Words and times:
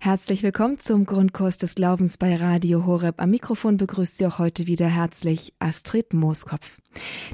Herzlich 0.00 0.42
willkommen 0.42 0.78
zum 0.78 1.06
Grundkurs 1.06 1.58
des 1.58 1.74
Glaubens 1.74 2.18
bei 2.18 2.36
Radio 2.36 2.86
Horeb. 2.86 3.20
Am 3.20 3.30
Mikrofon 3.30 3.76
begrüßt 3.76 4.18
Sie 4.18 4.26
auch 4.26 4.38
heute 4.38 4.66
wieder 4.66 4.86
herzlich 4.88 5.54
Astrid 5.58 6.12
Mooskopf. 6.14 6.78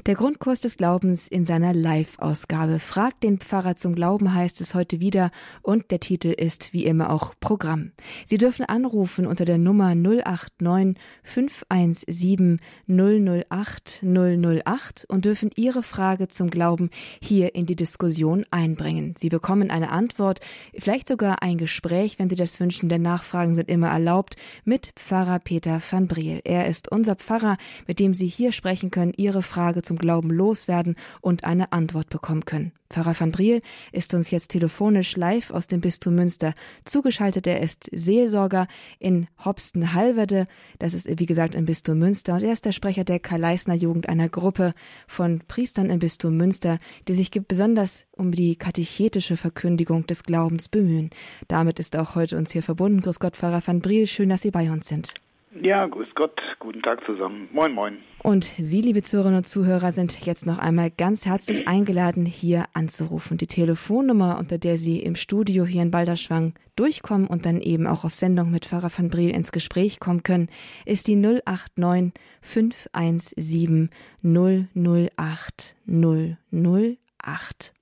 Der 0.05 0.15
Grundkurs 0.15 0.59
des 0.59 0.75
Glaubens 0.75 1.29
in 1.29 1.45
seiner 1.45 1.73
Live-Ausgabe. 1.73 2.79
Fragt 2.79 3.23
den 3.23 3.39
Pfarrer 3.39 3.77
zum 3.77 3.95
Glauben 3.95 4.33
heißt 4.33 4.59
es 4.59 4.75
heute 4.75 4.99
wieder 4.99 5.31
und 5.61 5.91
der 5.91 6.01
Titel 6.01 6.29
ist 6.29 6.73
wie 6.73 6.85
immer 6.85 7.09
auch 7.09 7.33
Programm. 7.39 7.93
Sie 8.25 8.37
dürfen 8.37 8.65
anrufen 8.65 9.25
unter 9.25 9.45
der 9.45 9.57
Nummer 9.57 9.95
089 9.95 11.01
517 11.23 12.59
008 12.87 14.03
008 14.03 15.05
und 15.07 15.23
dürfen 15.23 15.51
Ihre 15.55 15.83
Frage 15.83 16.27
zum 16.27 16.49
Glauben 16.49 16.89
hier 17.21 17.55
in 17.55 17.65
die 17.65 17.77
Diskussion 17.77 18.45
einbringen. 18.51 19.15
Sie 19.17 19.29
bekommen 19.29 19.71
eine 19.71 19.91
Antwort, 19.91 20.41
vielleicht 20.77 21.07
sogar 21.07 21.41
ein 21.41 21.57
Gespräch, 21.57 22.19
wenn 22.19 22.29
Sie 22.29 22.35
das 22.35 22.59
wünschen, 22.59 22.89
denn 22.89 23.01
Nachfragen 23.01 23.55
sind 23.55 23.69
immer 23.69 23.89
erlaubt, 23.89 24.35
mit 24.65 24.91
Pfarrer 24.97 25.39
Peter 25.39 25.81
van 25.89 26.07
Briel. 26.07 26.41
Er 26.43 26.67
ist 26.67 26.91
unser 26.91 27.15
Pfarrer, 27.15 27.57
mit 27.87 27.99
dem 27.99 28.13
Sie 28.13 28.27
hier 28.27 28.51
sprechen 28.51 28.91
können, 28.91 29.13
Ihre 29.15 29.41
Frage 29.41 29.52
zum 29.81 29.97
Glauben 29.97 30.29
loswerden 30.29 30.95
und 31.21 31.43
eine 31.43 31.71
Antwort 31.71 32.09
bekommen 32.09 32.45
können. 32.45 32.71
Pfarrer 32.93 33.19
van 33.19 33.31
Briel 33.31 33.61
ist 33.91 34.13
uns 34.13 34.29
jetzt 34.29 34.49
telefonisch 34.49 35.17
live 35.17 35.49
aus 35.51 35.67
dem 35.67 35.81
Bistum 35.81 36.15
Münster 36.15 36.53
zugeschaltet. 36.85 37.47
Er 37.47 37.61
ist 37.61 37.89
Seelsorger 37.91 38.67
in 38.99 39.27
Hobsten-Hallwerde. 39.43 40.47
Das 40.77 40.93
ist, 40.93 41.07
wie 41.07 41.25
gesagt, 41.25 41.55
im 41.55 41.65
Bistum 41.65 41.97
Münster. 41.97 42.35
Und 42.35 42.43
er 42.43 42.53
ist 42.53 42.65
der 42.65 42.71
Sprecher 42.71 43.03
der 43.03 43.19
Karl-Leisner 43.19 43.73
Jugend, 43.73 44.07
einer 44.07 44.29
Gruppe 44.29 44.73
von 45.07 45.41
Priestern 45.47 45.89
im 45.89 45.99
Bistum 45.99 46.37
Münster, 46.37 46.77
die 47.07 47.15
sich 47.15 47.31
besonders 47.31 48.05
um 48.11 48.31
die 48.31 48.55
katechetische 48.55 49.37
Verkündigung 49.37 50.05
des 50.05 50.23
Glaubens 50.23 50.69
bemühen. 50.69 51.09
Damit 51.47 51.79
ist 51.79 51.97
auch 51.97 52.15
heute 52.15 52.37
uns 52.37 52.51
hier 52.51 52.63
verbunden. 52.63 53.01
Grüß 53.01 53.19
Gott, 53.19 53.35
Pfarrer 53.35 53.63
van 53.65 53.79
Briel. 53.79 54.05
Schön, 54.05 54.29
dass 54.29 54.43
Sie 54.43 54.51
bei 54.51 54.71
uns 54.71 54.87
sind. 54.87 55.13
Ja, 55.61 55.85
grüß 55.85 56.07
Gott, 56.15 56.39
guten 56.59 56.81
Tag 56.81 57.05
zusammen. 57.05 57.47
Moin, 57.51 57.71
moin. 57.73 57.99
Und 58.23 58.45
Sie, 58.57 58.81
liebe 58.81 59.03
Zuhörerinnen 59.03 59.37
und 59.37 59.47
Zuhörer, 59.47 59.91
sind 59.91 60.25
jetzt 60.25 60.47
noch 60.47 60.57
einmal 60.57 60.89
ganz 60.89 61.25
herzlich 61.25 61.67
eingeladen, 61.67 62.25
hier 62.25 62.65
anzurufen. 62.73 63.37
Die 63.37 63.45
Telefonnummer, 63.45 64.39
unter 64.39 64.57
der 64.57 64.77
Sie 64.77 64.99
im 64.99 65.15
Studio 65.15 65.65
hier 65.65 65.83
in 65.83 65.91
Balderschwang 65.91 66.55
durchkommen 66.75 67.27
und 67.27 67.45
dann 67.45 67.61
eben 67.61 67.85
auch 67.85 68.03
auf 68.03 68.15
Sendung 68.15 68.49
mit 68.49 68.65
Pfarrer 68.65 68.89
van 68.95 69.09
Briel 69.09 69.29
ins 69.29 69.51
Gespräch 69.51 69.99
kommen 69.99 70.23
können, 70.23 70.49
ist 70.85 71.07
die 71.07 71.15
089 71.15 72.13
517 72.41 73.89
008 74.23 75.75
008. 75.85 77.73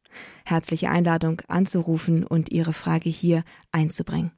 Herzliche 0.44 0.90
Einladung 0.90 1.42
anzurufen 1.48 2.26
und 2.26 2.52
Ihre 2.52 2.74
Frage 2.74 3.10
hier 3.10 3.44
einzubringen. 3.72 4.32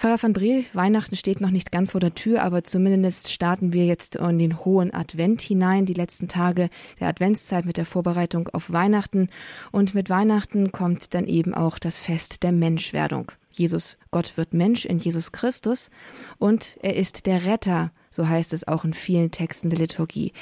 Pfarrer 0.00 0.22
van 0.22 0.32
Briel, 0.32 0.64
Weihnachten 0.72 1.14
steht 1.14 1.42
noch 1.42 1.50
nicht 1.50 1.70
ganz 1.70 1.90
vor 1.90 2.00
der 2.00 2.14
Tür, 2.14 2.42
aber 2.42 2.64
zumindest 2.64 3.30
starten 3.30 3.74
wir 3.74 3.84
jetzt 3.84 4.16
in 4.16 4.38
den 4.38 4.64
hohen 4.64 4.94
Advent 4.94 5.42
hinein, 5.42 5.84
die 5.84 5.92
letzten 5.92 6.26
Tage 6.26 6.70
der 6.98 7.08
Adventszeit 7.08 7.66
mit 7.66 7.76
der 7.76 7.84
Vorbereitung 7.84 8.48
auf 8.48 8.72
Weihnachten. 8.72 9.28
Und 9.72 9.94
mit 9.94 10.08
Weihnachten 10.08 10.72
kommt 10.72 11.12
dann 11.12 11.26
eben 11.26 11.52
auch 11.52 11.78
das 11.78 11.98
Fest 11.98 12.42
der 12.44 12.52
Menschwerdung. 12.52 13.30
Jesus, 13.50 13.98
Gott 14.10 14.38
wird 14.38 14.54
Mensch 14.54 14.86
in 14.86 14.96
Jesus 14.96 15.32
Christus 15.32 15.90
und 16.38 16.78
er 16.80 16.96
ist 16.96 17.26
der 17.26 17.44
Retter, 17.44 17.92
so 18.08 18.26
heißt 18.26 18.54
es 18.54 18.66
auch 18.66 18.86
in 18.86 18.94
vielen 18.94 19.32
Texten 19.32 19.68
der 19.68 19.80
Liturgie. 19.80 20.32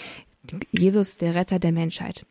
Jesus, 0.70 1.18
der 1.18 1.34
Retter 1.34 1.58
der 1.58 1.72
Menschheit. 1.72 2.24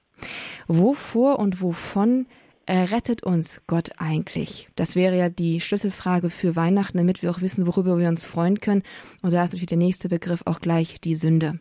Wovor 0.70 1.40
und 1.40 1.62
wovon 1.62 2.26
rettet 2.74 3.24
uns 3.24 3.62
Gott 3.68 3.92
eigentlich? 3.98 4.70
Das 4.76 4.96
wäre 4.96 5.18
ja 5.18 5.30
die 5.30 5.62
Schlüsselfrage 5.62 6.30
für 6.30 6.56
Weihnachten, 6.56 6.98
damit 6.98 7.22
wir 7.22 7.32
auch 7.32 7.42
wissen, 7.42 7.68
worüber 7.68 7.98
wir 7.98 8.10
uns 8.10 8.26
freuen 8.26 8.60
können. 8.60 8.84
Und 9.22 9.34
da 9.34 9.44
ist 9.44 9.52
natürlich 9.52 9.68
der 9.68 9.78
nächste 9.78 10.10
Begriff 10.10 10.44
auch 10.46 10.60
gleich 10.60 11.00
die 11.02 11.16
Sünde. 11.16 11.60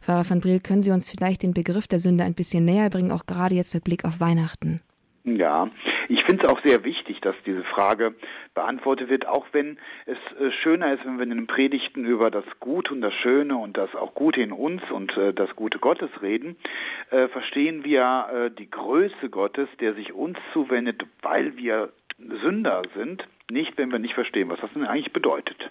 Pfarrer 0.00 0.28
van 0.28 0.40
Briel, 0.40 0.60
können 0.60 0.82
Sie 0.82 0.92
uns 0.92 1.10
vielleicht 1.10 1.42
den 1.42 1.54
Begriff 1.54 1.86
der 1.88 1.98
Sünde 1.98 2.24
ein 2.24 2.34
bisschen 2.34 2.64
näher 2.64 2.90
bringen, 2.90 3.10
auch 3.10 3.26
gerade 3.26 3.54
jetzt 3.54 3.74
mit 3.74 3.84
Blick 3.84 4.04
auf 4.04 4.20
Weihnachten? 4.20 4.80
Ja, 5.24 5.68
ich 6.08 6.24
finde 6.24 6.46
es 6.46 6.52
auch 6.52 6.60
sehr 6.62 6.84
wichtig, 6.84 7.20
dass 7.20 7.34
diese 7.44 7.64
Frage 7.64 8.14
beantwortet 8.54 9.08
wird, 9.08 9.26
auch 9.26 9.46
wenn 9.52 9.78
es 10.06 10.18
äh, 10.40 10.50
schöner 10.62 10.92
ist, 10.92 11.04
wenn 11.04 11.18
wir 11.18 11.24
in 11.24 11.30
den 11.30 11.46
Predigten 11.46 12.04
über 12.04 12.30
das 12.30 12.44
Gute 12.60 12.92
und 12.92 13.00
das 13.00 13.14
Schöne 13.14 13.56
und 13.56 13.76
das 13.76 13.94
auch 13.94 14.14
Gute 14.14 14.40
in 14.40 14.52
uns 14.52 14.82
und 14.90 15.16
äh, 15.16 15.32
das 15.32 15.54
Gute 15.56 15.78
Gottes 15.78 16.10
reden, 16.22 16.56
äh, 17.10 17.28
verstehen 17.28 17.84
wir 17.84 18.50
die 18.58 18.70
Größe 18.70 19.28
Gottes, 19.30 19.68
der 19.80 19.94
sich 19.94 20.12
uns 20.12 20.38
zuwendet, 20.52 21.04
weil 21.22 21.56
wir 21.56 21.90
Sünder 22.18 22.82
sind, 22.94 23.26
nicht, 23.50 23.76
wenn 23.78 23.92
wir 23.92 23.98
nicht 23.98 24.14
verstehen, 24.14 24.48
was 24.48 24.60
das 24.60 24.72
denn 24.72 24.84
eigentlich 24.84 25.12
bedeutet. 25.12 25.70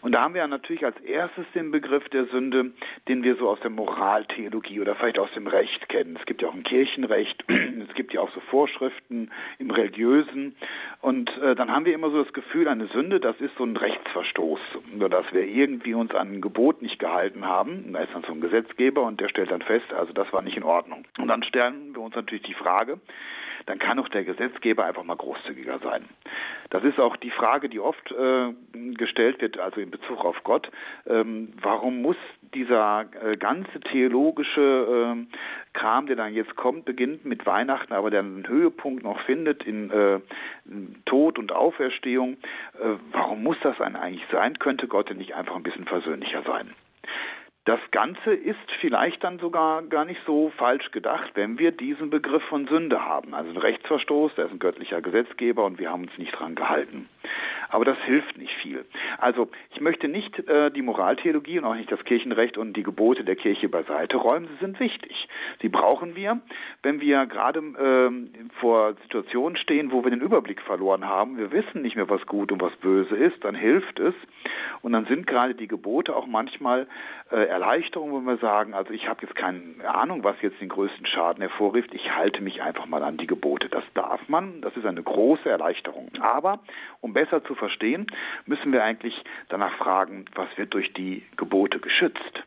Und 0.00 0.14
da 0.14 0.22
haben 0.22 0.34
wir 0.34 0.46
natürlich 0.46 0.84
als 0.84 0.98
erstes 1.00 1.44
den 1.54 1.70
Begriff 1.70 2.08
der 2.10 2.26
Sünde, 2.26 2.72
den 3.08 3.22
wir 3.22 3.36
so 3.36 3.48
aus 3.48 3.60
der 3.60 3.70
Moraltheologie 3.70 4.80
oder 4.80 4.94
vielleicht 4.94 5.18
aus 5.18 5.30
dem 5.34 5.46
Recht 5.46 5.88
kennen. 5.88 6.16
Es 6.18 6.24
gibt 6.24 6.40
ja 6.40 6.48
auch 6.48 6.54
ein 6.54 6.62
Kirchenrecht, 6.62 7.44
es 7.48 7.94
gibt 7.94 8.12
ja 8.12 8.20
auch 8.20 8.32
so 8.32 8.40
Vorschriften 8.40 9.30
im 9.58 9.70
Religiösen. 9.70 10.54
Und 11.00 11.30
äh, 11.38 11.54
dann 11.56 11.70
haben 11.72 11.84
wir 11.84 11.94
immer 11.94 12.10
so 12.10 12.22
das 12.22 12.32
Gefühl, 12.32 12.68
eine 12.68 12.86
Sünde, 12.88 13.18
das 13.18 13.40
ist 13.40 13.56
so 13.56 13.64
ein 13.64 13.76
Rechtsverstoß, 13.76 14.60
nur 14.94 15.08
dass 15.08 15.26
wir 15.32 15.44
irgendwie 15.44 15.94
uns 15.94 16.14
an 16.14 16.34
ein 16.34 16.40
Gebot 16.40 16.80
nicht 16.80 16.98
gehalten 16.98 17.44
haben. 17.44 17.84
Und 17.86 17.92
da 17.94 18.00
ist 18.00 18.14
dann 18.14 18.22
so 18.22 18.32
ein 18.32 18.40
Gesetzgeber 18.40 19.02
und 19.02 19.20
der 19.20 19.28
stellt 19.28 19.50
dann 19.50 19.62
fest, 19.62 19.92
also 19.92 20.12
das 20.12 20.32
war 20.32 20.42
nicht 20.42 20.56
in 20.56 20.64
Ordnung. 20.64 21.04
Und 21.18 21.28
dann 21.28 21.42
stellen 21.42 21.94
wir 21.94 22.02
uns 22.02 22.14
natürlich 22.14 22.44
die 22.44 22.54
Frage, 22.54 23.00
dann 23.68 23.78
kann 23.78 23.98
auch 23.98 24.08
der 24.08 24.24
Gesetzgeber 24.24 24.86
einfach 24.86 25.04
mal 25.04 25.16
großzügiger 25.16 25.78
sein. 25.80 26.04
Das 26.70 26.84
ist 26.84 26.98
auch 26.98 27.16
die 27.16 27.30
Frage, 27.30 27.68
die 27.68 27.80
oft 27.80 28.10
äh, 28.12 28.52
gestellt 28.94 29.42
wird, 29.42 29.58
also 29.58 29.80
in 29.80 29.90
Bezug 29.90 30.24
auf 30.24 30.42
Gott. 30.42 30.70
Ähm, 31.06 31.52
warum 31.60 32.00
muss 32.00 32.16
dieser 32.54 33.04
äh, 33.22 33.36
ganze 33.36 33.80
theologische 33.80 35.16
äh, 35.16 35.36
Kram, 35.74 36.06
der 36.06 36.16
dann 36.16 36.34
jetzt 36.34 36.56
kommt, 36.56 36.86
beginnt 36.86 37.26
mit 37.26 37.44
Weihnachten, 37.44 37.92
aber 37.92 38.10
der 38.10 38.20
einen 38.20 38.48
Höhepunkt 38.48 39.02
noch 39.02 39.20
findet 39.20 39.64
in 39.64 39.90
äh, 39.90 40.20
Tod 41.04 41.38
und 41.38 41.52
Auferstehung. 41.52 42.38
Äh, 42.80 42.96
warum 43.12 43.42
muss 43.42 43.58
das 43.62 43.78
eigentlich 43.80 44.24
sein? 44.32 44.58
Könnte 44.58 44.88
Gott 44.88 45.10
denn 45.10 45.18
nicht 45.18 45.34
einfach 45.34 45.56
ein 45.56 45.62
bisschen 45.62 45.84
versöhnlicher 45.84 46.42
sein? 46.42 46.74
Das 47.68 47.80
Ganze 47.90 48.32
ist 48.32 48.56
vielleicht 48.80 49.22
dann 49.22 49.38
sogar 49.40 49.82
gar 49.82 50.06
nicht 50.06 50.22
so 50.24 50.50
falsch 50.56 50.90
gedacht, 50.90 51.32
wenn 51.34 51.58
wir 51.58 51.70
diesen 51.70 52.08
Begriff 52.08 52.42
von 52.44 52.66
Sünde 52.66 53.04
haben. 53.04 53.34
Also 53.34 53.50
ein 53.50 53.58
Rechtsverstoß, 53.58 54.36
der 54.36 54.46
ist 54.46 54.52
ein 54.52 54.58
göttlicher 54.58 55.02
Gesetzgeber 55.02 55.66
und 55.66 55.78
wir 55.78 55.90
haben 55.90 56.04
uns 56.04 56.16
nicht 56.16 56.32
dran 56.32 56.54
gehalten. 56.54 57.10
Aber 57.68 57.84
das 57.84 57.98
hilft 58.06 58.38
nicht 58.38 58.54
viel. 58.62 58.86
Also 59.18 59.50
ich 59.74 59.82
möchte 59.82 60.08
nicht 60.08 60.38
äh, 60.48 60.70
die 60.70 60.80
Moraltheologie 60.80 61.58
und 61.58 61.66
auch 61.66 61.74
nicht 61.74 61.92
das 61.92 62.02
Kirchenrecht 62.04 62.56
und 62.56 62.72
die 62.72 62.82
Gebote 62.82 63.22
der 63.22 63.36
Kirche 63.36 63.68
beiseite 63.68 64.16
räumen. 64.16 64.48
Sie 64.48 64.64
sind 64.64 64.80
wichtig. 64.80 65.28
Sie 65.60 65.68
brauchen 65.68 66.16
wir, 66.16 66.40
wenn 66.82 67.02
wir 67.02 67.26
gerade 67.26 67.58
äh, 67.60 68.50
vor 68.60 68.94
Situationen 69.02 69.58
stehen, 69.58 69.92
wo 69.92 70.02
wir 70.04 70.10
den 70.10 70.22
Überblick 70.22 70.62
verloren 70.62 71.04
haben. 71.04 71.36
Wir 71.36 71.52
wissen 71.52 71.82
nicht 71.82 71.96
mehr, 71.96 72.08
was 72.08 72.24
gut 72.24 72.50
und 72.50 72.62
was 72.62 72.74
böse 72.76 73.14
ist. 73.14 73.44
Dann 73.44 73.54
hilft 73.54 74.00
es. 74.00 74.14
Und 74.80 74.92
dann 74.92 75.04
sind 75.04 75.26
gerade 75.26 75.54
die 75.54 75.68
Gebote 75.68 76.16
auch 76.16 76.26
manchmal 76.26 76.86
äh, 77.30 77.57
Erleichterung, 77.58 78.14
wenn 78.14 78.24
wir 78.24 78.36
sagen, 78.36 78.72
also 78.72 78.92
ich 78.92 79.08
habe 79.08 79.22
jetzt 79.22 79.34
keine 79.34 79.60
Ahnung, 79.84 80.22
was 80.22 80.36
jetzt 80.42 80.60
den 80.60 80.68
größten 80.68 81.06
Schaden 81.06 81.40
hervorruft, 81.40 81.92
ich 81.92 82.14
halte 82.14 82.40
mich 82.40 82.62
einfach 82.62 82.86
mal 82.86 83.02
an 83.02 83.16
die 83.16 83.26
Gebote. 83.26 83.68
Das 83.68 83.82
darf 83.94 84.20
man, 84.28 84.60
das 84.60 84.76
ist 84.76 84.86
eine 84.86 85.02
große 85.02 85.48
Erleichterung. 85.48 86.10
Aber 86.20 86.60
um 87.00 87.12
besser 87.12 87.42
zu 87.44 87.56
verstehen, 87.56 88.06
müssen 88.46 88.72
wir 88.72 88.84
eigentlich 88.84 89.24
danach 89.48 89.76
fragen, 89.76 90.26
was 90.36 90.46
wird 90.56 90.72
durch 90.72 90.92
die 90.92 91.24
Gebote 91.36 91.80
geschützt? 91.80 92.44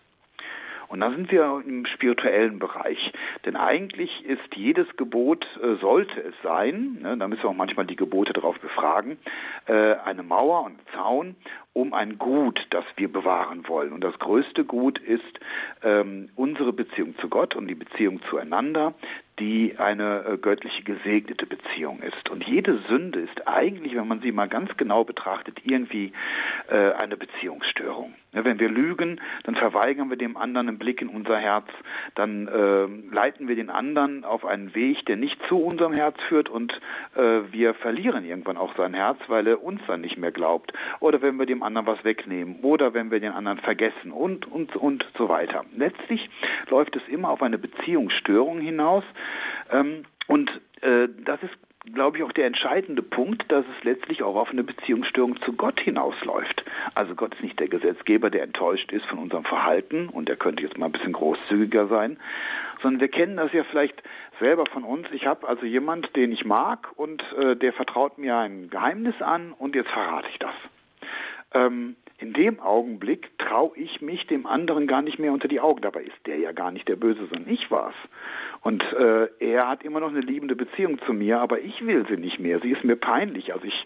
Und 0.92 1.00
da 1.00 1.10
sind 1.10 1.32
wir 1.32 1.64
im 1.66 1.86
spirituellen 1.86 2.60
Bereich. 2.60 3.14
Denn 3.46 3.56
eigentlich 3.56 4.26
ist 4.26 4.56
jedes 4.56 4.88
Gebot, 4.98 5.46
äh, 5.64 5.76
sollte 5.76 6.20
es 6.22 6.34
sein, 6.44 6.98
ne, 7.02 7.18
da 7.18 7.30
müssen 7.30 7.44
wir 7.44 7.50
auch 7.50 7.56
manchmal 7.56 7.86
die 7.86 7.96
Gebote 7.96 8.34
darauf 8.34 8.60
befragen, 8.60 9.18
äh, 9.68 9.94
eine 10.04 10.22
Mauer 10.22 10.66
und 10.66 10.78
Zaun 10.94 11.38
um 11.74 11.94
ein 11.94 12.18
Gut, 12.18 12.60
das 12.70 12.84
wir 12.98 13.12
bewahren 13.12 13.68
wollen. 13.68 13.94
Und 13.94 14.04
das 14.04 14.18
größte 14.20 14.66
Gut 14.66 15.00
ist 15.00 15.40
ähm, 15.84 16.30
unsere 16.36 16.74
Beziehung 16.74 17.16
zu 17.18 17.30
Gott 17.30 17.56
und 17.56 17.68
die 17.68 17.76
Beziehung 17.76 18.22
zueinander, 18.30 18.94
die 19.40 19.76
eine 19.78 20.26
äh, 20.26 20.38
göttliche 20.38 20.84
gesegnete 20.84 21.46
Beziehung 21.48 22.02
ist. 22.04 22.30
Und 22.30 22.46
jede 22.46 22.80
Sünde 22.88 23.20
ist 23.20 23.48
eigentlich, 23.48 23.96
wenn 23.96 24.08
man 24.08 24.22
sie 24.22 24.32
mal 24.32 24.48
ganz 24.48 24.76
genau 24.78 25.04
betrachtet, 25.04 25.60
irgendwie 25.64 26.12
äh, 26.70 26.92
eine 26.92 27.18
Beziehungsstörung. 27.18 28.14
Ja, 28.34 28.46
wenn 28.46 28.60
wir 28.60 28.70
lügen, 28.70 29.20
dann 29.44 29.56
verweigern 29.56 30.10
wir 30.10 30.18
dem 30.18 30.38
anderen 30.38 30.70
einen 30.70 30.78
Blick 30.78 31.02
in 31.02 31.10
unser 31.10 31.38
Herz, 31.38 31.68
dann 32.16 32.48
äh, 32.48 33.14
leiten 33.14 33.48
wir 33.48 33.56
den 33.56 33.70
anderen 33.70 34.24
auf 34.24 34.46
einen 34.46 34.74
Weg, 34.76 35.06
der 35.08 35.18
nicht 35.18 35.38
zu 35.50 35.58
unserem 35.58 35.92
Herz 35.92 36.16
führt 36.30 36.48
und 36.48 36.72
äh, 37.16 37.42
wir 37.52 37.74
verlieren 37.74 38.24
irgendwann 38.24 38.58
auch 38.58 38.76
sein 38.78 38.94
Herz, 38.94 39.18
weil 39.28 39.48
er 39.48 39.64
uns 39.64 39.82
dann 39.88 40.02
nicht 40.02 40.18
mehr 40.18 40.32
glaubt. 40.32 40.72
Oder 41.00 41.22
wenn 41.22 41.38
wir 41.38 41.46
dem 41.46 41.61
anderen 41.64 41.88
was 41.88 42.04
wegnehmen 42.04 42.60
oder 42.62 42.94
wenn 42.94 43.12
wir 43.12 43.20
den 43.20 43.32
anderen 43.32 43.60
vergessen 43.60 44.12
und, 44.12 44.52
und, 44.52 44.76
und 44.76 45.06
so 45.18 45.30
weiter. 45.30 45.66
Letztlich 45.76 46.30
läuft 46.70 46.96
es 46.96 47.08
immer 47.08 47.30
auf 47.30 47.42
eine 47.42 47.58
Beziehungsstörung 47.58 48.60
hinaus 48.60 49.04
ähm, 49.72 50.04
und 50.28 50.50
äh, 50.82 51.08
das 51.26 51.42
ist 51.44 51.58
glaube 51.94 52.18
ich, 52.18 52.24
auch 52.24 52.32
der 52.32 52.46
entscheidende 52.46 53.02
Punkt, 53.02 53.52
dass 53.52 53.66
es 53.66 53.84
letztlich 53.84 54.22
auch 54.24 54.36
auf 54.36 54.52
eine 54.52 54.64
Beziehungsstörung 54.64 55.42
zu 55.42 55.54
Gott 55.54 55.80
hinausläuft. 55.80 56.64
Also 56.94 57.16
Gott 57.16 57.34
ist 57.34 57.44
nicht 57.44 57.60
der 57.60 57.70
Gesetzgeber, 57.70 58.30
der 58.30 58.44
enttäuscht 58.44 58.92
ist 58.92 59.06
von 59.06 59.18
unserem 59.18 59.46
Verhalten 59.46 60.08
und 60.08 60.30
der 60.30 60.36
könnte 60.36 60.62
jetzt 60.64 60.78
mal 60.78 60.88
ein 60.88 60.92
bisschen 60.92 61.14
großzügiger 61.14 61.88
sein, 61.88 62.18
sondern 62.82 63.02
wir 63.02 63.08
kennen 63.08 63.38
das 63.38 63.52
ja 63.54 63.64
vielleicht 63.64 64.02
selber 64.40 64.66
von 64.68 64.84
uns. 64.84 65.08
Ich 65.12 65.26
habe 65.26 65.48
also 65.48 65.66
jemand, 65.66 66.16
den 66.16 66.32
ich 66.32 66.46
mag 66.46 66.90
und 66.96 67.24
äh, 67.38 67.56
der 67.56 67.74
vertraut 67.74 68.18
mir 68.18 68.38
ein 68.38 68.70
Geheimnis 68.70 69.20
an 69.22 69.52
und 69.52 69.76
jetzt 69.76 69.90
verrate 69.90 70.28
ich 70.32 70.40
das. 70.40 70.54
Ähm, 71.54 71.96
in 72.22 72.34
dem 72.34 72.60
Augenblick 72.60 73.36
traue 73.40 73.76
ich 73.76 74.00
mich 74.02 74.28
dem 74.28 74.46
anderen 74.46 74.86
gar 74.86 75.02
nicht 75.02 75.18
mehr 75.18 75.34
unter 75.34 75.48
die 75.48 75.60
Augen. 75.60 75.82
Dabei 75.82 76.04
ist 76.04 76.28
der 76.28 76.38
ja 76.38 76.52
gar 76.52 76.72
nicht 76.72 76.88
der 76.88 76.96
Böse, 76.96 77.26
sondern 77.26 77.52
ich 77.52 77.72
war's. 77.72 77.96
Und 78.62 78.84
äh, 78.94 79.28
er 79.40 79.68
hat 79.68 79.84
immer 79.84 80.00
noch 80.00 80.10
eine 80.10 80.22
liebende 80.22 80.56
Beziehung 80.56 81.00
zu 81.06 81.14
mir, 81.14 81.42
aber 81.42 81.60
ich 81.62 81.84
will 81.84 82.06
sie 82.08 82.18
nicht 82.18 82.40
mehr. 82.40 82.60
Sie 82.60 82.70
ist 82.70 82.84
mir 82.84 82.96
peinlich. 82.96 83.54
Also 83.54 83.66
ich 83.66 83.86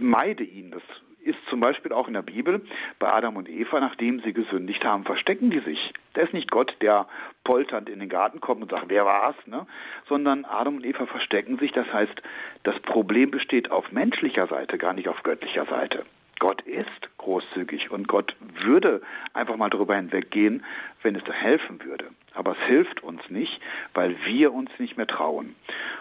meide 0.00 0.42
ihn. 0.42 0.72
Das 0.72 0.82
ist 1.22 1.38
zum 1.48 1.60
Beispiel 1.60 1.92
auch 1.92 2.08
in 2.08 2.14
der 2.14 2.22
Bibel 2.22 2.60
bei 2.98 3.12
Adam 3.12 3.36
und 3.36 3.48
Eva, 3.48 3.78
nachdem 3.78 4.20
sie 4.20 4.32
gesündigt 4.32 4.84
haben, 4.84 5.04
verstecken 5.04 5.50
die 5.50 5.60
sich. 5.60 5.92
Da 6.14 6.22
ist 6.22 6.34
nicht 6.34 6.50
Gott, 6.50 6.74
der 6.80 7.06
polternd 7.44 7.88
in 7.88 8.00
den 8.00 8.08
Garten 8.08 8.40
kommt 8.40 8.62
und 8.62 8.70
sagt, 8.70 8.88
wer 8.88 9.06
war's, 9.06 9.36
ne? 9.46 9.66
sondern 10.08 10.44
Adam 10.44 10.76
und 10.76 10.84
Eva 10.84 11.06
verstecken 11.06 11.56
sich. 11.58 11.70
Das 11.70 11.90
heißt, 11.92 12.20
das 12.64 12.78
Problem 12.80 13.30
besteht 13.30 13.70
auf 13.70 13.92
menschlicher 13.92 14.48
Seite, 14.48 14.76
gar 14.76 14.92
nicht 14.92 15.08
auf 15.08 15.22
göttlicher 15.22 15.66
Seite. 15.66 16.04
Gott 16.38 16.62
ist 16.62 16.88
großzügig 17.18 17.90
und 17.90 18.08
Gott 18.08 18.34
würde 18.40 19.02
einfach 19.32 19.56
mal 19.56 19.70
darüber 19.70 19.96
hinweggehen, 19.96 20.64
wenn 21.02 21.16
es 21.16 21.24
helfen 21.24 21.82
würde. 21.84 22.10
Aber 22.34 22.52
es 22.52 22.66
hilft 22.66 23.02
uns 23.02 23.20
nicht, 23.30 23.60
weil 23.94 24.16
wir 24.26 24.52
uns 24.52 24.70
nicht 24.78 24.96
mehr 24.96 25.06
trauen. 25.06 25.54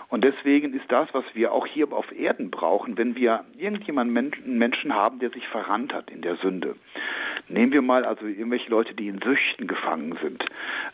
Und 0.09 0.23
deswegen 0.23 0.73
ist 0.73 0.91
das, 0.91 1.07
was 1.13 1.25
wir 1.33 1.51
auch 1.53 1.65
hier 1.65 1.91
auf 1.91 2.11
Erden 2.11 2.51
brauchen, 2.51 2.97
wenn 2.97 3.15
wir 3.15 3.45
irgendjemanden 3.57 4.31
Menschen 4.45 4.93
haben, 4.93 5.19
der 5.19 5.31
sich 5.31 5.47
verrannt 5.47 5.93
hat 5.93 6.11
in 6.11 6.21
der 6.21 6.35
Sünde. 6.35 6.75
Nehmen 7.49 7.73
wir 7.73 7.81
mal 7.81 8.05
also 8.05 8.25
irgendwelche 8.25 8.69
Leute, 8.69 8.93
die 8.93 9.07
in 9.07 9.19
Süchten 9.19 9.67
gefangen 9.67 10.17
sind. 10.21 10.43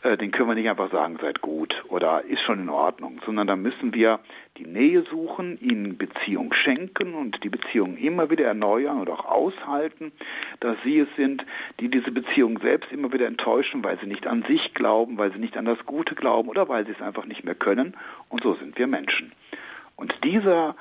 Äh, 0.04 0.18
den 0.18 0.32
können 0.32 0.50
wir 0.50 0.56
nicht 0.56 0.70
einfach 0.70 0.92
sagen, 0.92 1.18
seid 1.22 1.42
gut 1.42 1.76
oder 1.90 2.24
ist 2.24 2.42
schon 2.42 2.60
in 2.60 2.70
Ordnung, 2.70 3.22
sondern 3.26 3.48
da 3.48 3.56
müssen 3.56 3.94
wir 3.94 4.20
die 4.58 4.66
Nähe 4.66 5.04
suchen, 5.04 5.60
ihnen 5.62 5.98
Beziehung 5.98 6.54
schenken 6.54 7.14
und 7.14 7.44
die 7.44 7.50
Beziehung 7.50 7.98
immer 7.98 8.30
wieder 8.30 8.46
erneuern 8.46 9.00
und 9.00 9.10
auch 9.10 9.26
aushalten, 9.26 10.12
dass 10.60 10.76
sie 10.84 11.00
es 11.00 11.08
sind, 11.16 11.46
die 11.80 11.90
diese 11.90 12.12
Beziehung 12.12 12.60
selbst 12.60 12.92
immer 12.92 13.14
wieder 13.14 13.28
enttäuschen, 13.28 13.84
weil 13.84 14.00
sie 14.00 14.08
nicht 14.08 14.28
an 14.28 14.44
sich 14.44 14.74
glauben, 14.74 15.18
weil 15.18 15.29
sie 15.32 15.40
nicht 15.40 15.58
an 15.58 15.66
das 15.66 15.80
Gute 15.86 16.16
glauben 16.16 16.50
oder 16.50 16.68
weil 16.70 16.86
sie 16.86 16.92
es 16.92 17.02
einfach 17.02 17.26
nicht 17.26 17.44
mehr 17.44 17.56
können. 17.56 17.96
Und 18.30 18.44
so 18.44 18.54
sind 18.56 18.78
wir 18.78 18.88
Menschen. 18.88 19.32
Und 19.96 20.14
dieser 20.24 20.76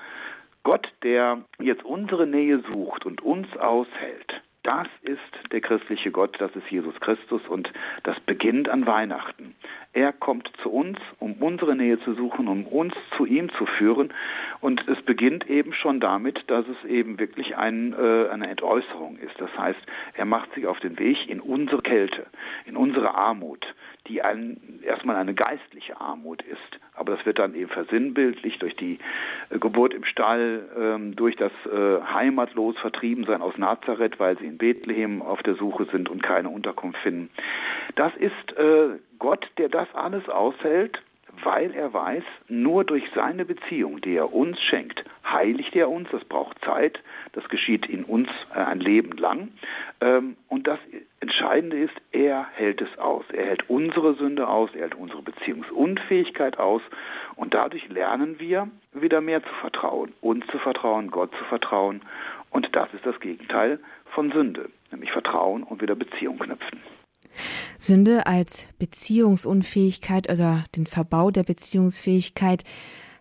Gott, 0.62 0.88
der 1.02 1.42
jetzt 1.60 1.84
unsere 1.84 2.26
Nähe 2.26 2.62
sucht 2.70 3.06
und 3.06 3.22
uns 3.22 3.48
aushält, 3.56 4.42
das 4.62 4.88
ist 5.02 5.52
der 5.52 5.60
christliche 5.60 6.10
Gott, 6.10 6.36
das 6.40 6.54
ist 6.54 6.70
Jesus 6.70 6.94
Christus 7.00 7.40
und 7.48 7.72
das 8.02 8.20
beginnt 8.20 8.68
an 8.68 8.86
Weihnachten. 8.86 9.54
Er 9.94 10.12
kommt 10.12 10.50
zu 10.62 10.70
uns, 10.70 10.98
um 11.18 11.34
unsere 11.34 11.74
Nähe 11.74 11.98
zu 12.00 12.14
suchen, 12.14 12.46
um 12.46 12.66
uns 12.66 12.94
zu 13.16 13.24
ihm 13.24 13.50
zu 13.54 13.64
führen 13.64 14.12
und 14.60 14.86
es 14.86 15.00
beginnt 15.02 15.48
eben 15.48 15.72
schon 15.72 15.98
damit, 15.98 16.44
dass 16.48 16.66
es 16.68 16.88
eben 16.88 17.18
wirklich 17.18 17.56
ein, 17.56 17.94
äh, 17.94 18.28
eine 18.28 18.48
Entäußerung 18.48 19.18
ist. 19.18 19.34
Das 19.38 19.50
heißt, 19.56 19.80
er 20.14 20.24
macht 20.24 20.52
sich 20.54 20.66
auf 20.66 20.78
den 20.80 20.98
Weg 20.98 21.28
in 21.28 21.40
unsere 21.40 21.80
Kälte, 21.80 22.26
in 22.66 22.76
unsere 22.76 23.14
Armut, 23.14 23.66
die 24.08 24.22
ein, 24.22 24.80
erstmal 24.82 25.16
eine 25.16 25.34
geistliche 25.34 26.00
Armut 26.00 26.42
ist. 26.42 26.80
Aber 26.94 27.16
das 27.16 27.24
wird 27.24 27.38
dann 27.38 27.54
eben 27.54 27.70
versinnbildlich 27.70 28.58
durch 28.58 28.76
die 28.76 28.98
äh, 29.50 29.58
Geburt 29.58 29.94
im 29.94 30.04
Stall, 30.04 30.68
ähm, 30.78 31.16
durch 31.16 31.36
das 31.36 31.52
äh, 31.66 32.02
heimatlos 32.02 32.76
vertrieben 32.78 33.24
sein 33.24 33.40
aus 33.40 33.56
Nazareth, 33.56 34.18
weil 34.18 34.36
sie 34.38 34.46
in 34.46 34.58
Bethlehem 34.58 35.22
auf 35.22 35.42
der 35.42 35.54
Suche 35.54 35.86
sind 35.92 36.08
und 36.08 36.22
keine 36.22 36.48
Unterkunft 36.48 36.98
finden. 37.00 37.30
Das 37.94 38.12
ist 38.16 38.56
äh, 38.56 38.98
Gott, 39.18 39.48
der 39.58 39.68
das 39.68 39.88
alles 39.94 40.28
aushält 40.28 41.00
weil 41.44 41.74
er 41.74 41.92
weiß, 41.92 42.24
nur 42.48 42.84
durch 42.84 43.04
seine 43.14 43.44
Beziehung, 43.44 44.00
die 44.00 44.16
er 44.16 44.32
uns 44.32 44.60
schenkt, 44.60 45.04
heiligt 45.24 45.74
er 45.76 45.90
uns, 45.90 46.08
das 46.10 46.24
braucht 46.24 46.58
Zeit, 46.64 46.98
das 47.32 47.48
geschieht 47.48 47.86
in 47.86 48.04
uns 48.04 48.28
äh, 48.54 48.58
ein 48.58 48.80
Leben 48.80 49.16
lang. 49.16 49.48
Ähm, 50.00 50.36
und 50.48 50.66
das 50.66 50.78
Entscheidende 51.20 51.78
ist, 51.78 51.94
er 52.12 52.46
hält 52.54 52.80
es 52.80 52.98
aus. 52.98 53.24
Er 53.32 53.46
hält 53.46 53.68
unsere 53.68 54.14
Sünde 54.14 54.48
aus, 54.48 54.70
er 54.74 54.82
hält 54.82 54.94
unsere 54.94 55.22
Beziehungsunfähigkeit 55.22 56.58
aus 56.58 56.82
und 57.36 57.54
dadurch 57.54 57.88
lernen 57.88 58.38
wir 58.38 58.68
wieder 58.92 59.20
mehr 59.20 59.42
zu 59.42 59.54
vertrauen, 59.60 60.14
uns 60.20 60.46
zu 60.48 60.58
vertrauen, 60.58 61.10
Gott 61.10 61.30
zu 61.36 61.44
vertrauen 61.44 62.02
und 62.50 62.68
das 62.74 62.92
ist 62.94 63.04
das 63.04 63.18
Gegenteil 63.20 63.78
von 64.14 64.32
Sünde, 64.32 64.70
nämlich 64.90 65.12
Vertrauen 65.12 65.62
und 65.62 65.82
wieder 65.82 65.94
Beziehung 65.94 66.38
knüpfen. 66.38 66.80
Sünde 67.78 68.26
als 68.26 68.66
Beziehungsunfähigkeit 68.78 70.30
oder 70.30 70.64
den 70.74 70.86
Verbau 70.86 71.30
der 71.30 71.42
Beziehungsfähigkeit. 71.42 72.64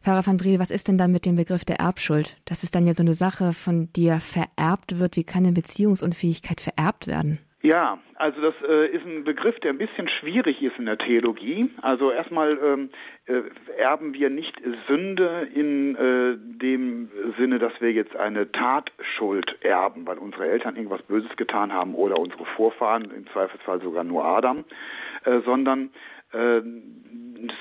Pfarrer 0.01 0.25
van 0.25 0.37
Briel, 0.37 0.59
was 0.59 0.71
ist 0.71 0.87
denn 0.87 0.97
dann 0.97 1.11
mit 1.11 1.25
dem 1.25 1.35
Begriff 1.35 1.65
der 1.65 1.79
Erbschuld? 1.79 2.37
Das 2.45 2.63
ist 2.63 2.75
dann 2.75 2.87
ja 2.87 2.93
so 2.93 3.03
eine 3.03 3.13
Sache, 3.13 3.53
von 3.53 3.89
der 3.93 4.21
vererbt 4.21 4.99
wird. 4.99 5.15
Wie 5.17 5.23
kann 5.23 5.43
eine 5.43 5.53
Beziehungsunfähigkeit 5.53 6.61
vererbt 6.61 7.07
werden? 7.07 7.39
Ja, 7.67 7.99
also 8.15 8.39
das 8.39 8.53
äh, 8.65 8.87
ist 8.95 9.05
ein 9.05 9.25
Begriff, 9.25 9.59
der 9.59 9.71
ein 9.71 9.77
bisschen 9.77 10.07
schwierig 10.07 10.63
ist 10.63 10.79
in 10.79 10.85
der 10.85 10.97
Theologie. 10.97 11.69
Also 11.81 12.11
erstmal 12.11 12.57
ähm, 12.63 12.89
äh, 13.25 13.41
erben 13.77 14.13
wir 14.13 14.29
nicht 14.29 14.55
Sünde 14.87 15.49
in 15.53 15.93
äh, 15.97 16.37
dem 16.61 17.09
Sinne, 17.37 17.59
dass 17.59 17.73
wir 17.81 17.91
jetzt 17.91 18.15
eine 18.15 18.49
Tatschuld 18.53 19.57
erben, 19.65 20.07
weil 20.07 20.17
unsere 20.17 20.47
Eltern 20.47 20.77
irgendwas 20.77 21.01
Böses 21.01 21.35
getan 21.35 21.73
haben 21.73 21.93
oder 21.93 22.17
unsere 22.17 22.45
Vorfahren, 22.55 23.11
im 23.13 23.27
Zweifelsfall 23.33 23.81
sogar 23.81 24.05
nur 24.05 24.23
Adam, 24.23 24.63
äh, 25.25 25.41
sondern 25.41 25.89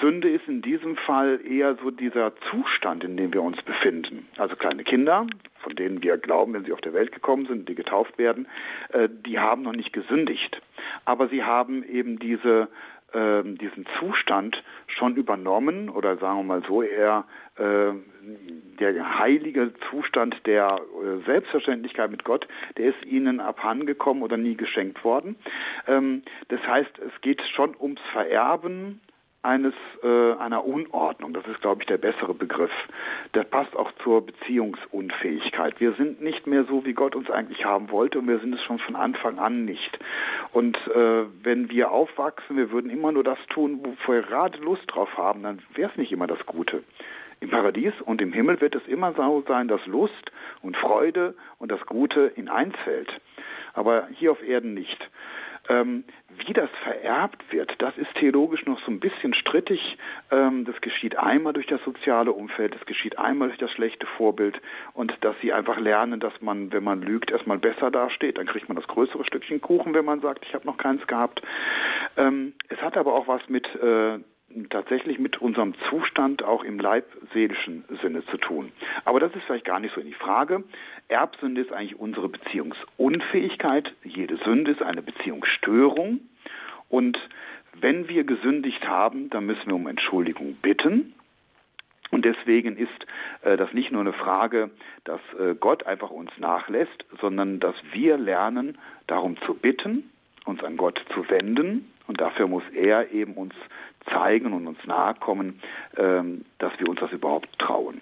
Sünde 0.00 0.30
ist 0.30 0.48
in 0.48 0.62
diesem 0.62 0.96
Fall 0.96 1.40
eher 1.44 1.76
so 1.82 1.90
dieser 1.90 2.32
Zustand, 2.50 3.04
in 3.04 3.16
dem 3.16 3.32
wir 3.32 3.42
uns 3.42 3.60
befinden. 3.62 4.26
Also 4.36 4.56
kleine 4.56 4.84
Kinder, 4.84 5.26
von 5.60 5.74
denen 5.76 6.02
wir 6.02 6.16
glauben, 6.18 6.54
wenn 6.54 6.64
sie 6.64 6.72
auf 6.72 6.80
der 6.80 6.94
Welt 6.94 7.12
gekommen 7.12 7.46
sind, 7.46 7.68
die 7.68 7.74
getauft 7.74 8.18
werden, 8.18 8.46
äh, 8.90 9.08
die 9.08 9.38
haben 9.38 9.62
noch 9.62 9.72
nicht 9.72 9.92
gesündigt. 9.92 10.60
Aber 11.04 11.28
sie 11.28 11.42
haben 11.42 11.84
eben 11.84 12.18
diese, 12.18 12.68
äh, 13.12 13.42
diesen 13.42 13.86
Zustand 13.98 14.62
schon 14.86 15.16
übernommen 15.16 15.88
oder 15.88 16.16
sagen 16.16 16.38
wir 16.38 16.44
mal 16.44 16.62
so 16.66 16.82
eher 16.82 17.24
äh, 17.56 17.92
der 18.80 19.18
heilige 19.18 19.72
Zustand 19.90 20.36
der 20.46 20.78
äh, 20.78 21.24
Selbstverständlichkeit 21.24 22.10
mit 22.10 22.24
Gott, 22.24 22.46
der 22.76 22.86
ist 22.86 23.04
ihnen 23.04 23.40
abhandengekommen 23.40 24.22
oder 24.22 24.36
nie 24.36 24.56
geschenkt 24.56 25.04
worden. 25.04 25.36
Ähm, 25.86 26.22
das 26.48 26.60
heißt, 26.66 26.98
es 26.98 27.20
geht 27.20 27.40
schon 27.54 27.74
ums 27.78 28.00
Vererben 28.12 29.00
eines 29.46 29.74
äh, 30.02 30.32
einer 30.34 30.64
Unordnung. 30.64 31.32
Das 31.32 31.46
ist, 31.46 31.60
glaube 31.60 31.82
ich, 31.82 31.86
der 31.86 31.98
bessere 31.98 32.34
Begriff. 32.34 32.72
Der 33.34 33.44
passt 33.44 33.74
auch 33.76 33.90
zur 34.02 34.26
Beziehungsunfähigkeit. 34.26 35.80
Wir 35.80 35.92
sind 35.92 36.20
nicht 36.20 36.46
mehr 36.46 36.64
so, 36.64 36.84
wie 36.84 36.92
Gott 36.92 37.14
uns 37.14 37.30
eigentlich 37.30 37.64
haben 37.64 37.90
wollte, 37.90 38.18
und 38.18 38.28
wir 38.28 38.40
sind 38.40 38.54
es 38.54 38.62
schon 38.64 38.78
von 38.80 38.96
Anfang 38.96 39.38
an 39.38 39.64
nicht. 39.64 39.98
Und 40.52 40.76
äh, 40.88 41.24
wenn 41.42 41.70
wir 41.70 41.92
aufwachsen, 41.92 42.56
wir 42.56 42.70
würden 42.70 42.90
immer 42.90 43.12
nur 43.12 43.24
das 43.24 43.38
tun, 43.48 43.80
wo 43.82 44.12
wir 44.12 44.22
gerade 44.22 44.58
Lust 44.58 44.84
drauf 44.88 45.16
haben, 45.16 45.44
dann 45.44 45.62
wäre 45.74 45.90
es 45.90 45.96
nicht 45.96 46.12
immer 46.12 46.26
das 46.26 46.44
Gute. 46.46 46.82
Im 47.40 47.50
Paradies 47.50 47.92
und 48.04 48.20
im 48.22 48.32
Himmel 48.32 48.60
wird 48.60 48.74
es 48.74 48.86
immer 48.88 49.12
so 49.12 49.44
sein, 49.46 49.68
dass 49.68 49.84
Lust 49.86 50.32
und 50.62 50.76
Freude 50.76 51.34
und 51.58 51.70
das 51.70 51.84
Gute 51.86 52.32
in 52.34 52.48
eins 52.48 52.74
fällt. 52.82 53.12
Aber 53.74 54.08
hier 54.14 54.32
auf 54.32 54.42
Erden 54.42 54.72
nicht. 54.74 54.98
Ähm, 55.68 56.04
wie 56.46 56.52
das 56.52 56.70
vererbt 56.82 57.42
wird, 57.50 57.74
das 57.78 57.96
ist 57.96 58.12
theologisch 58.14 58.66
noch 58.66 58.80
so 58.84 58.90
ein 58.90 59.00
bisschen 59.00 59.34
strittig. 59.34 59.98
Ähm, 60.30 60.64
das 60.64 60.80
geschieht 60.80 61.16
einmal 61.18 61.52
durch 61.52 61.66
das 61.66 61.82
soziale 61.84 62.32
Umfeld, 62.32 62.74
das 62.74 62.84
geschieht 62.86 63.18
einmal 63.18 63.48
durch 63.48 63.58
das 63.58 63.70
schlechte 63.72 64.06
Vorbild 64.06 64.60
und 64.92 65.12
dass 65.22 65.34
sie 65.40 65.52
einfach 65.52 65.78
lernen, 65.78 66.20
dass 66.20 66.34
man, 66.40 66.72
wenn 66.72 66.84
man 66.84 67.02
lügt, 67.02 67.30
erstmal 67.30 67.58
besser 67.58 67.90
dasteht. 67.90 68.38
Dann 68.38 68.46
kriegt 68.46 68.68
man 68.68 68.76
das 68.76 68.86
größere 68.86 69.24
Stückchen 69.24 69.60
Kuchen, 69.60 69.94
wenn 69.94 70.04
man 70.04 70.20
sagt, 70.20 70.44
ich 70.46 70.54
habe 70.54 70.66
noch 70.66 70.76
keins 70.76 71.06
gehabt. 71.06 71.42
Ähm, 72.16 72.54
es 72.68 72.80
hat 72.82 72.96
aber 72.96 73.14
auch 73.14 73.28
was 73.28 73.48
mit 73.48 73.66
äh, 73.76 74.18
tatsächlich 74.70 75.18
mit 75.18 75.40
unserem 75.40 75.74
Zustand 75.88 76.42
auch 76.42 76.64
im 76.64 76.78
leibseelischen 76.78 77.84
Sinne 78.02 78.24
zu 78.26 78.36
tun. 78.36 78.72
Aber 79.04 79.20
das 79.20 79.34
ist 79.34 79.44
vielleicht 79.44 79.64
gar 79.64 79.80
nicht 79.80 79.94
so 79.94 80.00
in 80.00 80.06
die 80.06 80.14
Frage. 80.14 80.64
Erbsünde 81.08 81.60
ist 81.60 81.72
eigentlich 81.72 81.98
unsere 81.98 82.28
Beziehungsunfähigkeit. 82.28 83.92
Jede 84.04 84.36
Sünde 84.38 84.72
ist 84.72 84.82
eine 84.82 85.02
Beziehungsstörung. 85.02 86.20
Und 86.88 87.18
wenn 87.80 88.08
wir 88.08 88.24
gesündigt 88.24 88.86
haben, 88.88 89.30
dann 89.30 89.46
müssen 89.46 89.66
wir 89.66 89.74
um 89.74 89.86
Entschuldigung 89.86 90.56
bitten. 90.62 91.14
Und 92.10 92.24
deswegen 92.24 92.76
ist 92.76 93.06
äh, 93.42 93.56
das 93.56 93.72
nicht 93.72 93.90
nur 93.90 94.00
eine 94.00 94.12
Frage, 94.12 94.70
dass 95.04 95.20
äh, 95.38 95.54
Gott 95.54 95.86
einfach 95.86 96.10
uns 96.10 96.30
nachlässt, 96.38 97.04
sondern 97.20 97.60
dass 97.60 97.74
wir 97.92 98.16
lernen, 98.16 98.78
darum 99.06 99.36
zu 99.42 99.54
bitten, 99.54 100.10
uns 100.44 100.62
an 100.62 100.76
Gott 100.76 101.00
zu 101.14 101.28
wenden. 101.28 101.92
Und 102.06 102.20
dafür 102.20 102.46
muss 102.46 102.62
er 102.72 103.10
eben 103.12 103.34
uns 103.34 103.54
zeigen 104.10 104.52
und 104.52 104.66
uns 104.66 104.78
nahe 104.86 105.14
kommen, 105.14 105.60
ähm, 105.96 106.44
dass 106.58 106.72
wir 106.78 106.88
uns 106.88 107.00
das 107.00 107.12
überhaupt 107.12 107.48
trauen. 107.58 108.00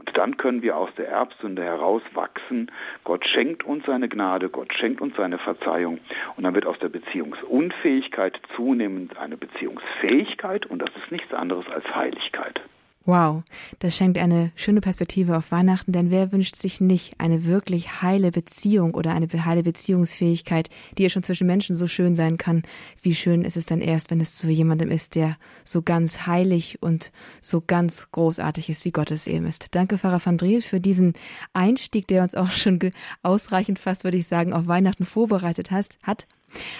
Und 0.00 0.16
dann 0.16 0.38
können 0.38 0.62
wir 0.62 0.78
aus 0.78 0.88
der 0.96 1.08
Erbsünde 1.08 1.62
herauswachsen. 1.62 2.70
Gott 3.04 3.22
schenkt 3.26 3.64
uns 3.64 3.84
seine 3.84 4.08
Gnade, 4.08 4.48
Gott 4.48 4.72
schenkt 4.72 5.02
uns 5.02 5.14
seine 5.14 5.36
Verzeihung. 5.36 5.98
Und 6.36 6.44
dann 6.44 6.54
wird 6.54 6.64
aus 6.64 6.78
der 6.78 6.88
Beziehungsunfähigkeit 6.88 8.40
zunehmend 8.56 9.18
eine 9.18 9.36
Beziehungsfähigkeit. 9.36 10.64
Und 10.64 10.80
das 10.80 10.88
ist 10.96 11.12
nichts 11.12 11.34
anderes 11.34 11.68
als 11.68 11.84
Heiligkeit. 11.94 12.62
Wow, 13.06 13.44
das 13.78 13.96
schenkt 13.96 14.18
eine 14.18 14.52
schöne 14.56 14.82
Perspektive 14.82 15.34
auf 15.34 15.50
Weihnachten, 15.52 15.90
denn 15.90 16.10
wer 16.10 16.32
wünscht 16.32 16.54
sich 16.54 16.82
nicht 16.82 17.14
eine 17.18 17.46
wirklich 17.46 18.02
heile 18.02 18.30
Beziehung 18.30 18.92
oder 18.92 19.14
eine 19.14 19.26
heile 19.46 19.62
Beziehungsfähigkeit, 19.62 20.68
die 20.98 21.04
ja 21.04 21.08
schon 21.08 21.22
zwischen 21.22 21.46
Menschen 21.46 21.74
so 21.74 21.86
schön 21.86 22.14
sein 22.14 22.36
kann? 22.36 22.62
Wie 23.00 23.14
schön 23.14 23.42
ist 23.42 23.56
es 23.56 23.64
dann 23.64 23.80
erst, 23.80 24.10
wenn 24.10 24.20
es 24.20 24.36
zu 24.36 24.50
jemandem 24.50 24.90
ist, 24.90 25.14
der 25.14 25.38
so 25.64 25.80
ganz 25.80 26.26
heilig 26.26 26.82
und 26.82 27.10
so 27.40 27.62
ganz 27.66 28.10
großartig 28.12 28.68
ist, 28.68 28.84
wie 28.84 28.92
Gott 28.92 29.10
es 29.10 29.26
eben 29.26 29.46
ist. 29.46 29.74
Danke, 29.74 29.96
Pfarrer 29.96 30.24
van 30.24 30.36
Driel, 30.36 30.60
für 30.60 30.80
diesen 30.80 31.14
Einstieg, 31.54 32.06
der 32.06 32.22
uns 32.22 32.34
auch 32.34 32.50
schon 32.50 32.78
ausreichend 33.22 33.78
fast, 33.78 34.04
würde 34.04 34.18
ich 34.18 34.26
sagen, 34.26 34.52
auf 34.52 34.66
Weihnachten 34.66 35.06
vorbereitet 35.06 35.70
hat. 35.70 36.26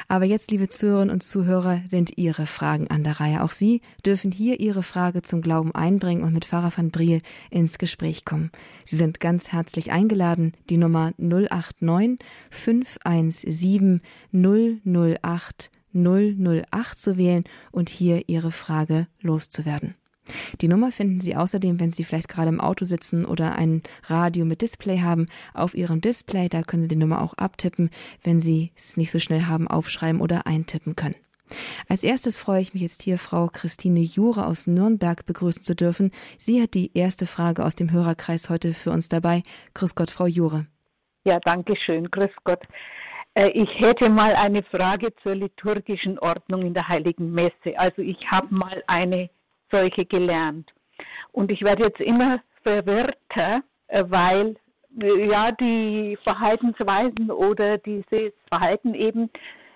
Aber 0.08 0.24
jetzt, 0.24 0.50
liebe 0.50 0.68
Zuhörerinnen 0.68 1.12
und 1.12 1.22
Zuhörer, 1.22 1.82
sind 1.86 2.16
Ihre 2.18 2.46
Fragen 2.46 2.88
an 2.88 3.04
der 3.04 3.20
Reihe. 3.20 3.42
Auch 3.42 3.52
Sie 3.52 3.80
dürfen 4.04 4.32
hier 4.32 4.60
Ihre 4.60 4.82
Frage 4.82 5.22
zum 5.22 5.42
Glauben 5.42 5.74
einbringen 5.74 6.22
und 6.22 6.32
mit 6.32 6.44
Pfarrer 6.44 6.72
van 6.76 6.90
Briel 6.90 7.22
ins 7.50 7.78
Gespräch 7.78 8.24
kommen. 8.24 8.50
Sie 8.84 8.96
sind 8.96 9.20
ganz 9.20 9.52
herzlich 9.52 9.92
eingeladen, 9.92 10.54
die 10.68 10.76
Nummer 10.76 11.12
089 11.18 12.18
517 12.50 14.00
008 14.32 15.70
008 15.92 16.98
zu 16.98 17.16
wählen 17.16 17.44
und 17.72 17.88
hier 17.88 18.28
Ihre 18.28 18.52
Frage 18.52 19.06
loszuwerden. 19.20 19.94
Die 20.60 20.68
Nummer 20.68 20.92
finden 20.92 21.20
Sie 21.20 21.36
außerdem, 21.36 21.80
wenn 21.80 21.90
Sie 21.90 22.04
vielleicht 22.04 22.28
gerade 22.28 22.48
im 22.48 22.60
Auto 22.60 22.84
sitzen 22.84 23.24
oder 23.24 23.54
ein 23.54 23.82
Radio 24.04 24.44
mit 24.44 24.62
Display 24.62 25.00
haben, 25.00 25.26
auf 25.54 25.74
Ihrem 25.74 26.00
Display. 26.00 26.48
Da 26.48 26.62
können 26.62 26.82
Sie 26.82 26.88
die 26.88 26.96
Nummer 26.96 27.22
auch 27.22 27.34
abtippen, 27.34 27.90
wenn 28.22 28.40
Sie 28.40 28.72
es 28.76 28.96
nicht 28.96 29.10
so 29.10 29.18
schnell 29.18 29.46
haben, 29.46 29.68
aufschreiben 29.68 30.20
oder 30.20 30.46
eintippen 30.46 30.96
können. 30.96 31.16
Als 31.88 32.04
erstes 32.04 32.38
freue 32.38 32.60
ich 32.60 32.74
mich 32.74 32.82
jetzt 32.82 33.02
hier 33.02 33.18
Frau 33.18 33.48
Christine 33.48 34.00
Jure 34.00 34.46
aus 34.46 34.66
Nürnberg 34.66 35.26
begrüßen 35.26 35.62
zu 35.62 35.74
dürfen. 35.74 36.12
Sie 36.38 36.62
hat 36.62 36.74
die 36.74 36.96
erste 36.96 37.26
Frage 37.26 37.64
aus 37.64 37.74
dem 37.74 37.90
Hörerkreis 37.90 38.50
heute 38.50 38.72
für 38.72 38.90
uns 38.90 39.08
dabei. 39.08 39.42
Grüß 39.74 39.94
Gott, 39.94 40.10
Frau 40.10 40.26
Jure. 40.26 40.66
Ja, 41.24 41.40
danke 41.40 41.76
schön. 41.76 42.10
Grüß 42.10 42.30
Gott. 42.44 42.62
Äh, 43.34 43.50
ich 43.50 43.68
hätte 43.80 44.08
mal 44.08 44.34
eine 44.34 44.62
Frage 44.62 45.08
zur 45.22 45.34
liturgischen 45.34 46.18
Ordnung 46.18 46.62
in 46.62 46.74
der 46.74 46.88
Heiligen 46.88 47.32
Messe. 47.32 47.76
Also 47.76 48.02
ich 48.02 48.18
habe 48.30 48.54
mal 48.54 48.82
eine 48.86 49.30
solche 49.70 50.04
gelernt. 50.04 50.70
Und 51.32 51.50
ich 51.50 51.62
werde 51.62 51.84
jetzt 51.84 52.00
immer 52.00 52.40
verwirrter, 52.62 53.62
äh, 53.88 54.04
weil 54.08 54.56
äh, 55.00 55.28
ja 55.28 55.50
die 55.52 56.18
Verhaltensweisen 56.24 57.30
oder 57.30 57.78
dieses 57.78 58.32
Verhalten 58.48 58.94
eben 58.94 59.30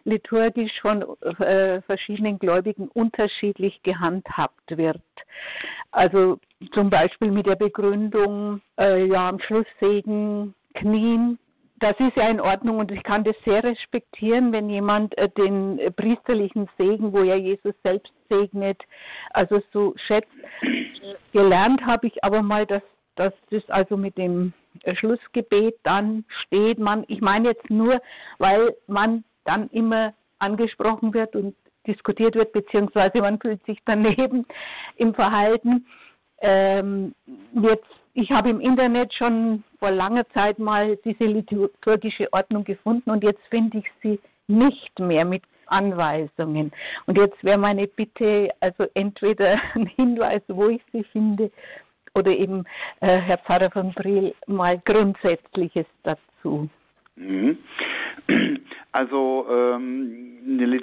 liturgisch 0.05 0.73
von 0.83 1.03
äh, 1.41 1.81
verschiedenen 1.83 2.39
Gläubigen 2.39 2.89
unterschiedlich 2.89 3.83
gehandhabt 3.83 4.77
wird. 4.77 5.01
Also 5.93 6.39
zum 6.73 6.91
Beispiel 6.91 7.31
mit 7.31 7.47
der 7.47 7.57
Begründung, 7.57 8.61
äh, 8.79 9.07
ja, 9.07 9.29
am 9.29 9.41
Schlusssegen 9.41 10.55
knien 10.75 11.39
das 11.77 11.95
ist 11.99 12.17
ja 12.17 12.29
in 12.29 12.41
Ordnung 12.41 12.79
und 12.79 12.93
ich 12.93 13.03
kann 13.03 13.25
das 13.25 13.35
sehr 13.45 13.63
respektieren, 13.65 14.53
wenn 14.53 14.71
jemand 14.71 15.17
äh, 15.19 15.29
den 15.29 15.81
priesterlichen 15.97 16.69
Segen, 16.79 17.13
wo 17.13 17.23
ja 17.23 17.35
Jesus 17.35 17.75
selbst 17.85 18.13
segnet, 18.31 18.81
also 19.31 19.61
so 19.73 19.95
schätzt. 19.97 20.29
Gelernt 21.33 21.85
habe 21.85 22.07
ich 22.07 22.23
aber 22.25 22.43
mal, 22.43 22.67
dass, 22.67 22.83
dass 23.17 23.33
das 23.51 23.63
also 23.69 23.97
mit 23.97 24.17
dem 24.17 24.53
Schlussgebet 24.95 25.79
dann 25.83 26.25
steht. 26.47 26.79
Man, 26.79 27.05
ich 27.09 27.21
meine 27.21 27.49
jetzt 27.49 27.69
nur, 27.71 28.01
weil 28.39 28.75
man 28.87 29.25
dann 29.45 29.69
immer 29.71 30.15
angesprochen 30.39 31.13
wird 31.13 31.35
und 31.37 31.55
diskutiert 31.87 32.35
wird, 32.35 32.53
beziehungsweise 32.53 33.21
man 33.21 33.41
fühlt 33.41 33.65
sich 33.67 33.79
daneben 33.85 34.47
im 34.97 35.15
Verhalten. 35.15 35.87
Ähm, 36.41 37.15
jetzt 37.53 37.87
ich 38.15 38.31
habe 38.31 38.51
im 38.51 38.61
Internet 38.61 39.13
schon 39.13 39.65
vor 39.79 39.91
langer 39.91 40.27
Zeit 40.31 40.59
mal 40.59 40.97
diese 41.05 41.25
liturgische 41.25 42.33
Ordnung 42.33 42.65
gefunden 42.65 43.11
und 43.11 43.25
jetzt 43.25 43.43
finde 43.51 43.79
ich 43.79 43.85
sie 44.03 44.21
nicht 44.47 44.99
mehr 44.99 45.25
mit 45.25 45.43
Anweisungen. 45.67 46.73
Und 47.07 47.19
jetzt 47.19 47.43
wäre 47.43 47.59
meine 47.59 47.87
Bitte, 47.89 48.51
also 48.61 48.87
entweder 48.95 49.57
ein 49.75 49.87
Hinweis, 49.87 50.43
wo 50.49 50.69
ich 50.69 50.83
sie 50.93 51.05
finde, 51.05 51.51
oder 52.15 52.31
eben 52.31 52.65
äh, 53.01 53.19
Herr 53.21 53.39
Pfarrer 53.39 53.71
von 53.73 53.93
Briel 53.93 54.35
mal 54.47 54.81
Grundsätzliches 54.85 55.87
dazu. 56.03 56.69
Mhm. 57.17 57.59
Also 58.97 59.45
ähm, 59.51 60.24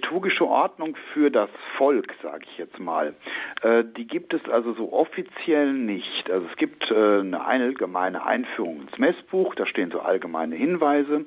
liturgische 0.01 0.47
Ordnung 0.47 0.95
für 1.13 1.29
das 1.29 1.49
Volk, 1.77 2.13
sage 2.23 2.43
ich 2.49 2.57
jetzt 2.57 2.79
mal, 2.79 3.13
äh, 3.61 3.83
die 3.83 4.07
gibt 4.07 4.33
es 4.33 4.41
also 4.49 4.73
so 4.73 4.91
offiziell 4.93 5.73
nicht. 5.73 6.29
Also 6.29 6.47
es 6.49 6.57
gibt 6.57 6.89
äh, 6.89 7.19
eine 7.19 7.45
allgemeine 7.45 8.25
Einführung 8.25 8.81
ins 8.81 8.97
Messbuch, 8.97 9.53
da 9.55 9.65
stehen 9.65 9.91
so 9.91 9.99
allgemeine 9.99 10.55
Hinweise. 10.55 11.25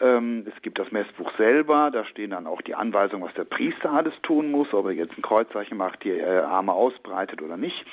Ähm, 0.00 0.46
es 0.54 0.62
gibt 0.62 0.78
das 0.78 0.90
Messbuch 0.90 1.30
selber, 1.36 1.90
da 1.92 2.04
stehen 2.06 2.30
dann 2.30 2.46
auch 2.46 2.62
die 2.62 2.74
Anweisungen, 2.74 3.24
was 3.24 3.34
der 3.34 3.44
Priester 3.44 3.92
alles 3.92 4.14
tun 4.22 4.50
muss, 4.50 4.72
ob 4.72 4.86
er 4.86 4.92
jetzt 4.92 5.16
ein 5.18 5.22
Kreuzzeichen 5.22 5.76
macht, 5.76 6.02
die 6.04 6.10
äh, 6.10 6.38
Arme 6.40 6.72
ausbreitet 6.72 7.42
oder 7.42 7.56
nicht. 7.56 7.84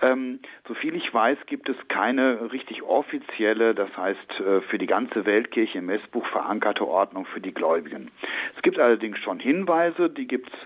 Ähm, 0.00 0.38
soviel 0.66 0.94
ich 0.94 1.12
weiß, 1.12 1.38
gibt 1.46 1.68
es 1.68 1.76
keine 1.88 2.52
richtig 2.52 2.82
offizielle, 2.84 3.74
das 3.74 3.94
heißt 3.96 4.40
äh, 4.40 4.60
für 4.62 4.78
die 4.78 4.86
ganze 4.86 5.26
Weltkirche 5.26 5.78
im 5.78 5.86
Messbuch 5.86 6.26
verankerte 6.28 6.86
Ordnung 6.86 7.26
für 7.26 7.40
die 7.40 7.52
Gläubigen. 7.52 8.10
Es 8.56 8.62
gibt 8.62 8.78
allerdings 8.78 9.18
schon 9.18 9.40
Hinweise, 9.40 9.57
die 9.66 10.26
gibt 10.26 10.50
es 10.52 10.58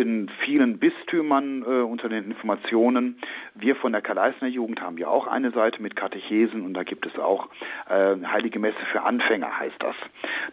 in 0.00 0.30
vielen 0.44 0.78
Bistümern 0.78 1.62
äh, 1.62 1.82
unter 1.82 2.08
den 2.08 2.24
Informationen. 2.24 3.18
Wir 3.54 3.76
von 3.76 3.92
der 3.92 4.02
Kaleisner 4.02 4.48
Jugend 4.48 4.80
haben 4.80 4.98
ja 4.98 5.08
auch 5.08 5.26
eine 5.26 5.50
Seite 5.50 5.82
mit 5.82 5.96
Katechesen 5.96 6.62
und 6.62 6.74
da 6.74 6.82
gibt 6.82 7.06
es 7.06 7.18
auch 7.18 7.48
äh, 7.88 8.16
Heilige 8.26 8.58
Messe 8.58 8.78
für 8.92 9.02
Anfänger 9.02 9.58
heißt 9.58 9.80
das. 9.80 9.96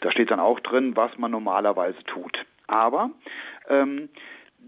Da 0.01 0.11
steht 0.11 0.31
dann 0.31 0.39
auch 0.39 0.59
drin, 0.59 0.95
was 0.95 1.17
man 1.17 1.31
normalerweise 1.31 2.01
tut. 2.05 2.45
Aber 2.67 3.11
ähm, 3.69 4.09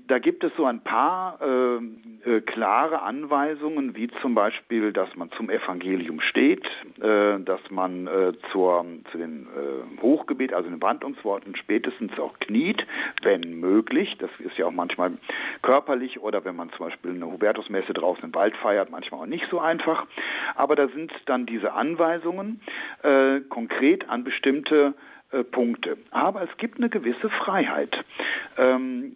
da 0.08 0.20
gibt 0.20 0.44
es 0.44 0.52
so 0.56 0.66
ein 0.66 0.82
paar 0.82 1.40
äh, 1.42 2.30
äh, 2.30 2.42
klare 2.42 3.02
Anweisungen, 3.02 3.96
wie 3.96 4.08
zum 4.22 4.36
Beispiel, 4.36 4.94
dass 4.94 5.16
man 5.16 5.32
zum 5.32 5.50
Evangelium 5.50 6.22
steht, 6.22 6.66
äh, 7.02 7.40
dass 7.40 7.60
man 7.70 8.08
äh, 8.08 8.34
zur, 8.52 8.86
zu 9.12 9.18
den 9.18 9.48
äh, 9.48 10.02
Hochgebet, 10.02 10.54
also 10.54 10.70
den 10.70 10.82
Wandlungsworten 10.82 11.56
spätestens 11.56 12.18
auch 12.20 12.38
kniet, 12.40 12.86
wenn 13.24 13.60
möglich. 13.60 14.16
Das 14.20 14.30
ist 14.40 14.58
ja 14.58 14.68
auch 14.68 14.72
manchmal 14.72 15.14
körperlich 15.62 16.20
oder 16.20 16.46
wenn 16.46 16.56
man 16.56 16.70
zum 16.72 16.88
Beispiel 16.88 17.12
eine 17.12 17.26
Hubertusmesse 17.26 17.94
draußen 17.94 18.24
im 18.26 18.36
Wald 18.36 18.56
feiert, 18.58 18.92
manchmal 18.92 19.22
auch 19.22 19.26
nicht 19.26 19.46
so 19.50 19.60
einfach. 19.60 20.06
Aber 20.56 20.76
da 20.76 20.88
sind 20.90 21.12
dann 21.26 21.46
diese 21.46 21.74
Anweisungen 21.74 22.62
äh, 23.02 23.40
konkret 23.50 24.08
an 24.10 24.24
bestimmte 24.24 24.94
äh, 25.32 25.44
Punkte. 25.44 25.98
Aber 26.12 26.44
es 26.44 26.58
gibt 26.58 26.78
eine 26.78 26.90
gewisse 26.90 27.30
Freiheit. 27.30 27.96
Ähm, 28.58 29.16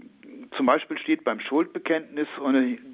zum 0.55 0.65
Beispiel 0.65 0.97
steht 0.97 1.23
beim 1.23 1.39
Schuldbekenntnis, 1.39 2.27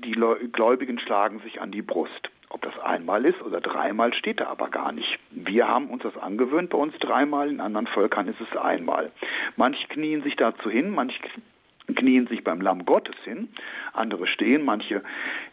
die 0.03 0.11
Gläubigen 0.51 0.99
schlagen 0.99 1.39
sich 1.39 1.61
an 1.61 1.71
die 1.71 1.81
Brust. 1.81 2.29
Ob 2.49 2.61
das 2.61 2.77
einmal 2.79 3.25
ist 3.25 3.41
oder 3.41 3.59
dreimal, 3.59 4.13
steht 4.13 4.39
da 4.39 4.47
aber 4.47 4.69
gar 4.69 4.91
nicht. 4.91 5.19
Wir 5.31 5.67
haben 5.67 5.89
uns 5.89 6.03
das 6.03 6.15
angewöhnt, 6.15 6.69
bei 6.69 6.77
uns 6.77 6.97
dreimal, 6.99 7.49
in 7.49 7.59
anderen 7.59 7.87
Völkern 7.87 8.27
ist 8.27 8.39
es 8.39 8.55
einmal. 8.55 9.11
Manche 9.57 9.87
knien 9.87 10.23
sich 10.23 10.35
dazu 10.35 10.69
hin, 10.69 10.91
manche 10.91 11.19
knien 11.93 12.27
sich 12.27 12.43
beim 12.43 12.61
Lamm 12.61 12.85
Gottes 12.85 13.15
hin, 13.23 13.49
andere 13.93 14.27
stehen, 14.27 14.63
manche 14.63 15.03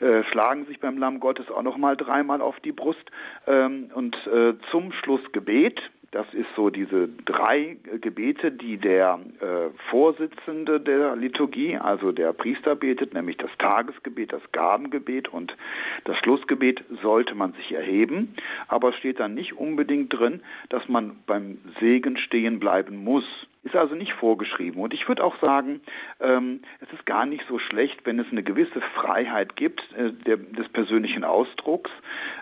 äh, 0.00 0.22
schlagen 0.30 0.66
sich 0.66 0.80
beim 0.80 0.98
Lamm 0.98 1.20
Gottes 1.20 1.50
auch 1.50 1.62
noch 1.62 1.76
mal 1.76 1.96
dreimal 1.96 2.40
auf 2.40 2.58
die 2.60 2.72
Brust 2.72 3.10
ähm, 3.46 3.90
und 3.94 4.16
äh, 4.26 4.54
zum 4.70 4.92
Schlussgebet 4.92 5.80
das 6.12 6.26
ist 6.34 6.48
so 6.54 6.68
diese 6.68 7.08
drei 7.24 7.78
Gebete, 8.00 8.52
die 8.52 8.76
der 8.76 9.18
äh, 9.40 9.70
Vorsitzende 9.90 10.78
der 10.78 11.16
Liturgie, 11.16 11.78
also 11.78 12.12
der 12.12 12.34
Priester 12.34 12.76
betet, 12.76 13.14
nämlich 13.14 13.38
das 13.38 13.50
Tagesgebet, 13.58 14.30
das 14.32 14.42
Gabengebet 14.52 15.28
und 15.28 15.56
das 16.04 16.18
Schlussgebet 16.18 16.84
sollte 17.02 17.34
man 17.34 17.54
sich 17.54 17.72
erheben. 17.72 18.34
Aber 18.68 18.90
es 18.90 18.96
steht 18.96 19.20
dann 19.20 19.32
nicht 19.32 19.54
unbedingt 19.54 20.12
drin, 20.12 20.42
dass 20.68 20.86
man 20.86 21.16
beim 21.26 21.58
Segen 21.80 22.18
stehen 22.18 22.60
bleiben 22.60 23.02
muss. 23.02 23.24
Ist 23.64 23.76
also 23.76 23.94
nicht 23.94 24.12
vorgeschrieben. 24.14 24.82
Und 24.82 24.92
ich 24.92 25.06
würde 25.06 25.22
auch 25.22 25.38
sagen, 25.40 25.80
ähm, 26.20 26.62
es 26.80 26.92
ist 26.92 27.06
gar 27.06 27.26
nicht 27.26 27.44
so 27.48 27.60
schlecht, 27.60 28.04
wenn 28.04 28.18
es 28.18 28.26
eine 28.32 28.42
gewisse 28.42 28.80
Freiheit 28.96 29.54
gibt 29.54 29.80
äh, 29.96 30.12
der, 30.12 30.36
des 30.36 30.68
persönlichen 30.70 31.22
Ausdrucks. 31.22 31.90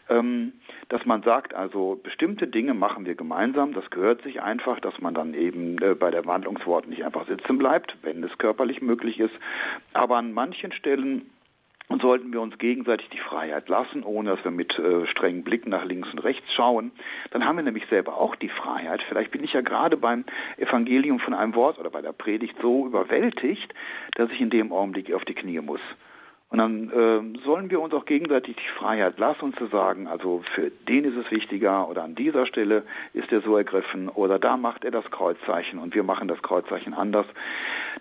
Ähm, 0.09 0.55
dass 0.89 1.05
man 1.07 1.23
sagt, 1.23 1.55
also 1.55 2.01
bestimmte 2.03 2.49
Dinge 2.49 2.75
machen 2.75 3.07
wir 3.07 3.15
gemeinsam, 3.15 3.75
das 3.75 3.89
gehört 3.91 4.23
sich 4.23 4.43
einfach, 4.43 4.81
dass 4.81 4.99
man 5.01 5.15
dann 5.15 5.35
eben 5.35 5.79
äh, 5.83 5.95
bei 5.95 6.11
der 6.11 6.27
Wandlungswort 6.27 6.89
nicht 6.89 7.05
einfach 7.05 7.27
sitzen 7.29 7.59
bleibt, 7.59 7.97
wenn 8.03 8.25
es 8.25 8.37
körperlich 8.39 8.83
möglich 8.83 9.21
ist. 9.21 9.35
Aber 9.93 10.17
an 10.17 10.33
manchen 10.33 10.73
Stellen 10.73 11.31
und 11.91 12.01
sollten 12.03 12.33
wir 12.33 12.41
uns 12.41 12.57
gegenseitig 12.59 13.09
die 13.11 13.19
Freiheit 13.19 13.69
lassen, 13.69 14.05
ohne 14.05 14.31
dass 14.31 14.45
wir 14.45 14.53
mit 14.53 14.79
äh, 14.79 15.07
strengen 15.09 15.43
Blicken 15.43 15.71
nach 15.71 15.85
links 15.85 16.09
und 16.13 16.21
rechts 16.21 16.47
schauen, 16.55 16.93
dann 17.33 17.45
haben 17.45 17.57
wir 17.57 17.65
nämlich 17.65 17.85
selber 17.91 18.17
auch 18.17 18.37
die 18.37 18.49
Freiheit. 18.49 19.03
Vielleicht 19.09 19.33
bin 19.33 19.43
ich 19.43 19.53
ja 19.53 19.61
gerade 19.61 19.97
beim 19.97 20.25
Evangelium 20.57 21.19
von 21.19 21.35
einem 21.35 21.55
Wort 21.57 21.81
oder 21.81 21.91
bei 21.91 22.01
der 22.01 22.13
Predigt 22.13 22.55
so 22.63 22.87
überwältigt, 22.87 23.75
dass 24.15 24.31
ich 24.31 24.41
in 24.41 24.51
dem 24.51 24.73
Augenblick 24.73 25.13
auf 25.13 25.25
die 25.25 25.35
Knie 25.35 25.61
muss. 25.61 25.81
Und 26.51 26.59
dann 26.59 26.91
äh, 26.91 27.41
sollen 27.45 27.71
wir 27.71 27.81
uns 27.81 27.95
auch 27.95 28.05
gegenseitig 28.05 28.57
die 28.57 28.79
Freiheit 28.79 29.19
lassen, 29.21 29.55
zu 29.57 29.69
sagen, 29.69 30.09
also 30.09 30.43
für 30.55 30.71
den 30.89 31.05
ist 31.05 31.17
es 31.17 31.31
wichtiger 31.31 31.89
oder 31.89 32.03
an 32.03 32.17
dieser 32.17 32.45
Stelle 32.45 32.83
ist 33.15 33.31
er 33.31 33.41
so 33.43 33.57
ergriffen 33.57 34.09
oder 34.09 34.41
da 34.41 34.57
macht 34.57 34.85
er 34.85 34.91
das 34.91 35.05
Kreuzzeichen 35.13 35.79
und 35.79 35.95
wir 35.95 36.03
machen 36.03 36.27
das 36.27 36.43
Kreuzzeichen 36.43 36.93
anders, 36.93 37.27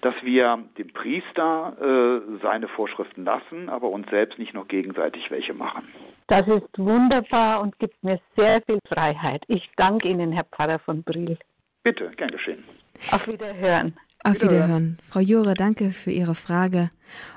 dass 0.01 0.15
wir 0.24 0.63
dem 0.79 0.88
Priester 0.88 1.77
äh, 1.79 2.39
seine 2.41 2.68
Vorschriften 2.70 3.24
lassen, 3.24 3.70
aber 3.70 3.89
uns 3.89 4.10
selbst 4.10 4.39
nicht 4.39 4.56
noch 4.56 4.68
gegenseitig 4.68 5.29
welche 5.29 5.53
machen. 5.53 5.88
Das 6.25 6.48
ist 6.48 6.77
wunderbar 6.77 7.62
und 7.62 7.77
gibt 7.77 8.03
mir 8.03 8.20
sehr 8.36 8.62
viel 8.65 8.79
Freiheit. 8.91 9.44
Ich 9.48 9.70
danke 9.77 10.08
Ihnen, 10.08 10.32
Herr 10.32 10.46
Pfarrer 10.46 10.79
von 10.79 11.03
Briel. 11.03 11.38
Bitte, 11.84 12.10
gern 12.18 12.32
geschehen. 12.32 12.63
Auf 13.12 13.27
Wiederhören. 13.27 13.94
Auf 14.23 14.41
Wiederhören. 14.41 14.97
Frau 15.07 15.19
Jure, 15.21 15.53
danke 15.53 15.91
für 15.91 16.11
Ihre 16.11 16.35
Frage 16.35 16.91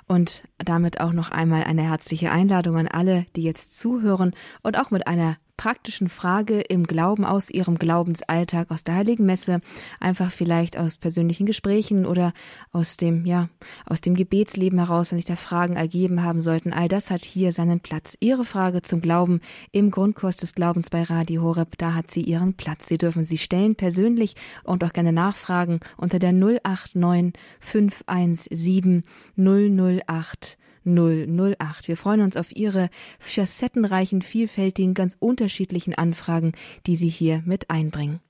und 0.08 0.42
damit 0.58 1.00
auch 1.00 1.12
noch 1.12 1.30
einmal 1.30 1.64
eine 1.64 1.82
herzliche 1.82 2.32
Einladung 2.32 2.76
an 2.76 2.88
alle, 2.88 3.24
die 3.36 3.42
jetzt 3.42 3.78
zuhören 3.78 4.34
und 4.62 4.78
auch 4.78 4.90
mit 4.90 5.06
einer 5.06 5.36
praktischen 5.56 6.08
Frage 6.08 6.60
im 6.60 6.84
Glauben 6.84 7.24
aus 7.24 7.50
Ihrem 7.50 7.78
Glaubensalltag, 7.78 8.70
aus 8.70 8.82
der 8.82 8.96
Heiligen 8.96 9.26
Messe, 9.26 9.60
einfach 10.00 10.30
vielleicht 10.30 10.76
aus 10.76 10.98
persönlichen 10.98 11.46
Gesprächen 11.46 12.06
oder 12.06 12.32
aus 12.72 12.96
dem, 12.96 13.26
ja, 13.26 13.48
aus 13.86 14.00
dem 14.00 14.14
Gebetsleben 14.14 14.78
heraus, 14.78 15.12
wenn 15.12 15.18
sich 15.18 15.26
da 15.26 15.36
Fragen 15.36 15.76
ergeben 15.76 16.22
haben 16.22 16.40
sollten. 16.40 16.72
All 16.72 16.88
das 16.88 17.10
hat 17.10 17.24
hier 17.24 17.52
seinen 17.52 17.80
Platz. 17.80 18.16
Ihre 18.20 18.44
Frage 18.44 18.82
zum 18.82 19.00
Glauben 19.00 19.40
im 19.70 19.90
Grundkurs 19.90 20.36
des 20.36 20.54
Glaubens 20.54 20.90
bei 20.90 21.02
Radio 21.02 21.42
Horeb, 21.42 21.78
da 21.78 21.94
hat 21.94 22.10
sie 22.10 22.22
ihren 22.22 22.54
Platz. 22.54 22.88
Sie 22.88 22.98
dürfen 22.98 23.24
sie 23.24 23.38
stellen 23.38 23.76
persönlich 23.76 24.34
und 24.64 24.82
auch 24.84 24.92
gerne 24.92 25.12
nachfragen 25.12 25.80
unter 25.96 26.18
der 26.18 26.32
089 26.32 27.32
517 27.60 29.02
008 29.36 30.58
008. 30.84 31.88
Wir 31.88 31.96
freuen 31.96 32.20
uns 32.20 32.36
auf 32.36 32.54
Ihre 32.54 32.90
facettenreichen, 33.18 34.22
vielfältigen, 34.22 34.94
ganz 34.94 35.16
unterschiedlichen 35.18 35.94
Anfragen, 35.94 36.52
die 36.86 36.96
Sie 36.96 37.08
hier 37.08 37.42
mit 37.44 37.70
einbringen. 37.70 38.20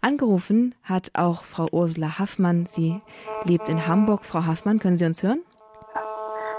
Angerufen 0.00 0.74
hat 0.82 1.10
auch 1.14 1.44
Frau 1.44 1.68
Ursula 1.70 2.18
Haffmann. 2.18 2.66
Sie 2.66 3.00
lebt 3.44 3.68
in 3.68 3.86
Hamburg. 3.86 4.24
Frau 4.24 4.46
Haffmann, 4.46 4.78
können 4.78 4.96
Sie 4.96 5.04
uns 5.04 5.22
hören? 5.22 5.40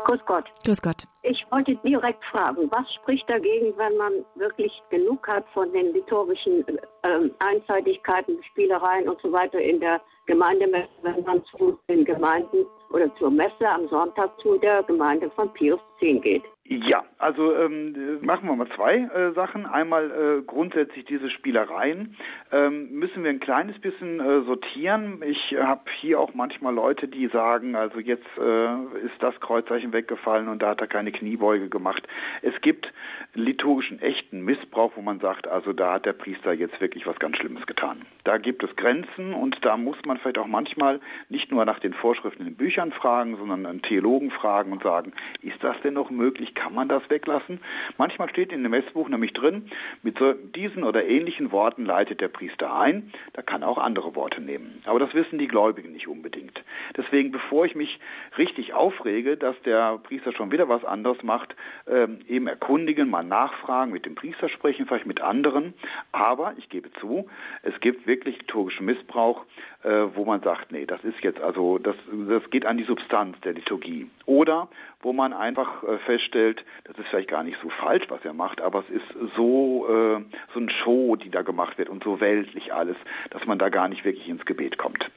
Grüß 0.06 0.26
Gott. 0.26 0.46
Grüß 0.66 0.82
Gott. 0.82 1.04
Ich 1.24 1.46
wollte 1.52 1.76
direkt 1.78 2.24
fragen, 2.26 2.70
was 2.72 2.92
spricht 2.96 3.30
dagegen, 3.30 3.74
wenn 3.78 3.96
man 3.98 4.14
wirklich 4.36 4.72
genug 4.90 5.28
hat 5.28 5.46
von 5.54 5.72
den 5.72 5.94
liturgischen 5.94 6.66
äh, 6.68 7.30
Einseitigkeiten, 7.40 8.42
Spielereien 8.52 9.08
und 9.08 9.22
so 9.22 9.32
weiter 9.32 9.60
in 9.60 9.80
der 9.80 10.02
Gemeinde, 10.26 10.66
wenn 11.02 11.24
man 11.24 11.44
zu 11.46 11.78
den 11.88 12.06
Gemeinden 12.06 12.66
oder 12.92 13.14
zur 13.18 13.32
Messe 13.32 13.68
am 13.68 13.88
Sonntag 13.90 14.32
zu 14.42 14.58
der 14.58 14.84
Gemeinde 14.84 15.30
von 15.32 15.52
Pius 15.54 15.80
X 16.00 16.22
geht. 16.24 16.44
Ja, 16.72 17.04
also 17.18 17.54
ähm, 17.54 18.20
machen 18.22 18.48
wir 18.48 18.56
mal 18.56 18.70
zwei 18.78 19.00
äh, 19.00 19.34
Sachen. 19.34 19.66
Einmal 19.66 20.10
äh, 20.10 20.42
grundsätzlich 20.44 21.04
diese 21.04 21.30
Spielereien 21.30 22.16
ähm, 22.50 22.94
müssen 22.94 23.26
wir 23.26 23.30
ein 23.30 23.42
kleines 23.42 23.78
bisschen 23.80 24.22
äh, 24.22 24.44
sortieren. 24.44 25.22
Ich 25.22 25.54
habe 25.60 25.82
hier 26.00 26.22
auch 26.22 26.34
manchmal 26.34 26.74
Leute, 26.74 27.10
die 27.10 27.28
sagen, 27.28 27.76
also 27.76 28.00
jetzt 28.00 28.26
äh, 28.38 28.74
ist 29.06 29.20
das 29.20 29.38
Kreuzzeichen 29.42 29.92
weggefallen 29.92 30.48
und 30.48 30.62
da 30.62 30.70
hat 30.70 30.80
er 30.80 30.88
keine 30.88 31.12
Kniebeuge 31.12 31.68
gemacht. 31.68 32.08
Es 32.42 32.54
gibt 32.62 32.90
liturgischen 33.34 34.02
echten 34.02 34.40
Missbrauch, 34.46 34.94
wo 34.96 35.02
man 35.02 35.20
sagt, 35.20 35.50
also 35.50 35.74
da 35.74 35.96
hat 35.96 36.06
der 36.06 36.14
Priester 36.14 36.54
jetzt 36.54 36.80
wirklich 36.80 37.06
was 37.06 37.20
ganz 37.20 37.36
Schlimmes 37.36 37.66
getan. 37.68 38.04
Da 38.24 38.38
gibt 38.38 38.64
es 38.64 38.74
Grenzen 38.78 39.34
und 39.34 39.58
da 39.66 39.76
muss 39.76 39.98
man 40.06 40.20
vielleicht 40.20 40.38
auch 40.38 40.48
manchmal 40.48 41.02
nicht 41.28 41.52
nur 41.52 41.66
nach 41.66 41.80
den 41.80 41.94
Vorschriften 41.94 42.44
in 42.44 42.50
den 42.52 42.56
Büchern 42.56 42.94
fragen, 42.94 43.36
sondern 43.36 43.66
einen 43.66 43.82
Theologen 43.82 44.32
fragen 44.32 44.72
und 44.72 44.84
sagen, 44.84 45.12
ist 45.42 45.62
das 45.62 45.76
denn 45.82 45.96
noch 45.96 46.10
möglich? 46.12 46.56
Kann 46.62 46.76
man 46.76 46.88
das 46.88 47.02
weglassen. 47.10 47.60
Manchmal 47.98 48.30
steht 48.30 48.52
in 48.52 48.62
dem 48.62 48.72
Messbuch 48.72 49.10
nämlich 49.10 49.34
drin, 49.34 49.72
mit 50.04 50.20
so 50.20 50.34
diesen 50.34 50.84
oder 50.84 51.04
ähnlichen 51.04 51.52
Worten 51.52 51.86
leitet 51.86 52.22
der 52.22 52.28
Priester 52.28 52.72
ein. 52.72 53.12
Da 53.34 53.42
kann 53.42 53.64
er 53.64 53.68
auch 53.68 53.80
andere 53.80 54.16
Worte 54.16 54.42
nehmen. 54.42 54.84
Aber 54.86 55.00
das 55.00 55.12
wissen 55.16 55.40
die 55.40 55.48
Gläubigen 55.48 55.92
nicht 55.92 56.08
unbedingt. 56.08 56.64
Deswegen, 56.96 57.32
bevor 57.32 57.66
ich 57.66 57.74
mich 57.74 58.00
richtig 58.38 58.74
aufrege, 58.74 59.38
dass 59.38 59.60
der 59.64 59.98
Priester 60.04 60.34
schon 60.34 60.52
wieder 60.52 60.70
was 60.70 60.86
anderes 60.86 61.24
macht, 61.24 61.56
ähm, 61.88 62.20
eben 62.28 62.46
erkundigen, 62.46 63.10
mal 63.10 63.24
nachfragen, 63.24 63.92
mit 63.92 64.06
dem 64.06 64.14
Priester 64.14 64.48
sprechen, 64.48 64.86
vielleicht 64.86 65.08
mit 65.08 65.20
anderen. 65.20 65.74
Aber 66.12 66.54
ich 66.58 66.70
gebe 66.70 66.92
zu, 67.00 67.28
es 67.64 67.80
gibt 67.80 68.06
wirklich 68.06 68.38
liturgischen 68.38 68.86
Missbrauch, 68.86 69.46
äh, 69.84 70.16
wo 70.16 70.26
man 70.26 70.42
sagt, 70.42 70.72
nee, 70.72 70.86
das 70.86 71.04
ist 71.04 71.20
jetzt 71.22 71.42
also, 71.42 71.78
das, 71.78 71.96
das 72.28 72.48
geht 72.50 72.66
an 72.66 72.78
die 72.78 72.84
Substanz 72.84 73.40
der 73.42 73.54
Liturgie. 73.54 74.10
Oder 74.26 74.68
wo 75.02 75.14
man 75.14 75.34
einfach 75.34 75.84
äh, 75.84 75.98
feststellt, 76.00 76.64
das 76.86 76.98
ist 76.98 77.08
vielleicht 77.08 77.30
gar 77.30 77.44
nicht 77.44 77.58
so 77.62 77.70
falsch, 77.70 78.06
was 78.10 78.24
er 78.24 78.34
macht, 78.34 78.62
aber 78.62 78.80
es 78.80 78.90
ist 78.90 79.36
so, 79.36 79.88
äh, 79.88 80.22
so 80.54 80.60
ein 80.60 80.70
Show, 80.84 81.16
die 81.16 81.30
da 81.30 81.42
gemacht 81.42 81.78
wird 81.78 81.90
und 81.90 82.04
so 82.04 82.20
weltlich 82.20 82.74
alles, 82.74 82.98
dass 83.32 83.46
man 83.46 83.60
da 83.60 83.70
gar 83.70 83.88
nicht 83.88 84.06
wirklich 84.06 84.28
ins 84.28 84.46
Gebet 84.46 84.78
kommt. 84.78 85.10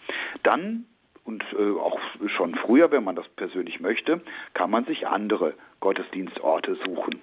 Dann 0.42 0.86
und 1.24 1.42
äh, 1.58 1.78
auch 1.78 1.98
schon 2.36 2.54
früher, 2.54 2.90
wenn 2.90 3.04
man 3.04 3.16
das 3.16 3.26
persönlich 3.28 3.80
möchte, 3.80 4.20
kann 4.52 4.70
man 4.70 4.84
sich 4.84 5.06
andere 5.06 5.54
Gottesdienstorte 5.80 6.76
suchen. 6.84 7.20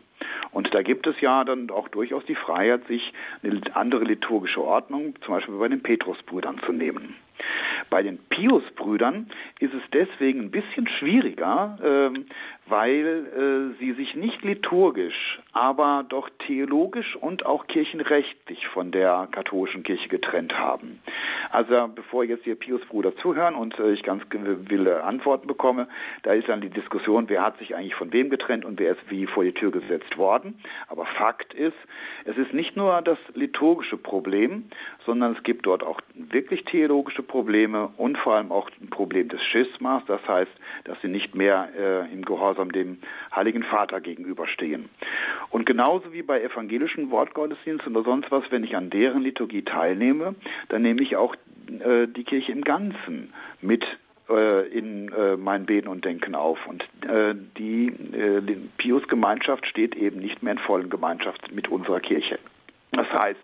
Und 0.52 0.74
da 0.74 0.82
gibt 0.82 1.08
es 1.08 1.20
ja 1.22 1.44
dann 1.44 1.70
auch 1.70 1.88
durchaus 1.90 2.26
die 2.26 2.36
Freiheit, 2.36 2.86
sich 2.88 3.14
eine 3.44 3.62
andere 3.74 4.04
liturgische 4.04 4.62
Ordnung, 4.62 5.16
zum 5.24 5.36
Beispiel 5.36 5.56
bei 5.56 5.68
den 5.68 5.82
Petrusbrüdern 5.82 6.60
zu 6.66 6.72
nehmen. 6.72 7.16
Bei 7.92 8.04
den 8.04 8.20
Pius-Brüdern 8.30 9.28
ist 9.60 9.74
es 9.74 9.84
deswegen 9.92 10.40
ein 10.40 10.50
bisschen 10.50 10.88
schwieriger, 10.88 11.78
ähm, 11.84 12.26
weil 12.68 13.76
äh, 13.76 13.80
sie 13.80 13.92
sich 13.92 14.16
nicht 14.16 14.42
liturgisch, 14.44 15.42
aber 15.52 16.06
doch 16.08 16.30
theologisch 16.48 17.18
und 17.18 17.46
auch 17.46 17.68
kirchenrechtlich 17.68 18.66
von 18.70 18.94
der 18.94 19.28
katholischen 19.32 19.84
Kirche 19.84 20.08
getrennt 20.08 20.58
haben. 20.58 21.02
Also 21.50 21.90
bevor 21.94 22.24
jetzt 22.24 22.46
hier 22.46 22.56
Pius-Brüder 22.56 23.14
zuhören 23.18 23.56
und 23.56 23.78
äh, 23.78 23.92
ich 23.92 24.04
ganz 24.04 24.24
wilde 24.32 25.04
Antworten 25.04 25.48
bekomme, 25.48 25.90
da 26.24 26.32
ist 26.32 26.48
dann 26.48 26.62
die 26.62 26.70
Diskussion, 26.70 27.28
wer 27.28 27.44
hat 27.44 27.58
sich 27.60 27.76
eigentlich 27.76 27.96
von 27.96 28.14
wem 28.14 28.30
getrennt 28.30 28.64
und 28.64 28.80
wer 28.80 28.94
ist 28.94 29.02
wie 29.10 29.26
vor 29.26 29.44
die 29.44 29.54
Tür 29.54 29.72
gesetzt 29.72 30.18
worden. 30.18 30.62
Aber 30.88 31.06
Fakt 31.06 31.54
ist, 31.54 31.76
es 32.24 32.38
ist 32.38 32.54
nicht 32.54 32.78
nur 32.78 33.02
das 33.02 33.18
liturgische 33.34 33.98
Problem, 33.98 34.70
sondern 35.06 35.36
es 35.36 35.44
gibt 35.44 35.66
dort 35.66 35.84
auch 35.84 36.00
wirklich 36.14 36.64
theologische 36.66 37.24
Probleme 37.24 37.90
und 37.98 38.18
vor 38.18 38.36
allem 38.36 38.52
auch 38.52 38.70
ein 38.82 38.90
Problem 38.90 39.30
des 39.30 39.42
Schismas, 39.44 40.04
das 40.08 40.26
heißt, 40.28 40.52
dass 40.86 41.00
sie 41.02 41.08
nicht 41.08 41.36
mehr 41.36 41.70
äh, 41.78 42.14
im 42.14 42.24
Gehorsam 42.24 42.72
dem 42.72 43.00
Heiligen 43.36 43.64
Vater 43.64 44.02
gegenüberstehen. 44.02 44.90
Und 45.50 45.66
genauso 45.66 46.14
wie 46.14 46.22
bei 46.22 46.42
evangelischen 46.42 47.12
Wortgottesdiensten 47.12 47.96
oder 47.96 48.06
sonst 48.06 48.32
was, 48.32 48.44
wenn 48.52 48.64
ich 48.64 48.76
an 48.76 48.90
deren 48.90 49.22
Liturgie 49.22 49.64
teilnehme, 49.64 50.36
dann 50.70 50.82
nehme 50.82 51.02
ich 51.02 51.16
auch 51.16 51.36
äh, 51.68 52.08
die 52.08 52.24
Kirche 52.24 52.52
im 52.52 52.64
Ganzen 52.64 53.34
mit 53.62 53.86
äh, 54.30 54.68
in 54.68 55.12
äh, 55.12 55.36
mein 55.36 55.66
Beten 55.66 55.88
und 55.88 56.06
Denken 56.06 56.36
auf. 56.36 56.60
Und 56.66 56.84
äh, 57.08 57.36
die, 57.58 57.92
Pius-Gemeinschaft 58.78 59.66
steht 59.68 59.96
eben 59.96 60.20
nicht 60.20 60.42
mehr 60.42 60.54
in 60.54 60.60
vollen 60.60 60.90
Gemeinschaft 60.90 61.52
mit 61.52 61.68
unserer 61.68 62.00
Kirche. 62.00 62.40
Das 62.92 63.08
heißt, 63.08 63.40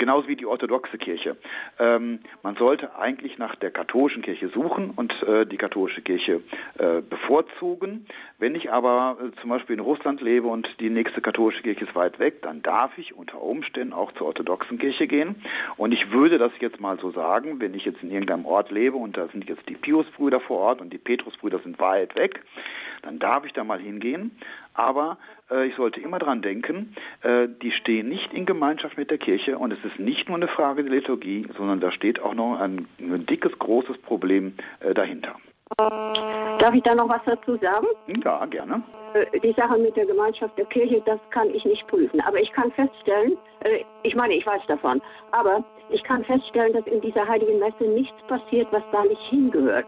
genauso 0.00 0.26
wie 0.26 0.34
die 0.34 0.46
orthodoxe 0.46 0.98
Kirche. 0.98 1.36
Ähm, 1.78 2.18
man 2.42 2.56
sollte 2.56 2.96
eigentlich 2.98 3.38
nach 3.38 3.54
der 3.54 3.70
katholischen 3.70 4.22
Kirche 4.22 4.48
suchen 4.48 4.90
und 4.96 5.12
äh, 5.22 5.46
die 5.46 5.58
katholische 5.58 6.02
Kirche 6.02 6.40
äh, 6.78 7.02
bevorzugen. 7.02 8.06
Wenn 8.38 8.56
ich 8.56 8.72
aber 8.72 9.18
äh, 9.20 9.40
zum 9.40 9.50
Beispiel 9.50 9.74
in 9.74 9.80
Russland 9.80 10.20
lebe 10.20 10.48
und 10.48 10.66
die 10.80 10.90
nächste 10.90 11.20
katholische 11.20 11.62
Kirche 11.62 11.84
ist 11.84 11.94
weit 11.94 12.18
weg, 12.18 12.42
dann 12.42 12.62
darf 12.62 12.96
ich 12.98 13.14
unter 13.14 13.40
Umständen 13.40 13.92
auch 13.92 14.10
zur 14.12 14.26
orthodoxen 14.26 14.78
Kirche 14.78 15.06
gehen. 15.06 15.36
Und 15.76 15.92
ich 15.92 16.10
würde 16.10 16.38
das 16.38 16.52
jetzt 16.58 16.80
mal 16.80 16.98
so 16.98 17.12
sagen, 17.12 17.60
wenn 17.60 17.74
ich 17.74 17.84
jetzt 17.84 18.02
in 18.02 18.10
irgendeinem 18.10 18.46
Ort 18.46 18.70
lebe 18.70 18.96
und 18.96 19.16
da 19.16 19.28
sind 19.28 19.48
jetzt 19.48 19.68
die 19.68 19.76
Piusbrüder 19.76 20.40
vor 20.40 20.58
Ort 20.58 20.80
und 20.80 20.92
die 20.92 20.98
Petrusbrüder 20.98 21.60
sind 21.60 21.78
weit 21.78 22.16
weg, 22.16 22.40
dann 23.02 23.18
darf 23.18 23.44
ich 23.44 23.52
da 23.52 23.64
mal 23.64 23.78
hingehen. 23.78 24.32
Aber 24.74 25.18
äh, 25.50 25.66
ich 25.66 25.76
sollte 25.76 26.00
immer 26.00 26.18
dran 26.18 26.42
denken, 26.42 26.94
äh, 27.22 27.48
die 27.62 27.72
stehen 27.72 28.08
nicht 28.08 28.32
in 28.32 28.46
Gemeinschaft 28.46 28.96
mit 28.96 29.10
der 29.10 29.18
Kirche 29.18 29.58
und 29.58 29.72
es 29.72 29.84
ist 29.84 29.98
nicht 29.98 30.28
nur 30.28 30.36
eine 30.36 30.48
Frage 30.48 30.82
der 30.82 30.92
Liturgie, 30.92 31.48
sondern 31.56 31.80
da 31.80 31.92
steht 31.92 32.20
auch 32.20 32.34
noch 32.34 32.58
ein, 32.60 32.86
ein 32.98 33.26
dickes, 33.26 33.58
großes 33.58 33.98
Problem 33.98 34.54
äh, 34.80 34.94
dahinter. 34.94 35.36
Darf 35.78 36.74
ich 36.74 36.82
da 36.82 36.94
noch 36.94 37.08
was 37.08 37.22
dazu 37.24 37.56
sagen? 37.56 37.86
Ja, 38.24 38.44
gerne. 38.46 38.82
Äh, 39.14 39.38
die 39.40 39.52
Sache 39.52 39.78
mit 39.78 39.96
der 39.96 40.06
Gemeinschaft 40.06 40.56
der 40.58 40.66
Kirche, 40.66 41.00
das 41.06 41.18
kann 41.30 41.48
ich 41.54 41.64
nicht 41.64 41.86
prüfen. 41.86 42.20
Aber 42.22 42.40
ich 42.40 42.50
kann 42.52 42.70
feststellen, 42.72 43.36
äh, 43.60 43.84
ich 44.02 44.14
meine, 44.14 44.34
ich 44.34 44.46
weiß 44.46 44.62
davon, 44.66 45.00
aber 45.30 45.64
ich 45.90 46.02
kann 46.02 46.24
feststellen, 46.24 46.72
dass 46.72 46.86
in 46.86 47.00
dieser 47.00 47.26
heiligen 47.26 47.58
Messe 47.58 47.84
nichts 47.84 48.16
passiert, 48.26 48.68
was 48.72 48.82
da 48.92 49.04
nicht 49.04 49.22
hingehört. 49.30 49.86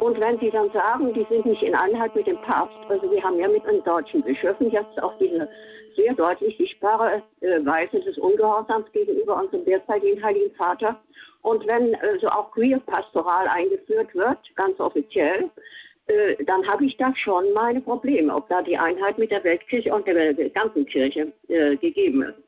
Und 0.00 0.20
wenn 0.20 0.38
Sie 0.38 0.50
dann 0.50 0.70
sagen, 0.70 1.14
die 1.14 1.26
sind 1.30 1.46
nicht 1.46 1.62
in 1.62 1.74
Einheit 1.74 2.14
mit 2.14 2.26
dem 2.26 2.40
Papst, 2.42 2.76
also 2.88 3.10
wir 3.10 3.22
haben 3.22 3.38
ja 3.38 3.48
mit 3.48 3.64
den 3.66 3.82
deutschen 3.84 4.22
Bischöfen 4.22 4.70
jetzt 4.70 5.02
auch 5.02 5.16
diese 5.18 5.48
sehr 5.96 6.14
deutlich 6.14 6.56
sichtbare 6.56 7.22
äh, 7.40 7.64
Weise 7.64 8.00
des 8.00 8.18
Ungehorsams 8.18 8.90
gegenüber 8.92 9.40
unserem 9.40 9.64
derzeitigen 9.64 10.22
Heiligen 10.22 10.54
Vater. 10.56 11.00
Und 11.42 11.66
wenn 11.66 11.94
äh, 11.94 12.18
so 12.20 12.28
auch 12.28 12.50
Queer-Pastoral 12.52 13.46
eingeführt 13.48 14.14
wird, 14.14 14.38
ganz 14.56 14.78
offiziell, 14.80 15.50
äh, 16.06 16.42
dann 16.44 16.66
habe 16.66 16.84
ich 16.84 16.96
da 16.96 17.12
schon 17.16 17.52
meine 17.52 17.80
Probleme, 17.80 18.34
ob 18.34 18.48
da 18.48 18.62
die 18.62 18.76
Einheit 18.76 19.18
mit 19.18 19.30
der 19.30 19.44
Weltkirche 19.44 19.94
und 19.94 20.06
der, 20.06 20.34
ganzen 20.50 20.86
Kirche 20.86 21.32
äh, 21.48 21.76
gegeben 21.76 22.22
ist. 22.22 22.38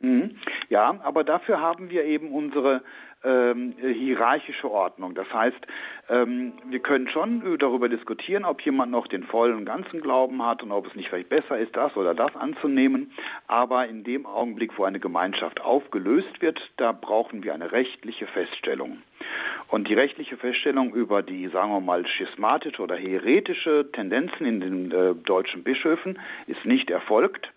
Mhm. 0.00 0.36
Ja, 0.68 0.98
aber 1.02 1.24
dafür 1.24 1.60
haben 1.60 1.90
wir 1.90 2.04
eben 2.04 2.32
unsere 2.32 2.82
ähm, 3.24 3.74
hierarchische 3.78 4.70
Ordnung. 4.70 5.14
Das 5.14 5.32
heißt, 5.32 5.66
ähm, 6.08 6.52
wir 6.66 6.80
können 6.80 7.08
schon 7.08 7.58
darüber 7.58 7.88
diskutieren, 7.88 8.44
ob 8.44 8.60
jemand 8.62 8.92
noch 8.92 9.06
den 9.06 9.24
vollen 9.24 9.56
und 9.56 9.64
ganzen 9.64 10.00
Glauben 10.00 10.44
hat 10.44 10.62
und 10.62 10.72
ob 10.72 10.86
es 10.86 10.94
nicht 10.94 11.08
vielleicht 11.08 11.28
besser 11.28 11.58
ist, 11.58 11.76
das 11.76 11.96
oder 11.96 12.14
das 12.14 12.34
anzunehmen. 12.36 13.12
Aber 13.46 13.86
in 13.86 14.04
dem 14.04 14.26
Augenblick, 14.26 14.76
wo 14.78 14.84
eine 14.84 15.00
Gemeinschaft 15.00 15.60
aufgelöst 15.60 16.40
wird, 16.40 16.60
da 16.76 16.92
brauchen 16.92 17.42
wir 17.42 17.54
eine 17.54 17.72
rechtliche 17.72 18.26
Feststellung. 18.26 18.98
Und 19.68 19.88
die 19.88 19.94
rechtliche 19.94 20.36
Feststellung 20.36 20.92
über 20.92 21.22
die, 21.22 21.48
sagen 21.48 21.72
wir 21.72 21.80
mal, 21.80 22.06
schismatische 22.06 22.82
oder 22.82 22.96
heretische 22.96 23.88
Tendenzen 23.92 24.44
in 24.44 24.60
den 24.60 24.92
äh, 24.92 25.14
deutschen 25.14 25.62
Bischöfen 25.62 26.18
ist 26.46 26.64
nicht 26.64 26.90
erfolgt. 26.90 27.50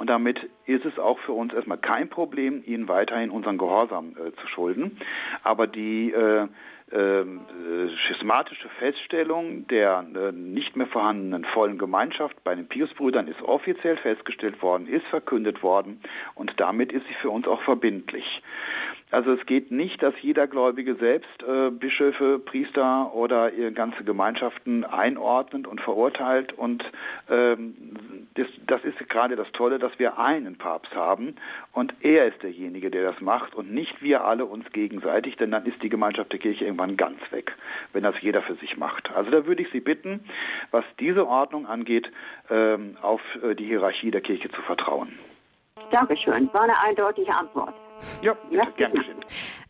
Und 0.00 0.08
damit 0.08 0.48
ist 0.64 0.86
es 0.86 0.98
auch 0.98 1.18
für 1.18 1.32
uns 1.32 1.52
erstmal 1.52 1.76
kein 1.76 2.08
Problem, 2.08 2.62
ihnen 2.64 2.88
weiterhin 2.88 3.28
unseren 3.28 3.58
Gehorsam 3.58 4.16
äh, 4.16 4.32
zu 4.32 4.46
schulden. 4.46 4.96
Aber 5.42 5.66
die 5.66 6.10
äh, 6.10 6.48
äh, 6.90 7.24
schismatische 8.06 8.70
Feststellung 8.78 9.66
der 9.68 10.06
äh, 10.14 10.32
nicht 10.32 10.74
mehr 10.74 10.86
vorhandenen 10.86 11.44
vollen 11.44 11.76
Gemeinschaft 11.76 12.42
bei 12.44 12.54
den 12.54 12.66
Piusbrüdern 12.66 13.28
ist 13.28 13.42
offiziell 13.42 13.98
festgestellt 13.98 14.62
worden, 14.62 14.88
ist 14.88 15.06
verkündet 15.08 15.62
worden 15.62 16.00
und 16.34 16.54
damit 16.56 16.92
ist 16.92 17.06
sie 17.06 17.14
für 17.20 17.28
uns 17.28 17.46
auch 17.46 17.60
verbindlich. 17.62 18.24
Also 19.10 19.32
es 19.32 19.44
geht 19.46 19.70
nicht, 19.70 20.02
dass 20.02 20.14
jeder 20.22 20.46
Gläubige 20.46 20.94
selbst 20.94 21.42
äh, 21.42 21.70
Bischöfe, 21.70 22.38
Priester 22.38 23.12
oder 23.14 23.50
ganze 23.72 24.04
Gemeinschaften 24.04 24.84
einordnet 24.84 25.66
und 25.66 25.80
verurteilt. 25.80 26.52
Und 26.52 26.84
ähm, 27.28 27.74
das, 28.34 28.46
das 28.66 28.84
ist 28.84 28.98
gerade 29.08 29.36
das 29.36 29.50
Tolle, 29.52 29.78
dass 29.78 29.98
wir 29.98 30.18
einen 30.18 30.56
Papst 30.56 30.94
haben 30.94 31.34
und 31.72 31.94
er 32.00 32.26
ist 32.26 32.42
derjenige, 32.42 32.90
der 32.90 33.12
das 33.12 33.20
macht 33.20 33.54
und 33.54 33.72
nicht 33.72 34.02
wir 34.02 34.24
alle 34.24 34.44
uns 34.44 34.70
gegenseitig, 34.72 35.36
denn 35.36 35.50
dann 35.50 35.66
ist 35.66 35.82
die 35.82 35.88
Gemeinschaft 35.88 36.32
der 36.32 36.38
Kirche 36.38 36.64
irgendwann 36.64 36.96
ganz 36.96 37.18
weg, 37.30 37.52
wenn 37.92 38.02
das 38.02 38.14
jeder 38.20 38.42
für 38.42 38.54
sich 38.54 38.76
macht. 38.76 39.10
Also 39.14 39.30
da 39.30 39.46
würde 39.46 39.62
ich 39.62 39.70
Sie 39.70 39.80
bitten, 39.80 40.20
was 40.70 40.84
diese 40.98 41.26
Ordnung 41.26 41.66
angeht, 41.66 42.10
ähm, 42.50 42.96
auf 43.02 43.20
äh, 43.42 43.54
die 43.54 43.66
Hierarchie 43.66 44.10
der 44.10 44.20
Kirche 44.20 44.50
zu 44.50 44.62
vertrauen. 44.62 45.18
Dankeschön. 45.90 46.52
War 46.52 46.62
eine 46.62 46.78
eindeutige 46.80 47.34
Antwort. 47.34 47.74
Ja, 48.22 48.36
ja 48.50 48.68
gern 48.76 48.92
geschehen. 48.92 49.16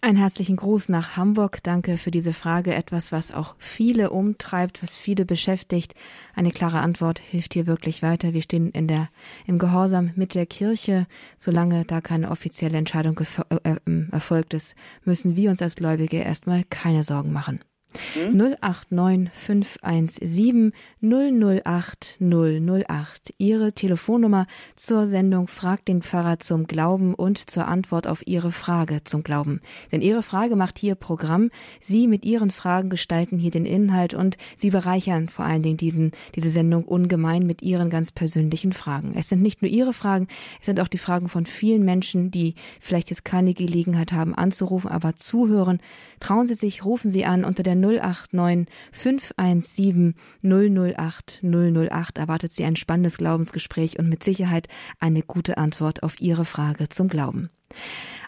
Einen 0.01 0.17
herzlichen 0.17 0.57
Gruß 0.57 0.89
nach 0.89 1.17
Hamburg. 1.17 1.63
Danke 1.63 1.99
für 1.99 2.11
diese 2.11 2.33
Frage. 2.33 2.75
Etwas, 2.75 3.13
was 3.13 3.33
auch 3.33 3.55
viele 3.59 4.11
umtreibt, 4.11 4.83
was 4.83 4.97
viele 4.97 5.25
beschäftigt. 5.25 5.95
Eine 6.35 6.53
klare 6.53 6.81
Antwort 6.81 7.19
hilft 7.19 7.55
hier 7.55 7.67
wirklich 7.67 8.03
weiter. 8.03 8.33
Wir 8.33 8.43
stehen 8.43 8.71
in 8.71 8.89
der, 8.89 9.11
im 9.47 9.59
Gehorsam 9.59 10.13
mit 10.17 10.35
der 10.35 10.47
Kirche. 10.47 11.07
Solange 11.37 11.85
da 11.85 12.01
keine 12.01 12.31
offizielle 12.31 12.79
Entscheidung 12.79 13.21
äh, 13.21 13.71
äh, 13.71 14.07
erfolgt 14.11 14.55
ist, 14.55 14.75
müssen 15.05 15.37
wir 15.37 15.51
uns 15.51 15.61
als 15.63 15.77
Gläubige 15.77 16.19
erstmal 16.19 16.65
keine 16.65 17.03
Sorgen 17.03 17.33
machen. 17.33 17.61
Hm? 18.15 18.37
089 18.37 19.31
517 19.33 20.73
008 21.03 22.19
008. 22.21 23.35
Ihre 23.39 23.73
Telefonnummer 23.73 24.47
zur 24.77 25.07
Sendung 25.07 25.49
Fragt 25.49 25.89
den 25.89 26.03
Pfarrer 26.03 26.39
zum 26.39 26.67
Glauben 26.67 27.15
und 27.15 27.39
zur 27.51 27.67
Antwort 27.67 28.07
auf 28.07 28.27
Ihre 28.27 28.53
Frage 28.53 29.05
zum 29.05 29.23
Glauben. 29.23 29.61
Denn 29.91 30.03
Ihre 30.03 30.23
Frage 30.23 30.57
macht 30.57 30.79
hier 30.79 30.95
Programm. 30.95 31.51
Sie 31.81 32.07
mit 32.07 32.25
Ihren 32.25 32.51
Fragen 32.51 32.91
gestalten 32.91 33.39
hier 33.39 33.51
den 33.51 33.67
Inhalt 33.67 34.15
und 34.15 34.37
Sie 34.57 34.71
bereichern 34.71 35.29
vor 35.29 35.45
allen 35.45 35.63
Dingen 35.63 35.77
diesen, 35.77 36.13
diese 36.35 36.51
Sendung 36.51 36.85
ungemein 36.85 37.47
mit 37.47 37.63
Ihren 37.63 37.91
ganz 37.91 38.13
persönlichen 38.13 38.73
Fragen. 38.73 39.15
Es 39.17 39.29
sind 39.29 39.43
nicht 39.43 39.63
nur 39.63 39.71
Ihre 39.71 39.93
Fragen, 39.93 40.29
es 40.61 40.67
sind 40.67 40.81
auch 40.81 40.89
die 40.89 40.99
Fragen 40.99 41.29
von 41.29 41.47
vielen 41.47 41.85
Menschen, 41.85 42.31
die 42.31 42.55
vielleicht 42.81 43.11
jetzt 43.11 43.25
keine 43.25 43.55
Gelegenheit 43.55 44.13
haben 44.13 44.35
anzurufen, 44.35 44.91
aber 44.91 45.17
zuhören. 45.17 45.81
Trauen 46.21 46.47
Sie 46.47 46.55
sich, 46.55 46.85
rufen 46.85 47.11
Sie 47.11 47.25
an 47.25 47.45
unter 47.45 47.63
der 47.63 47.77
089 47.81 48.67
517 48.93 50.15
008 50.43 51.41
008 51.43 52.19
erwartet 52.19 52.53
Sie 52.53 52.65
ein 52.65 52.77
spannendes 52.77 53.19
Glaubensgespräch 53.19 53.99
und 53.99 54.09
mit 54.09 54.23
Sicherheit 54.25 54.69
eine 54.99 55.23
gute 55.23 55.59
Antwort 55.59 56.03
auf 56.03 56.21
Ihre 56.21 56.45
Frage 56.45 56.89
zum 56.89 57.09
Glauben. 57.09 57.51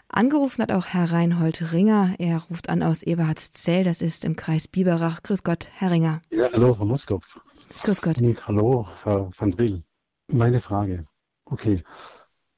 Angerufen 0.07 0.61
hat 0.61 0.71
auch 0.71 0.85
Herr 0.85 1.11
Reinhold 1.11 1.73
Ringer. 1.73 2.15
Er 2.19 2.37
ruft 2.49 2.69
an 2.69 2.83
aus 2.83 3.01
Eberhardszell, 3.01 3.83
das 3.83 4.01
ist 4.01 4.25
im 4.25 4.35
Kreis 4.35 4.67
Biberach. 4.67 5.23
Grüß 5.23 5.43
Gott, 5.43 5.69
Herr 5.73 5.91
Ringer. 5.91 6.21
Ja, 6.31 6.49
hallo, 6.53 6.75
Frau 6.75 6.85
Moskopf. 6.85 7.39
Grüß 7.81 8.01
Gott. 8.01 8.19
Und 8.19 8.47
hallo, 8.47 8.87
Herr 9.03 9.31
van 9.35 9.51
Drill. 9.51 9.83
Meine 10.27 10.59
Frage. 10.59 11.05
Okay, 11.45 11.81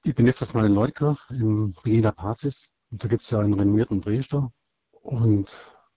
ich 0.04 0.14
bin 0.14 0.28
öfters 0.28 0.54
mal 0.54 0.66
in 0.66 0.74
Leutkirch 0.74 1.20
im 1.30 1.74
Regina 1.86 2.12
Pazis. 2.12 2.70
Und 2.92 3.04
da 3.04 3.08
gibt 3.08 3.24
es 3.24 3.30
ja 3.30 3.40
einen 3.40 3.54
renommierten 3.54 4.02
Priester. 4.02 4.52
Und 5.02 5.50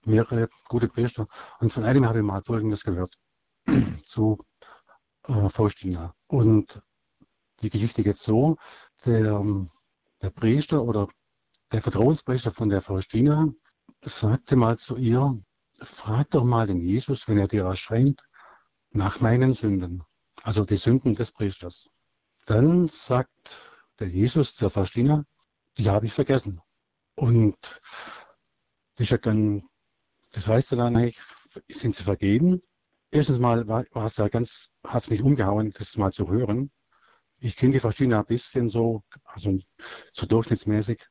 mehrere 0.05 0.49
gute 0.67 0.87
Priester. 0.87 1.27
Und 1.59 1.71
von 1.73 1.83
einem 1.83 2.05
habe 2.05 2.19
ich 2.19 2.25
mal 2.25 2.41
Folgendes 2.41 2.83
gehört 2.83 3.13
zu 4.05 4.37
äh, 5.27 5.49
Faustina. 5.49 6.15
Und 6.27 6.81
die 7.61 7.69
Geschichte 7.69 8.03
geht 8.03 8.17
so, 8.17 8.57
der, 9.05 9.43
der 10.21 10.29
Priester 10.29 10.81
oder 10.83 11.07
der 11.71 11.81
Vertrauenspriester 11.81 12.51
von 12.51 12.69
der 12.69 12.81
Faustina 12.81 13.47
sagte 14.01 14.55
mal 14.55 14.77
zu 14.77 14.95
ihr, 14.97 15.41
frag 15.81 16.29
doch 16.31 16.43
mal 16.43 16.67
den 16.67 16.81
Jesus, 16.81 17.27
wenn 17.27 17.37
er 17.37 17.47
dir 17.47 17.65
erscheint, 17.65 18.21
nach 18.91 19.19
meinen 19.19 19.53
Sünden, 19.53 20.03
also 20.43 20.65
die 20.65 20.77
Sünden 20.77 21.13
des 21.13 21.31
Priesters. 21.31 21.89
Dann 22.45 22.87
sagt 22.87 23.61
der 23.99 24.07
Jesus 24.07 24.55
der 24.55 24.69
Faustina, 24.69 25.25
die 25.77 25.89
habe 25.89 26.07
ich 26.07 26.13
vergessen. 26.13 26.61
Und 27.15 27.57
das 28.95 29.05
ist 29.05 29.09
ja 29.11 29.17
dann 29.17 29.63
das 30.31 30.47
heißt 30.47 30.71
dann 30.71 30.95
eigentlich, 30.95 31.19
sind 31.69 31.95
sie 31.95 32.03
vergeben? 32.03 32.61
Erstens 33.11 33.39
mal 33.39 33.67
war, 33.67 33.85
es 34.05 34.17
ja 34.17 34.27
ganz, 34.27 34.69
hat 34.83 35.03
es 35.03 35.09
mich 35.09 35.21
umgehauen, 35.21 35.73
das 35.77 35.97
mal 35.97 36.11
zu 36.11 36.29
hören. 36.29 36.71
Ich 37.39 37.55
kenne 37.55 37.73
die 37.73 37.79
verschiedenen 37.79 38.19
ein 38.19 38.25
bisschen 38.25 38.69
so, 38.69 39.03
also 39.23 39.57
so 40.13 40.25
durchschnittsmäßig. 40.25 41.05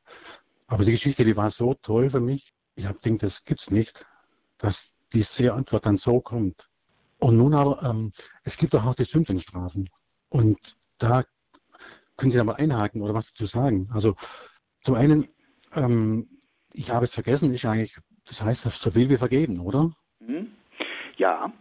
Aber 0.67 0.85
die 0.85 0.91
Geschichte, 0.91 1.25
die 1.25 1.35
war 1.35 1.49
so 1.49 1.73
toll 1.73 2.09
für 2.09 2.19
mich. 2.19 2.53
Ich 2.75 2.85
habe 2.85 2.99
gedacht, 2.99 3.23
das 3.23 3.43
gibt's 3.43 3.71
nicht, 3.71 4.05
dass 4.57 4.91
diese 5.11 5.53
Antwort 5.53 5.85
dann 5.85 5.97
so 5.97 6.21
kommt. 6.21 6.69
Und 7.17 7.37
nun 7.37 7.53
aber, 7.53 7.83
ähm, 7.83 8.13
es 8.43 8.55
gibt 8.55 8.73
doch 8.73 8.85
auch 8.85 8.95
die 8.95 9.03
Sündenstrafen. 9.03 9.89
Und 10.29 10.77
da 10.97 11.25
können 12.15 12.31
Sie 12.31 12.37
da 12.37 12.43
mal 12.43 12.55
einhaken 12.55 13.01
oder 13.01 13.13
was 13.13 13.33
dazu 13.33 13.45
sagen. 13.45 13.89
Also 13.91 14.15
zum 14.81 14.95
einen, 14.95 15.27
ähm, 15.73 16.29
ich 16.71 16.91
habe 16.91 17.05
es 17.05 17.13
vergessen, 17.13 17.53
ist 17.53 17.65
eigentlich 17.65 17.97
das 18.29 18.43
heißt, 18.43 18.63
so 18.63 18.91
viel 18.91 19.09
wie 19.09 19.17
vergeben, 19.17 19.59
oder? 19.59 19.91
Mhm. 20.19 20.51
Ja. 21.17 21.51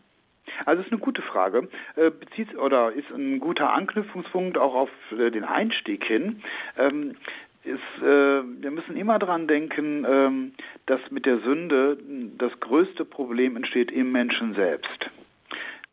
Also 0.66 0.83
ist 0.83 0.92
eine 0.92 1.00
gute 1.00 1.22
Frage. 1.22 1.68
Äh, 1.96 2.11
bezieht 2.11 2.57
oder 2.57 2.92
ist 2.92 3.11
ein 3.11 3.40
guter 3.40 3.72
Anknüpfungspunkt 3.72 4.59
auch 4.59 4.74
auf 4.74 4.90
äh, 5.12 5.31
den 5.31 5.44
Einstieg 5.44 6.04
hin. 6.04 6.42
Ähm, 6.76 7.16
ist, 7.64 8.02
äh, 8.02 8.42
wir 8.62 8.70
müssen 8.70 8.96
immer 8.96 9.18
daran 9.18 9.48
denken, 9.48 10.07
ähm, 10.09 10.52
dass 10.87 11.00
mit 11.11 11.26
der 11.26 11.40
Sünde 11.40 11.98
das 12.38 12.52
größte 12.61 13.04
Problem 13.04 13.57
entsteht 13.57 13.90
im 13.90 14.12
Menschen 14.12 14.54
selbst. 14.54 15.11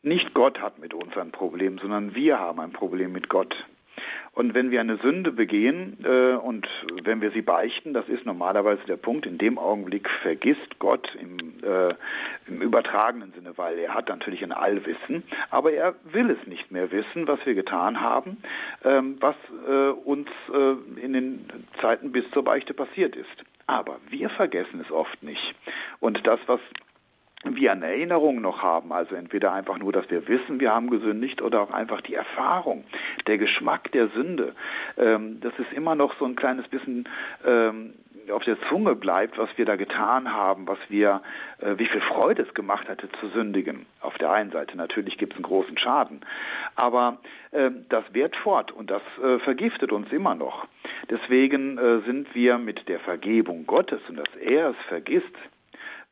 Nicht 0.04 0.34
Gott 0.34 0.62
hat 0.62 0.80
mit 0.80 0.94
uns 0.94 1.18
ein 1.18 1.32
Problem, 1.32 1.80
sondern 1.80 2.14
wir 2.14 2.40
haben 2.40 2.60
ein 2.60 2.72
Problem 2.72 3.12
mit 3.12 3.28
Gott. 3.30 3.56
Und 4.36 4.54
wenn 4.54 4.70
wir 4.70 4.82
eine 4.82 4.98
Sünde 4.98 5.32
begehen 5.32 5.98
äh, 6.04 6.34
und 6.36 6.68
wenn 7.04 7.22
wir 7.22 7.32
sie 7.32 7.42
beichten, 7.42 7.94
das 7.94 8.08
ist 8.10 8.26
normalerweise 8.26 8.82
der 8.86 8.98
Punkt, 8.98 9.26
in 9.26 9.38
dem 9.38 9.58
Augenblick 9.58 10.10
vergisst 10.22 10.78
Gott 10.78 11.08
im, 11.16 11.38
äh, 11.64 11.96
im 12.48 12.62
übertragenen 12.62 13.32
Sinne, 13.32 13.58
weil 13.58 13.80
er 13.80 13.94
hat 13.94 14.10
natürlich 14.10 14.44
ein 14.44 14.52
Allwissen, 14.52 15.24
aber 15.50 15.72
er 15.72 15.96
will 16.04 16.30
es 16.30 16.48
nicht 16.48 16.70
mehr 16.70 16.92
wissen, 16.92 17.28
was 17.30 17.40
wir 17.46 17.56
getan 17.56 18.02
haben, 18.02 18.38
ähm, 18.84 19.16
was 19.22 19.36
äh, 19.68 19.92
uns 19.92 20.28
äh, 20.54 21.02
in 21.02 21.14
den 21.14 21.50
Zeiten 21.82 22.12
bis 22.12 22.30
zur 22.32 22.44
Beichte 22.44 22.74
passiert 22.74 23.16
ist. 23.16 23.46
Aber 23.68 24.00
wir 24.10 24.30
vergessen 24.30 24.84
es 24.86 24.92
oft 24.92 25.24
nicht. 25.24 25.56
Und 26.02 26.28
das, 26.28 26.40
was 26.46 26.60
wir 27.54 27.72
eine 27.72 27.86
Erinnerung 27.86 28.42
noch 28.42 28.62
haben, 28.62 28.92
also 28.92 29.16
entweder 29.16 29.54
einfach 29.54 29.78
nur, 29.78 29.92
dass 29.92 30.10
wir 30.10 30.28
wissen, 30.28 30.60
wir 30.60 30.74
haben 30.74 30.90
gesündigt 30.90 31.42
oder 31.42 31.62
auch 31.62 31.72
einfach 31.72 32.02
die 32.02 32.16
Erfahrung, 32.16 32.84
der 33.28 33.38
Geschmack 33.38 33.92
der 33.92 34.08
Sünde, 34.10 34.56
ähm, 34.98 35.40
das 35.42 35.54
ist 35.60 35.72
immer 35.74 35.96
noch 35.96 36.18
so 36.18 36.26
ein 36.26 36.36
kleines 36.36 36.68
bisschen 36.68 37.08
ähm, 37.46 37.94
auf 38.32 38.44
der 38.44 38.58
Zunge 38.70 38.96
bleibt, 38.96 39.38
was 39.38 39.50
wir 39.56 39.66
da 39.66 39.76
getan 39.76 40.32
haben, 40.32 40.68
was 40.68 40.80
wir, 40.90 41.22
äh, 41.60 41.78
wie 41.78 41.86
viel 41.86 42.02
Freude 42.02 42.44
es 42.44 42.54
gemacht 42.54 42.88
hatte 42.90 43.10
zu 43.20 43.28
sündigen. 43.30 43.86
Auf 44.02 44.18
der 44.18 44.32
einen 44.32 44.52
Seite 44.52 44.78
natürlich 44.78 45.18
gibt 45.18 45.34
es 45.34 45.38
einen 45.38 45.44
großen 45.44 45.78
Schaden, 45.78 46.22
aber 46.76 47.18
äh, 47.52 47.72
das 47.90 48.04
wehrt 48.14 48.36
fort 48.38 48.72
und 48.72 48.90
das 48.90 49.02
äh, 49.24 49.40
vergiftet 49.40 49.92
uns 49.92 50.12
immer 50.12 50.36
noch. 50.36 50.68
Deswegen 51.10 51.78
äh, 51.78 52.00
sind 52.06 52.34
wir 52.34 52.58
mit 52.58 52.88
der 52.88 53.00
Vergebung 53.00 53.66
Gottes 53.68 54.02
und 54.10 54.18
dass 54.18 54.36
er 54.40 54.70
es 54.72 54.78
vergisst, 54.88 55.36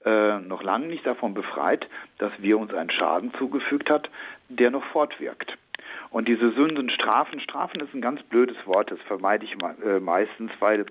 äh, 0.06 0.40
noch 0.40 0.64
lange 0.64 0.88
nicht 0.88 1.06
davon 1.06 1.34
befreit, 1.34 1.88
dass 2.18 2.32
wir 2.40 2.58
uns 2.58 2.74
einen 2.74 2.92
Schaden 2.92 3.34
zugefügt 3.38 3.90
hat, 3.90 4.10
der 4.50 4.72
noch 4.72 4.84
fortwirkt. 4.86 5.58
Und 6.10 6.28
diese 6.28 6.52
Sünden 6.52 6.92
strafen, 6.92 7.40
strafen 7.40 7.80
ist 7.80 7.94
ein 7.94 8.02
ganz 8.02 8.22
blödes 8.24 8.56
Wort, 8.68 8.92
das 8.92 9.00
vermeide 9.08 9.46
ich 9.46 9.56
äh, 9.84 10.00
meistens, 10.00 10.52
weil 10.60 10.86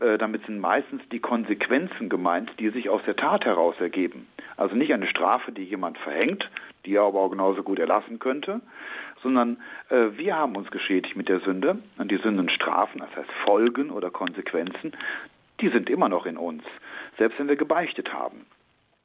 äh, 0.00 0.18
damit 0.18 0.44
sind 0.44 0.60
meistens 0.60 1.00
die 1.10 1.18
Konsequenzen 1.20 2.10
gemeint, 2.10 2.50
die 2.58 2.68
sich 2.68 2.90
aus 2.90 3.00
der 3.06 3.16
Tat 3.16 3.46
heraus 3.46 3.74
ergeben. 3.80 4.26
Also 4.58 4.74
nicht 4.74 4.92
eine 4.92 5.06
Strafe, 5.06 5.52
die 5.52 5.64
jemand 5.64 5.96
verhängt, 5.98 6.50
die 6.84 6.94
er 6.94 7.02
aber 7.02 7.20
auch 7.20 7.30
genauso 7.30 7.62
gut 7.62 7.78
erlassen 7.78 8.18
könnte, 8.18 8.60
sondern 9.22 9.56
äh, 9.88 10.08
wir 10.16 10.36
haben 10.36 10.56
uns 10.56 10.70
geschädigt 10.70 11.16
mit 11.16 11.28
der 11.28 11.40
Sünde 11.40 11.78
und 11.98 12.10
die 12.10 12.18
Sündenstrafen, 12.18 13.00
das 13.00 13.16
heißt 13.16 13.30
Folgen 13.44 13.90
oder 13.90 14.10
Konsequenzen, 14.10 14.92
die 15.60 15.68
sind 15.70 15.88
immer 15.88 16.08
noch 16.08 16.26
in 16.26 16.36
uns, 16.36 16.62
selbst 17.18 17.38
wenn 17.38 17.48
wir 17.48 17.56
gebeichtet 17.56 18.12
haben. 18.12 18.44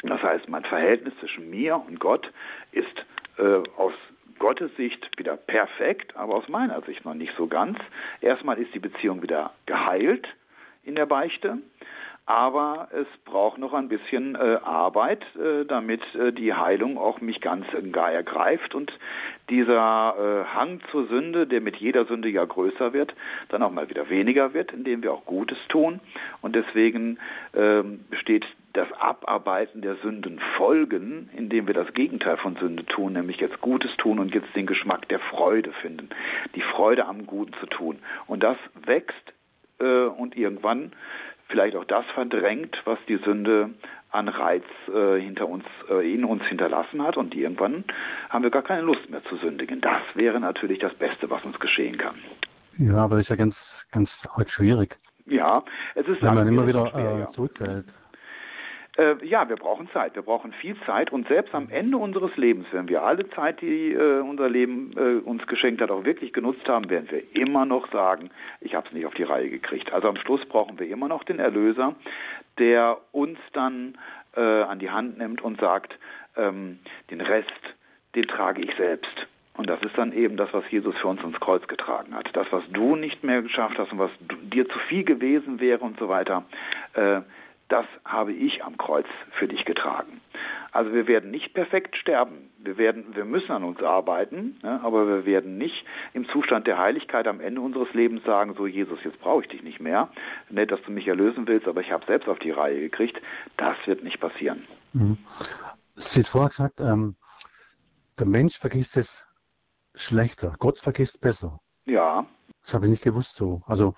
Das 0.03 0.21
heißt, 0.21 0.49
mein 0.49 0.65
Verhältnis 0.65 1.13
zwischen 1.19 1.49
mir 1.49 1.75
und 1.75 1.99
Gott 1.99 2.31
ist 2.71 3.05
äh, 3.37 3.61
aus 3.77 3.93
Gottes 4.39 4.75
Sicht 4.75 5.07
wieder 5.17 5.37
perfekt, 5.37 6.15
aber 6.15 6.35
aus 6.35 6.49
meiner 6.49 6.81
Sicht 6.81 7.05
noch 7.05 7.13
nicht 7.13 7.33
so 7.37 7.45
ganz. 7.45 7.77
Erstmal 8.21 8.57
ist 8.57 8.73
die 8.73 8.79
Beziehung 8.79 9.21
wieder 9.21 9.51
geheilt 9.67 10.27
in 10.83 10.95
der 10.95 11.05
Beichte, 11.05 11.59
aber 12.25 12.87
es 12.91 13.05
braucht 13.25 13.59
noch 13.59 13.73
ein 13.73 13.87
bisschen 13.87 14.33
äh, 14.35 14.57
Arbeit, 14.63 15.23
äh, 15.35 15.65
damit 15.65 16.01
äh, 16.15 16.31
die 16.31 16.53
Heilung 16.53 16.97
auch 16.97 17.21
mich 17.21 17.39
ganz 17.41 17.67
gar 17.91 18.11
ergreift 18.11 18.73
und 18.73 18.91
dieser 19.49 20.15
äh, 20.17 20.55
Hang 20.55 20.79
zur 20.91 21.07
Sünde, 21.07 21.45
der 21.45 21.61
mit 21.61 21.75
jeder 21.75 22.05
Sünde 22.05 22.29
ja 22.29 22.45
größer 22.45 22.93
wird, 22.93 23.13
dann 23.49 23.61
auch 23.61 23.71
mal 23.71 23.89
wieder 23.89 24.09
weniger 24.09 24.53
wird, 24.53 24.71
indem 24.71 25.03
wir 25.03 25.13
auch 25.13 25.25
Gutes 25.25 25.57
tun. 25.69 25.99
Und 26.41 26.55
deswegen 26.55 27.19
ähm, 27.53 28.05
besteht 28.09 28.45
das 28.73 28.87
Abarbeiten 28.93 29.81
der 29.81 29.95
Sündenfolgen, 29.97 31.29
indem 31.35 31.67
wir 31.67 31.73
das 31.73 31.93
Gegenteil 31.93 32.37
von 32.37 32.55
Sünde 32.55 32.85
tun, 32.85 33.13
nämlich 33.13 33.37
jetzt 33.37 33.59
Gutes 33.61 33.91
tun 33.97 34.19
und 34.19 34.33
jetzt 34.33 34.55
den 34.55 34.65
Geschmack 34.65 35.07
der 35.09 35.19
Freude 35.19 35.71
finden, 35.81 36.09
die 36.55 36.61
Freude 36.61 37.05
am 37.05 37.25
Guten 37.25 37.53
zu 37.59 37.65
tun. 37.65 37.99
Und 38.27 38.43
das 38.43 38.57
wächst 38.85 39.33
äh, 39.79 40.05
und 40.05 40.37
irgendwann 40.37 40.93
vielleicht 41.49 41.75
auch 41.75 41.85
das 41.85 42.05
verdrängt, 42.13 42.81
was 42.85 42.97
die 43.07 43.17
Sünde 43.17 43.71
an 44.11 44.27
Reiz 44.27 44.63
äh, 44.93 45.19
hinter 45.19 45.47
uns, 45.47 45.65
äh, 45.89 46.13
in 46.13 46.25
uns 46.25 46.43
hinterlassen 46.43 47.01
hat 47.03 47.17
und 47.17 47.35
irgendwann 47.35 47.83
haben 48.29 48.43
wir 48.43 48.51
gar 48.51 48.61
keine 48.61 48.81
Lust 48.81 49.09
mehr 49.09 49.23
zu 49.25 49.37
sündigen. 49.37 49.81
Das 49.81 50.01
wäre 50.15 50.39
natürlich 50.39 50.79
das 50.79 50.93
Beste, 50.93 51.29
was 51.29 51.43
uns 51.45 51.59
geschehen 51.59 51.97
kann. 51.97 52.15
Ja, 52.77 52.97
aber 52.97 53.15
das 53.15 53.25
ist 53.25 53.29
ja 53.29 53.35
ganz, 53.35 53.85
ganz 53.91 54.27
schwierig. 54.47 54.97
Ja, 55.25 55.63
es 55.95 56.07
ist 56.07 56.21
wenn 56.21 56.33
man 56.33 56.47
immer 56.47 56.67
wieder 56.67 56.87
schwer, 56.87 57.15
äh, 57.15 57.19
ja. 57.19 57.27
zurückfällt. 57.27 57.85
Äh, 59.01 59.25
ja, 59.25 59.49
wir 59.49 59.55
brauchen 59.55 59.89
Zeit. 59.89 60.13
Wir 60.15 60.21
brauchen 60.21 60.53
viel 60.53 60.75
Zeit 60.85 61.11
und 61.11 61.27
selbst 61.27 61.55
am 61.55 61.69
Ende 61.69 61.97
unseres 61.97 62.37
Lebens, 62.37 62.67
wenn 62.71 62.87
wir 62.87 63.01
alle 63.01 63.27
Zeit, 63.31 63.59
die 63.61 63.93
äh, 63.93 64.19
unser 64.19 64.47
Leben 64.47 64.93
äh, 64.95 65.27
uns 65.27 65.45
geschenkt 65.47 65.81
hat, 65.81 65.89
auch 65.89 66.05
wirklich 66.05 66.33
genutzt 66.33 66.67
haben, 66.67 66.87
werden 66.91 67.09
wir 67.09 67.23
immer 67.35 67.65
noch 67.65 67.91
sagen, 67.91 68.29
ich 68.59 68.75
habe 68.75 68.87
es 68.87 68.93
nicht 68.93 69.07
auf 69.07 69.15
die 69.15 69.23
Reihe 69.23 69.49
gekriegt. 69.49 69.91
Also 69.91 70.07
am 70.07 70.17
Schluss 70.17 70.45
brauchen 70.45 70.77
wir 70.77 70.87
immer 70.87 71.07
noch 71.07 71.23
den 71.23 71.39
Erlöser, 71.39 71.95
der 72.59 72.97
uns 73.11 73.39
dann 73.53 73.97
äh, 74.35 74.39
an 74.39 74.77
die 74.77 74.91
Hand 74.91 75.17
nimmt 75.17 75.41
und 75.41 75.59
sagt, 75.59 75.97
ähm, 76.37 76.77
den 77.09 77.21
Rest, 77.21 77.49
den 78.13 78.27
trage 78.27 78.61
ich 78.61 78.75
selbst. 78.75 79.27
Und 79.57 79.67
das 79.67 79.81
ist 79.81 79.97
dann 79.97 80.13
eben 80.13 80.37
das, 80.37 80.53
was 80.53 80.63
Jesus 80.69 80.95
für 80.97 81.07
uns 81.07 81.23
ins 81.23 81.39
Kreuz 81.39 81.67
getragen 81.67 82.13
hat. 82.13 82.29
Das, 82.33 82.45
was 82.51 82.63
du 82.71 82.95
nicht 82.95 83.23
mehr 83.23 83.41
geschafft 83.41 83.79
hast 83.79 83.91
und 83.91 83.99
was 83.99 84.11
dir 84.53 84.69
zu 84.69 84.77
viel 84.89 85.03
gewesen 85.03 85.59
wäre 85.59 85.79
und 85.79 85.97
so 85.97 86.07
weiter, 86.07 86.45
äh, 86.93 87.21
das 87.71 87.85
habe 88.03 88.33
ich 88.33 88.63
am 88.63 88.77
Kreuz 88.77 89.07
für 89.39 89.47
dich 89.47 89.65
getragen. 89.65 90.21
Also 90.71 90.93
wir 90.93 91.07
werden 91.07 91.31
nicht 91.31 91.53
perfekt 91.53 91.97
sterben. 91.97 92.49
Wir 92.57 92.77
werden, 92.77 93.15
wir 93.15 93.25
müssen 93.25 93.51
an 93.51 93.63
uns 93.63 93.81
arbeiten, 93.81 94.57
ne, 94.63 94.79
aber 94.83 95.05
wir 95.07 95.25
werden 95.25 95.57
nicht 95.57 95.85
im 96.13 96.27
Zustand 96.29 96.65
der 96.67 96.77
Heiligkeit 96.77 97.27
am 97.27 97.41
Ende 97.41 97.59
unseres 97.59 97.93
Lebens 97.93 98.23
sagen, 98.23 98.53
so 98.55 98.67
Jesus, 98.67 98.99
jetzt 99.03 99.19
brauche 99.19 99.43
ich 99.43 99.49
dich 99.49 99.63
nicht 99.63 99.81
mehr. 99.81 100.09
Nett, 100.49 100.71
dass 100.71 100.81
du 100.83 100.91
mich 100.91 101.07
erlösen 101.07 101.47
willst, 101.47 101.67
aber 101.67 101.81
ich 101.81 101.91
habe 101.91 102.05
selbst 102.05 102.29
auf 102.29 102.39
die 102.39 102.51
Reihe 102.51 102.79
gekriegt. 102.79 103.21
Das 103.57 103.75
wird 103.85 104.03
nicht 104.03 104.19
passieren. 104.19 104.65
Mhm. 104.93 105.17
Sie 105.95 106.21
hat 106.21 106.27
vorher 106.27 106.49
gesagt, 106.49 106.79
ähm, 106.79 107.15
der 108.17 108.27
Mensch 108.27 108.57
vergisst 108.57 108.95
es 108.97 109.25
schlechter, 109.95 110.55
Gott 110.59 110.79
vergisst 110.79 111.19
besser. 111.19 111.59
Ja. 111.85 112.25
Das 112.63 112.73
habe 112.73 112.85
ich 112.85 112.91
nicht 112.91 113.03
gewusst 113.03 113.35
so. 113.35 113.61
Also, 113.65 113.93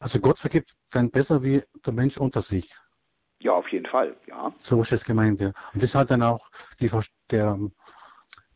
also 0.00 0.18
Gott 0.18 0.38
vergibt 0.38 0.74
dann 0.90 1.10
besser 1.10 1.42
wie 1.42 1.62
der 1.86 1.92
Mensch 1.92 2.18
unter 2.18 2.40
sich. 2.40 2.74
Ja, 3.44 3.52
auf 3.52 3.68
jeden 3.68 3.84
Fall, 3.84 4.16
ja. 4.26 4.54
So 4.56 4.80
ist 4.80 4.90
das 4.90 5.04
gemeint, 5.04 5.38
ja. 5.38 5.52
Und 5.74 5.82
das 5.82 5.94
hat 5.94 6.10
dann 6.10 6.22
auch 6.22 6.50
die, 6.80 6.90
der, 7.30 7.58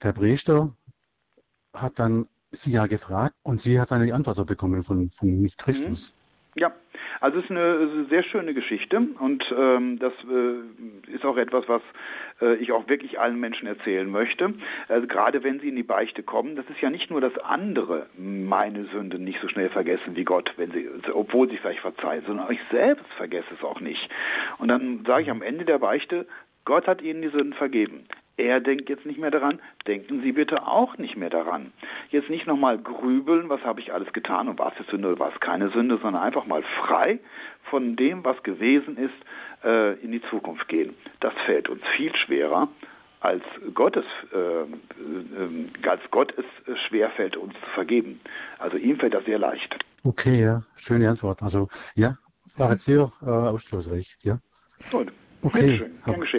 der 0.02 0.12
Priester 0.14 0.74
hat 1.74 1.98
dann 1.98 2.26
sie 2.52 2.72
ja 2.72 2.86
gefragt 2.86 3.34
und 3.42 3.60
sie 3.60 3.78
hat 3.78 3.90
dann 3.90 4.02
die 4.02 4.14
Antwort 4.14 4.44
bekommen 4.46 4.82
von, 4.82 5.10
von 5.10 5.46
Christus. 5.58 6.14
Mhm. 6.54 6.60
Ja, 6.60 6.72
also 7.20 7.38
es 7.38 7.44
ist 7.44 7.50
eine 7.50 8.06
sehr 8.08 8.22
schöne 8.22 8.54
Geschichte 8.54 9.00
und 9.18 9.44
ähm, 9.56 9.98
das 9.98 10.12
äh, 10.24 11.12
ist 11.12 11.24
auch 11.24 11.36
etwas, 11.36 11.68
was 11.68 11.82
äh, 12.40 12.54
ich 12.56 12.72
auch 12.72 12.88
wirklich 12.88 13.18
allen 13.18 13.38
Menschen 13.40 13.66
erzählen 13.66 14.08
möchte. 14.08 14.54
Also 14.88 15.06
gerade 15.06 15.42
wenn 15.42 15.60
sie 15.60 15.68
in 15.68 15.76
die 15.76 15.82
Beichte 15.82 16.22
kommen, 16.22 16.56
das 16.56 16.68
ist 16.70 16.80
ja 16.80 16.90
nicht 16.90 17.10
nur, 17.10 17.20
dass 17.20 17.36
andere 17.38 18.06
meine 18.16 18.84
Sünde 18.86 19.18
nicht 19.18 19.40
so 19.40 19.48
schnell 19.48 19.70
vergessen 19.70 20.16
wie 20.16 20.24
Gott, 20.24 20.52
wenn 20.56 20.70
sie, 20.70 20.88
obwohl 21.12 21.48
sie 21.48 21.56
vielleicht 21.56 21.80
verzeihen, 21.80 22.24
sondern 22.26 22.50
ich 22.50 22.60
selbst 22.70 23.06
vergesse 23.16 23.54
es 23.56 23.64
auch 23.64 23.80
nicht. 23.80 24.08
Und 24.58 24.68
dann 24.68 25.04
sage 25.06 25.22
ich 25.22 25.30
am 25.30 25.42
Ende 25.42 25.64
der 25.64 25.78
Beichte, 25.78 26.26
Gott 26.68 26.86
hat 26.86 27.00
ihnen 27.00 27.22
die 27.22 27.30
Sünden 27.30 27.54
vergeben. 27.54 28.04
Er 28.36 28.60
denkt 28.60 28.90
jetzt 28.90 29.06
nicht 29.06 29.18
mehr 29.18 29.30
daran, 29.30 29.58
denken 29.86 30.20
Sie 30.20 30.32
bitte 30.32 30.66
auch 30.66 30.98
nicht 30.98 31.16
mehr 31.16 31.30
daran. 31.30 31.72
Jetzt 32.10 32.28
nicht 32.28 32.46
nochmal 32.46 32.76
grübeln, 32.76 33.48
was 33.48 33.62
habe 33.62 33.80
ich 33.80 33.90
alles 33.94 34.12
getan 34.12 34.48
und 34.48 34.58
war 34.58 34.74
es 34.78 34.86
Sünde 34.88 35.08
oder 35.08 35.18
war 35.18 35.32
es 35.32 35.40
keine 35.40 35.70
Sünde, 35.70 35.98
sondern 36.02 36.22
einfach 36.22 36.44
mal 36.44 36.62
frei 36.84 37.20
von 37.70 37.96
dem, 37.96 38.22
was 38.22 38.42
gewesen 38.42 38.98
ist, 38.98 39.14
äh, 39.64 39.94
in 40.04 40.12
die 40.12 40.20
Zukunft 40.28 40.68
gehen. 40.68 40.94
Das 41.20 41.32
fällt 41.46 41.70
uns 41.70 41.80
viel 41.96 42.14
schwerer, 42.14 42.68
als 43.20 43.42
Gott 43.72 43.96
es, 43.96 44.04
äh, 44.34 44.36
äh, 44.36 45.88
als 45.88 46.02
Gott 46.10 46.34
es 46.36 46.78
schwer 46.86 47.08
fällt, 47.12 47.38
uns 47.38 47.54
zu 47.54 47.70
vergeben. 47.72 48.20
Also 48.58 48.76
ihm 48.76 48.98
fällt 48.98 49.14
das 49.14 49.24
sehr 49.24 49.38
leicht. 49.38 49.74
Okay, 50.04 50.42
ja, 50.42 50.60
schöne 50.76 51.08
Antwort. 51.08 51.42
Also 51.42 51.68
ja, 51.94 52.18
war 52.58 52.72
jetzt 52.72 52.84
sehr 52.84 53.10
äh, 53.22 53.30
aufschlussreich, 53.30 54.18
ja. 54.20 54.38
Gut. 54.90 55.10
Okay, 55.42 55.90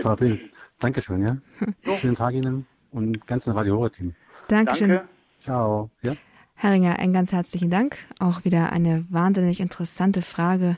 Frau 0.02 0.16
Bild. 0.16 0.42
Dankeschön, 0.80 1.22
ja. 1.22 1.38
So. 1.86 1.96
Schönen 1.98 2.16
Tag 2.16 2.34
Ihnen 2.34 2.66
und 2.92 3.26
ganzen 3.28 3.52
Radio 3.52 3.76
Horror-Team. 3.76 4.14
Dankeschön. 4.48 4.90
Danke. 4.90 5.08
Ciao. 5.42 5.90
Ja. 6.02 6.16
Herringer, 6.56 7.00
einen 7.00 7.14
ganz 7.14 7.32
herzlichen 7.32 7.70
Dank. 7.70 7.98
Auch 8.20 8.44
wieder 8.44 8.74
eine 8.74 9.06
wahnsinnig 9.10 9.62
interessante 9.62 10.22
Frage, 10.22 10.78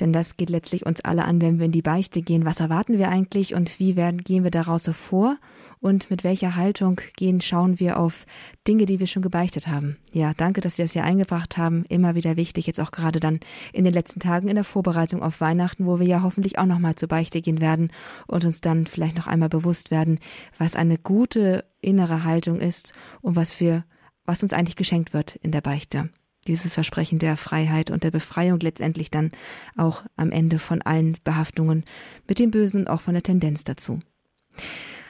denn 0.00 0.12
das 0.12 0.36
geht 0.36 0.50
letztlich 0.50 0.84
uns 0.84 1.00
alle 1.00 1.24
an, 1.24 1.40
wenn 1.40 1.58
wir 1.58 1.66
in 1.66 1.72
die 1.72 1.82
Beichte 1.82 2.22
gehen. 2.22 2.44
Was 2.44 2.60
erwarten 2.60 2.98
wir 2.98 3.08
eigentlich 3.08 3.54
und 3.54 3.78
wie 3.78 3.96
werden, 3.96 4.20
gehen 4.20 4.44
wir 4.44 4.50
daraus 4.50 4.84
so 4.84 4.92
vor? 4.92 5.36
Und 5.80 6.10
mit 6.10 6.24
welcher 6.24 6.56
Haltung 6.56 7.00
gehen, 7.16 7.40
schauen 7.40 7.80
wir 7.80 7.98
auf 7.98 8.26
Dinge, 8.66 8.86
die 8.86 8.98
wir 8.98 9.06
schon 9.06 9.22
gebeichtet 9.22 9.66
haben? 9.66 9.96
Ja, 10.12 10.32
danke, 10.34 10.60
dass 10.60 10.76
Sie 10.76 10.82
das 10.82 10.92
hier 10.92 11.04
eingebracht 11.04 11.56
haben. 11.56 11.84
Immer 11.88 12.14
wieder 12.14 12.36
wichtig, 12.36 12.66
jetzt 12.66 12.80
auch 12.80 12.90
gerade 12.90 13.20
dann 13.20 13.40
in 13.72 13.84
den 13.84 13.92
letzten 13.92 14.20
Tagen 14.20 14.48
in 14.48 14.54
der 14.54 14.64
Vorbereitung 14.64 15.22
auf 15.22 15.40
Weihnachten, 15.40 15.86
wo 15.86 15.98
wir 15.98 16.06
ja 16.06 16.22
hoffentlich 16.22 16.58
auch 16.58 16.66
nochmal 16.66 16.94
zur 16.94 17.08
Beichte 17.08 17.40
gehen 17.40 17.60
werden 17.60 17.90
und 18.26 18.44
uns 18.44 18.60
dann 18.60 18.86
vielleicht 18.86 19.16
noch 19.16 19.26
einmal 19.26 19.48
bewusst 19.48 19.90
werden, 19.90 20.18
was 20.58 20.76
eine 20.76 20.98
gute 20.98 21.64
innere 21.80 22.24
Haltung 22.24 22.60
ist 22.60 22.94
und 23.20 23.36
was 23.36 23.60
wir, 23.60 23.84
was 24.24 24.42
uns 24.42 24.52
eigentlich 24.52 24.76
geschenkt 24.76 25.12
wird 25.12 25.36
in 25.36 25.52
der 25.52 25.60
Beichte 25.60 26.10
dieses 26.48 26.74
Versprechen 26.74 27.18
der 27.18 27.36
Freiheit 27.36 27.90
und 27.90 28.04
der 28.04 28.10
Befreiung 28.10 28.60
letztendlich 28.60 29.10
dann 29.10 29.32
auch 29.76 30.02
am 30.16 30.32
Ende 30.32 30.58
von 30.58 30.82
allen 30.82 31.16
Behaftungen 31.24 31.84
mit 32.28 32.38
dem 32.38 32.50
Bösen 32.50 32.80
und 32.80 32.88
auch 32.88 33.00
von 33.00 33.14
der 33.14 33.22
Tendenz 33.22 33.64
dazu. 33.64 34.00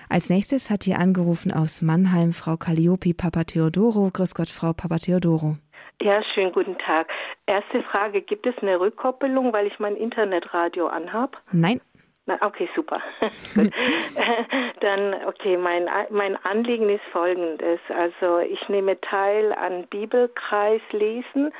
Als 0.08 0.30
nächstes 0.30 0.70
hat 0.70 0.84
hier 0.84 0.98
angerufen 0.98 1.52
aus 1.52 1.82
Mannheim 1.82 2.32
Frau 2.32 2.56
Calliope 2.56 3.14
Papa 3.14 3.44
Theodoro. 3.44 4.10
Grüß 4.12 4.34
Gott, 4.34 4.48
Frau 4.48 4.72
Papa 4.72 4.98
Theodoro. 4.98 5.56
Ja, 6.00 6.22
schönen 6.34 6.52
guten 6.52 6.78
Tag. 6.78 7.08
Erste 7.46 7.82
Frage, 7.90 8.22
gibt 8.22 8.46
es 8.46 8.54
eine 8.60 8.78
Rückkoppelung, 8.78 9.52
weil 9.52 9.66
ich 9.66 9.78
mein 9.78 9.96
Internetradio 9.96 10.86
anhab? 10.88 11.42
Nein. 11.52 11.80
Na, 12.26 12.38
okay, 12.42 12.68
super. 12.74 13.00
Dann, 14.80 15.14
okay, 15.26 15.56
mein, 15.56 15.88
mein 16.10 16.36
Anliegen 16.44 16.88
ist 16.88 17.04
folgendes. 17.12 17.78
Also 17.88 18.40
ich 18.40 18.68
nehme 18.68 19.00
teil 19.00 19.52
an 19.52 19.86
Bibelkreislesen 19.86 21.52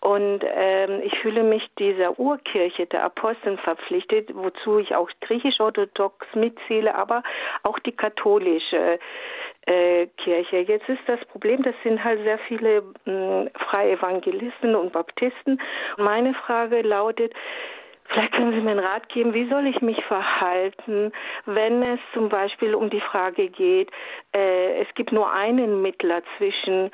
und 0.00 0.44
ähm, 0.44 1.00
ich 1.04 1.16
fühle 1.20 1.44
mich 1.44 1.62
dieser 1.78 2.18
Urkirche 2.18 2.86
der 2.86 3.04
Aposteln 3.04 3.58
verpflichtet, 3.58 4.30
wozu 4.34 4.78
ich 4.78 4.96
auch 4.96 5.08
griechisch-orthodox 5.20 6.26
mitzähle, 6.34 6.96
aber 6.96 7.22
auch 7.62 7.78
die 7.78 7.92
katholische 7.92 8.98
äh, 9.66 10.06
Kirche. 10.16 10.58
Jetzt 10.58 10.88
ist 10.88 11.02
das 11.06 11.24
Problem, 11.26 11.62
das 11.62 11.74
sind 11.84 12.02
halt 12.02 12.22
sehr 12.24 12.38
viele 12.38 12.82
mh, 13.04 13.50
freie 13.70 13.92
Evangelisten 13.92 14.74
und 14.74 14.92
Baptisten. 14.92 15.60
Meine 15.96 16.34
Frage 16.34 16.82
lautet, 16.82 17.34
Vielleicht 18.08 18.32
können 18.32 18.52
Sie 18.52 18.60
mir 18.60 18.70
einen 18.70 18.80
Rat 18.80 19.08
geben, 19.10 19.34
wie 19.34 19.48
soll 19.48 19.66
ich 19.66 19.82
mich 19.82 20.02
verhalten, 20.04 21.12
wenn 21.44 21.82
es 21.82 22.00
zum 22.14 22.28
Beispiel 22.30 22.74
um 22.74 22.88
die 22.88 23.00
Frage 23.00 23.48
geht, 23.48 23.90
äh, 24.34 24.80
es 24.80 24.88
gibt 24.94 25.12
nur 25.12 25.30
einen 25.32 25.82
Mittler 25.82 26.22
zwischen 26.36 26.90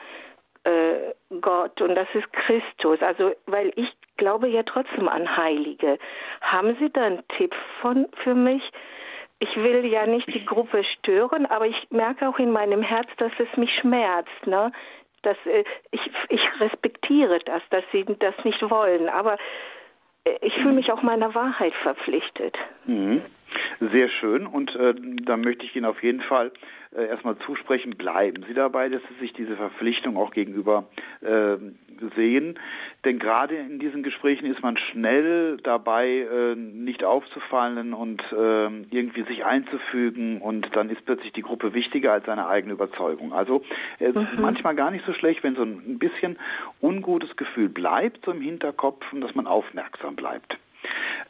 äh, 0.64 1.12
Gott 1.40 1.81
und 1.81 1.94
das 1.94 2.09
ist 2.14 2.33
Christus. 2.33 3.00
Also, 3.00 3.33
weil 3.46 3.72
ich 3.77 3.92
glaube 4.16 4.48
ja 4.48 4.62
trotzdem 4.64 5.09
an 5.09 5.37
Heilige. 5.37 5.98
Haben 6.40 6.77
Sie 6.81 6.90
da 6.90 7.03
einen 7.03 7.27
Tipp 7.29 7.55
von, 7.81 8.07
für 8.24 8.35
mich? 8.35 8.62
Ich 9.38 9.57
will 9.57 9.85
ja 9.85 10.07
nicht 10.07 10.33
die 10.33 10.44
Gruppe 10.44 10.85
stören, 10.85 11.46
aber 11.46 11.66
ich 11.66 11.87
merke 11.90 12.29
auch 12.29 12.38
in 12.38 12.50
meinem 12.50 12.83
Herz, 12.83 13.09
dass 13.18 13.33
es 13.38 13.57
mich 13.57 13.74
schmerzt. 13.74 14.46
Ne? 14.46 14.72
Dass, 15.22 15.37
äh, 15.46 15.64
ich, 15.90 16.11
ich 16.29 16.61
respektiere 16.61 17.38
das, 17.40 17.62
dass 17.70 17.85
Sie 17.92 18.05
das 18.18 18.35
nicht 18.44 18.68
wollen. 18.68 19.09
Aber 19.09 19.37
ich 20.40 20.54
fühle 20.54 20.72
mich 20.72 20.90
auch 20.92 21.02
meiner 21.02 21.34
Wahrheit 21.34 21.74
verpflichtet. 21.82 22.56
Mhm. 22.87 23.22
Sehr 23.81 24.09
schön 24.09 24.47
und 24.47 24.75
äh, 24.77 24.95
da 25.25 25.37
möchte 25.37 25.64
ich 25.64 25.75
Ihnen 25.77 25.87
auf 25.87 26.03
jeden 26.03 26.21
Fall 26.23 26.53
äh, 26.97 27.07
erstmal 27.07 27.37
zusprechen, 27.38 27.97
bleiben 27.97 28.45
Sie 28.47 28.55
dabei, 28.55 28.88
dass 28.88 29.03
Sie 29.09 29.21
sich 29.21 29.33
diese 29.33 29.57
Verpflichtung 29.57 30.17
auch 30.17 30.31
gegenüber 30.31 30.87
äh, 31.23 31.57
sehen. 32.17 32.59
Denn 33.05 33.19
gerade 33.19 33.57
in 33.57 33.79
diesen 33.79 34.03
Gesprächen 34.03 34.47
ist 34.47 34.62
man 34.62 34.77
schnell 34.77 35.59
dabei, 35.62 36.09
äh, 36.09 36.55
nicht 36.55 37.05
aufzufallen 37.05 37.95
und 37.95 38.23
äh, 38.33 38.67
irgendwie 38.90 39.23
sich 39.25 39.45
einzufügen 39.45 40.40
und 40.40 40.69
dann 40.75 40.88
ist 40.88 41.05
plötzlich 41.05 41.33
die 41.33 41.43
Gruppe 41.43 41.75
wichtiger 41.75 42.12
als 42.12 42.27
seine 42.27 42.47
eigene 42.47 42.75
Überzeugung. 42.75 43.33
Also 43.33 43.62
es 43.99 44.14
ist 44.14 44.35
mhm. 44.37 44.40
manchmal 44.40 44.75
gar 44.75 44.90
nicht 44.90 45.05
so 45.05 45.12
schlecht, 45.12 45.43
wenn 45.43 45.57
so 45.57 45.62
ein 45.62 45.99
bisschen 45.99 46.38
ungutes 46.81 47.37
Gefühl 47.37 47.69
bleibt, 47.69 48.25
so 48.25 48.31
im 48.31 48.40
Hinterkopf, 48.40 49.05
und 49.12 49.21
dass 49.21 49.35
man 49.35 49.47
aufmerksam 49.47 50.17
bleibt. 50.17 50.57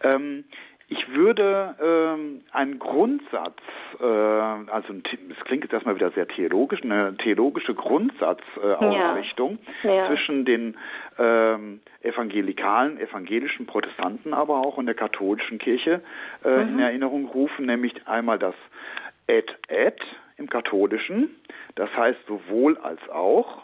Ähm, 0.02 0.44
ich 0.88 1.08
würde 1.14 1.74
ähm, 1.80 2.42
einen 2.52 2.78
Grundsatz, 2.78 3.58
äh, 4.00 4.04
also 4.04 4.94
es 5.30 5.44
klingt 5.44 5.64
jetzt 5.64 5.72
erstmal 5.72 5.94
wieder 5.94 6.10
sehr 6.10 6.28
theologisch, 6.28 6.82
eine 6.82 7.16
theologische 7.16 7.74
Grundsatzausrichtung 7.74 9.58
äh, 9.82 9.86
ja. 9.86 9.94
ja. 9.94 10.08
zwischen 10.08 10.44
den 10.44 10.76
ähm, 11.18 11.80
evangelikalen, 12.02 13.00
evangelischen 13.00 13.66
Protestanten, 13.66 14.34
aber 14.34 14.58
auch 14.58 14.78
in 14.78 14.86
der 14.86 14.94
katholischen 14.94 15.58
Kirche 15.58 16.02
äh, 16.44 16.64
mhm. 16.64 16.74
in 16.74 16.78
Erinnerung 16.80 17.26
rufen, 17.28 17.66
nämlich 17.66 18.06
einmal 18.06 18.38
das 18.38 18.54
et 19.26 19.56
et 19.68 20.00
im 20.36 20.50
katholischen, 20.50 21.30
das 21.76 21.88
heißt 21.96 22.18
sowohl 22.26 22.76
als 22.78 23.00
auch, 23.08 23.62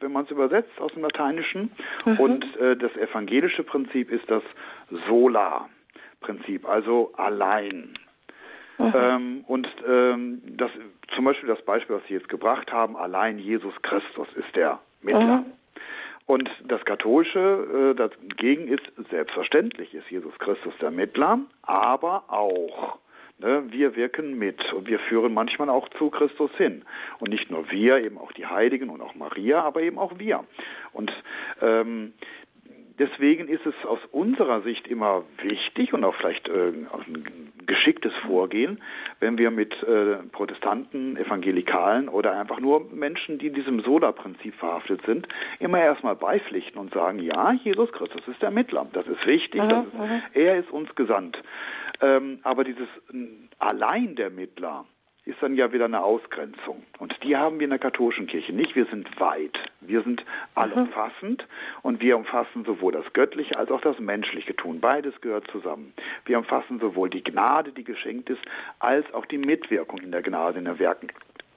wenn 0.00 0.12
man 0.12 0.24
es 0.24 0.30
übersetzt 0.30 0.80
aus 0.80 0.92
dem 0.92 1.02
Lateinischen, 1.02 1.72
mhm. 2.04 2.20
und 2.20 2.56
äh, 2.56 2.76
das 2.76 2.94
evangelische 2.96 3.64
Prinzip 3.64 4.12
ist 4.12 4.30
das 4.30 4.42
sola. 5.08 5.68
Prinzip, 6.22 6.68
also 6.68 7.12
allein. 7.16 7.92
Mhm. 8.78 8.92
Ähm, 8.94 9.44
und 9.46 9.68
ähm, 9.86 10.42
das, 10.56 10.70
zum 11.14 11.24
Beispiel 11.24 11.48
das 11.48 11.62
Beispiel, 11.62 11.96
was 11.96 12.02
Sie 12.08 12.14
jetzt 12.14 12.28
gebracht 12.28 12.72
haben, 12.72 12.96
allein 12.96 13.38
Jesus 13.38 13.74
Christus 13.82 14.28
ist 14.34 14.56
der 14.56 14.80
Mittler. 15.02 15.38
Mhm. 15.38 15.52
Und 16.26 16.48
das 16.64 16.84
Katholische 16.84 17.92
äh, 17.92 17.94
dagegen 17.94 18.68
ist, 18.68 18.84
selbstverständlich 19.10 19.92
ist 19.92 20.08
Jesus 20.10 20.32
Christus 20.38 20.72
der 20.80 20.90
Mittler, 20.90 21.40
aber 21.62 22.24
auch 22.28 22.98
ne, 23.38 23.64
wir 23.68 23.96
wirken 23.96 24.38
mit 24.38 24.72
und 24.72 24.86
wir 24.86 24.98
führen 25.00 25.34
manchmal 25.34 25.68
auch 25.68 25.88
zu 25.98 26.10
Christus 26.10 26.50
hin. 26.56 26.84
Und 27.18 27.30
nicht 27.30 27.50
nur 27.50 27.70
wir, 27.70 27.98
eben 27.98 28.18
auch 28.18 28.32
die 28.32 28.46
Heiligen 28.46 28.88
und 28.88 29.00
auch 29.00 29.14
Maria, 29.14 29.62
aber 29.62 29.82
eben 29.82 29.98
auch 29.98 30.18
wir. 30.18 30.44
Und 30.92 31.12
ähm, 31.60 32.14
Deswegen 32.98 33.48
ist 33.48 33.64
es 33.64 33.74
aus 33.86 34.00
unserer 34.10 34.62
Sicht 34.62 34.86
immer 34.86 35.24
wichtig 35.42 35.92
und 35.92 36.04
auch 36.04 36.14
vielleicht 36.16 36.48
äh, 36.48 36.72
ein 36.72 37.52
geschicktes 37.66 38.12
Vorgehen, 38.26 38.82
wenn 39.20 39.38
wir 39.38 39.50
mit 39.50 39.72
äh, 39.82 40.16
Protestanten, 40.30 41.16
Evangelikalen 41.16 42.08
oder 42.08 42.38
einfach 42.38 42.60
nur 42.60 42.86
Menschen, 42.92 43.38
die 43.38 43.50
diesem 43.50 43.80
Soda-Prinzip 43.80 44.54
verhaftet 44.54 45.00
sind, 45.06 45.26
immer 45.58 45.80
erstmal 45.80 46.16
beipflichten 46.16 46.78
und 46.78 46.92
sagen, 46.92 47.18
ja, 47.20 47.52
Jesus 47.52 47.90
Christus 47.92 48.22
ist 48.28 48.42
der 48.42 48.50
Mittler. 48.50 48.86
Das 48.92 49.06
ist 49.06 49.24
wichtig, 49.26 49.62
mhm, 49.62 49.68
das 49.68 49.86
ist, 49.86 49.94
mhm. 49.94 50.22
er 50.34 50.58
ist 50.58 50.70
uns 50.70 50.94
gesandt. 50.94 51.38
Ähm, 52.00 52.40
aber 52.42 52.64
dieses 52.64 52.88
allein 53.58 54.16
der 54.16 54.30
Mittler, 54.30 54.84
ist 55.24 55.40
dann 55.40 55.54
ja 55.54 55.72
wieder 55.72 55.84
eine 55.84 56.02
Ausgrenzung. 56.02 56.82
Und 56.98 57.16
die 57.22 57.36
haben 57.36 57.60
wir 57.60 57.64
in 57.64 57.70
der 57.70 57.78
katholischen 57.78 58.26
Kirche 58.26 58.52
nicht. 58.52 58.74
Wir 58.74 58.86
sind 58.86 59.08
weit. 59.20 59.56
Wir 59.80 60.02
sind 60.02 60.24
allumfassend 60.54 61.46
und 61.82 62.00
wir 62.00 62.16
umfassen 62.16 62.64
sowohl 62.64 62.92
das 62.92 63.12
göttliche 63.12 63.56
als 63.56 63.70
auch 63.70 63.80
das 63.80 63.98
menschliche 64.00 64.56
Tun. 64.56 64.80
Beides 64.80 65.20
gehört 65.20 65.48
zusammen. 65.50 65.92
Wir 66.24 66.38
umfassen 66.38 66.80
sowohl 66.80 67.08
die 67.08 67.22
Gnade, 67.22 67.70
die 67.70 67.84
geschenkt 67.84 68.30
ist, 68.30 68.42
als 68.80 69.12
auch 69.14 69.26
die 69.26 69.38
Mitwirkung 69.38 70.00
in 70.00 70.10
der 70.10 70.22
Gnade, 70.22 70.58
in 70.58 70.64
den 70.64 70.78
Werken. 70.80 71.08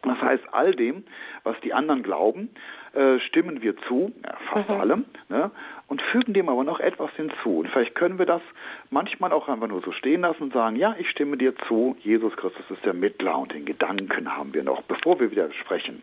Das 0.07 0.21
heißt, 0.21 0.43
all 0.51 0.73
dem, 0.73 1.03
was 1.43 1.59
die 1.61 1.73
anderen 1.73 2.03
glauben, 2.03 2.49
äh, 2.93 3.19
stimmen 3.19 3.61
wir 3.61 3.75
zu, 3.87 4.13
ja, 4.23 4.35
fast 4.51 4.69
mhm. 4.69 4.75
allem, 4.75 5.05
ne, 5.29 5.51
und 5.87 6.01
fügen 6.01 6.33
dem 6.33 6.49
aber 6.49 6.63
noch 6.63 6.79
etwas 6.79 7.11
hinzu. 7.15 7.59
Und 7.59 7.67
vielleicht 7.69 7.95
können 7.95 8.17
wir 8.17 8.25
das 8.25 8.41
manchmal 8.89 9.31
auch 9.31 9.49
einfach 9.49 9.67
nur 9.67 9.81
so 9.81 9.91
stehen 9.91 10.21
lassen 10.21 10.43
und 10.43 10.53
sagen, 10.53 10.75
ja, 10.75 10.95
ich 10.97 11.09
stimme 11.09 11.37
dir 11.37 11.55
zu, 11.67 11.97
Jesus 11.99 12.35
Christus 12.37 12.63
ist 12.69 12.85
der 12.85 12.93
Mittler 12.93 13.37
und 13.37 13.53
den 13.53 13.65
Gedanken 13.65 14.35
haben 14.35 14.53
wir 14.53 14.63
noch, 14.63 14.81
bevor 14.83 15.19
wir 15.19 15.31
wieder 15.31 15.51
sprechen. 15.53 16.01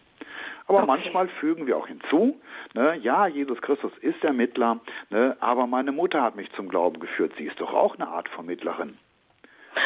Aber 0.67 0.79
okay. 0.79 0.87
manchmal 0.87 1.29
fügen 1.29 1.67
wir 1.67 1.77
auch 1.77 1.87
hinzu, 1.87 2.41
ne, 2.75 2.97
ja, 3.03 3.27
Jesus 3.27 3.61
Christus 3.63 3.93
ist 4.01 4.23
der 4.23 4.33
Mittler, 4.33 4.81
ne, 5.11 5.37
aber 5.41 5.67
meine 5.67 5.93
Mutter 5.93 6.23
hat 6.23 6.37
mich 6.37 6.51
zum 6.53 6.69
Glauben 6.69 7.01
geführt, 7.01 7.33
sie 7.37 7.45
ist 7.45 7.61
doch 7.61 7.73
auch 7.73 7.97
eine 7.97 8.09
Art 8.09 8.29
von 8.29 8.47
Mittlerin. 8.47 8.99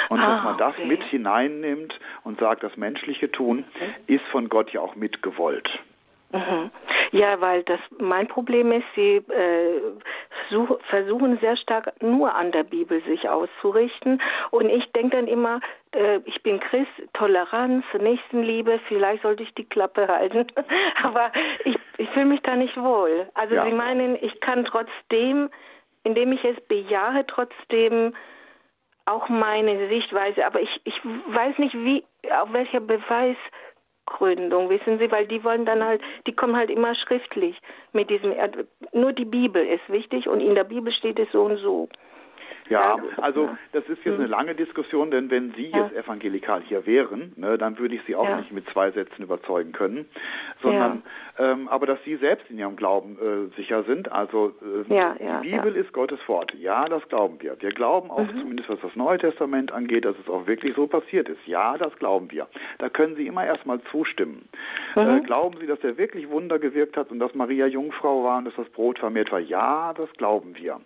Und 0.09 0.21
ah, 0.21 0.37
dass 0.37 0.45
man 0.45 0.59
das 0.59 0.75
okay. 0.75 0.87
mit 0.87 1.03
hineinnimmt 1.05 1.99
und 2.25 2.41
sagt, 2.41 2.63
das 2.63 2.77
menschliche 2.77 3.31
Tun 3.31 3.65
ist 4.07 4.25
von 4.27 4.49
Gott 4.49 4.71
ja 4.73 4.81
auch 4.81 4.95
mitgewollt. 4.97 5.69
Mhm. 6.33 6.71
Ja, 7.13 7.41
weil 7.41 7.63
das 7.63 7.79
mein 7.99 8.27
Problem 8.27 8.73
ist, 8.73 8.85
sie 8.97 9.17
äh, 9.17 9.81
such, 10.51 10.79
versuchen 10.89 11.39
sehr 11.39 11.57
stark 11.57 11.93
nur 12.03 12.35
an 12.35 12.51
der 12.51 12.65
Bibel 12.65 13.01
sich 13.05 13.29
auszurichten. 13.29 14.21
Und 14.51 14.69
ich 14.69 14.91
denke 14.93 15.17
dann 15.17 15.29
immer, 15.29 15.61
äh, 15.93 16.19
ich 16.25 16.43
bin 16.43 16.59
Christ, 16.59 16.91
Toleranz, 17.13 17.85
Nächstenliebe, 17.99 18.81
vielleicht 18.89 19.23
sollte 19.23 19.45
ich 19.45 19.55
die 19.55 19.69
Klappe 19.69 20.09
halten. 20.09 20.47
Aber 21.03 21.31
ich, 21.65 21.79
ich 21.97 22.09
fühle 22.11 22.27
mich 22.27 22.43
da 22.43 22.57
nicht 22.57 22.77
wohl. 22.77 23.29
Also 23.35 23.55
ja. 23.55 23.65
Sie 23.65 23.73
meinen, 23.73 24.17
ich 24.21 24.41
kann 24.41 24.65
trotzdem, 24.65 25.49
indem 26.03 26.33
ich 26.33 26.45
es 26.45 26.61
bejahe, 26.63 27.25
trotzdem 27.27 28.15
auch 29.07 29.29
meine 29.29 29.89
Sichtweise, 29.89 30.45
aber 30.45 30.61
ich, 30.61 30.81
ich 30.85 31.01
weiß 31.05 31.59
nicht, 31.59 31.75
wie, 31.75 32.05
auf 32.31 32.53
welcher 32.53 32.81
Beweisgründung, 32.81 34.69
wissen 34.69 34.99
Sie, 34.99 35.11
weil 35.11 35.27
die 35.27 35.43
wollen 35.45 35.65
dann 35.65 35.85
halt, 35.85 36.03
die 36.27 36.35
kommen 36.35 36.57
halt 36.57 36.71
immer 36.71 36.95
schriftlich 36.95 37.59
mit 37.93 38.11
diesem, 38.11 38.35
nur 38.93 39.13
die 39.13 39.25
Bibel 39.25 39.65
ist 39.65 39.89
wichtig 39.89 40.29
und 40.29 40.41
in 40.41 40.55
der 40.55 40.65
Bibel 40.65 40.93
steht 40.93 41.19
es 41.19 41.31
so 41.33 41.45
und 41.45 41.57
so. 41.59 41.89
Ja, 42.69 42.97
also 43.19 43.51
das 43.73 43.85
ist 43.85 44.05
jetzt 44.05 44.15
eine 44.15 44.25
hm. 44.25 44.31
lange 44.31 44.55
Diskussion, 44.55 45.11
denn 45.11 45.31
wenn 45.31 45.53
Sie 45.55 45.67
jetzt 45.67 45.95
evangelikal 45.95 46.63
hier 46.63 46.87
wären, 46.87 47.33
ne, 47.37 47.59
dann 47.59 47.79
würde 47.79 47.95
ich 47.95 48.03
Sie 48.07 48.17
auch 48.17 48.29
ja. 48.29 48.39
nicht 48.39 48.53
mit 48.53 48.69
zwei 48.71 48.91
Sätzen 48.91 49.23
überzeugen 49.23 49.73
können, 49.73 50.07
sondern 50.63 51.03
ja. 51.39 51.53
ähm, 51.53 51.69
aber 51.69 51.87
dass 51.87 52.03
Sie 52.05 52.17
selbst 52.17 52.51
in 52.51 52.59
Ihrem 52.59 52.77
Glauben 52.77 53.19
äh, 53.19 53.57
sicher 53.57 53.85
sind. 53.85 54.11
Also 54.11 54.53
äh, 54.89 54.95
ja, 54.95 55.15
die 55.43 55.51
Bibel 55.51 55.77
ist 55.77 55.93
Gottes 55.93 56.19
Wort. 56.27 56.53
Ja, 56.55 56.87
das 56.87 57.09
glauben 57.09 57.41
wir. 57.41 57.57
Wir 57.61 57.71
glauben 57.71 58.11
auch 58.11 58.21
mhm. 58.21 58.41
zumindest 58.41 58.69
was 58.69 58.81
das 58.81 58.97
Neue 58.97 59.19
Testament 59.19 59.73
angeht, 59.73 60.05
dass 60.05 60.17
es 60.19 60.29
auch 60.29 60.47
wirklich 60.47 60.75
so 60.75 60.87
passiert 60.87 61.29
ist. 61.29 61.47
Ja, 61.47 61.77
das 61.79 61.95
glauben 61.97 62.31
wir. 62.31 62.49
Da 62.79 62.89
können 62.89 63.17
Sie 63.17 63.27
immer 63.27 63.45
erstmal 63.45 63.81
zustimmen. 63.93 64.49
Mhm. 64.97 65.09
Äh, 65.09 65.21
glauben 65.21 65.57
Sie, 65.61 65.67
dass 65.67 65.83
er 65.85 65.97
wirklich 65.99 66.29
Wunder 66.31 66.59
gewirkt 66.59 66.97
hat 66.97 67.11
und 67.11 67.21
dass 67.21 67.35
Maria 67.35 67.67
Jungfrau 67.67 68.25
war 68.25 68.39
und 68.39 68.47
dass 68.47 68.55
das 68.57 68.69
Brot 68.71 68.99
vermehrt 68.99 69.31
war? 69.31 69.41
Ja, 69.41 69.93
das 69.95 70.11
glauben 70.15 70.57
wir. 70.57 70.81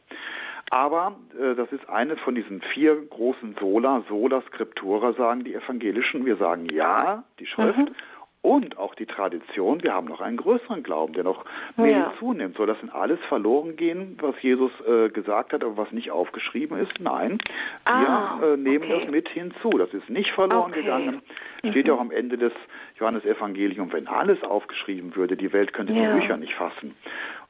Aber 0.71 1.17
äh, 1.37 1.57
das 1.57 1.71
ist 1.73 1.89
eine 1.89 2.17
von 2.17 2.37
diesen 2.37 2.63
vier 2.63 2.95
großen 2.95 3.57
Sola, 3.59 4.05
Sola 4.09 4.41
Scriptura, 4.43 5.13
sagen 5.15 5.43
die 5.45 5.55
Evangelischen. 5.55 6.25
Wir 6.25 6.37
sagen 6.37 6.67
ja, 6.73 7.25
die 7.41 7.47
Schrift, 7.47 7.77
mhm. 7.77 7.95
und 8.43 8.79
auch 8.79 8.95
die 8.95 9.07
Tradition, 9.07 9.83
wir 9.83 9.93
haben 9.93 10.07
noch 10.07 10.21
einen 10.21 10.37
größeren 10.37 10.85
Glauben, 10.85 11.13
der 11.13 11.25
noch 11.25 11.45
mehr 11.77 11.91
ja. 11.91 12.13
zunimmt. 12.21 12.57
Soll 12.57 12.69
das 12.69 12.79
denn 12.79 12.91
alles 12.91 13.19
verloren 13.29 13.75
gehen, 13.75 14.17
was 14.21 14.41
Jesus 14.43 14.71
äh, 14.87 15.09
gesagt 15.09 15.53
hat, 15.53 15.65
aber 15.65 15.77
was 15.77 15.91
nicht 15.91 16.13
aufgeschrieben 16.13 16.79
ist? 16.79 17.01
Nein, 17.01 17.39
ah, 17.87 18.39
wir 18.41 18.53
äh, 18.53 18.57
nehmen 18.57 18.85
okay. 18.85 19.01
das 19.01 19.11
mit 19.11 19.29
hinzu. 19.29 19.71
Das 19.71 19.93
ist 19.93 20.09
nicht 20.09 20.31
verloren 20.31 20.71
okay. 20.71 20.83
gegangen. 20.83 21.23
Steht 21.69 21.89
ja 21.89 21.95
auch 21.95 22.01
am 22.01 22.13
Ende 22.13 22.39
des 22.39 22.53
Johannesevangeliums, 23.01 23.93
wenn 23.93 24.07
alles 24.07 24.41
aufgeschrieben 24.45 25.17
würde, 25.17 25.37
die 25.37 25.53
Welt 25.53 25.73
könnte 25.73 25.95
ja. 25.95 26.15
die 26.15 26.21
Bücher 26.21 26.37
nicht 26.37 26.55
fassen. 26.55 26.95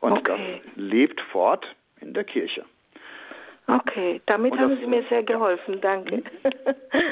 Und 0.01 0.12
okay. 0.12 0.23
das 0.25 0.41
lebt 0.77 1.21
fort 1.21 1.66
in 2.01 2.14
der 2.14 2.25
Kirche. 2.25 2.64
Okay, 3.75 4.21
damit 4.27 4.59
haben 4.59 4.77
Sie 4.81 4.87
mir 4.87 5.05
sehr 5.09 5.23
geholfen. 5.23 5.81
Danke. 5.81 6.16
Hm? 6.16 6.23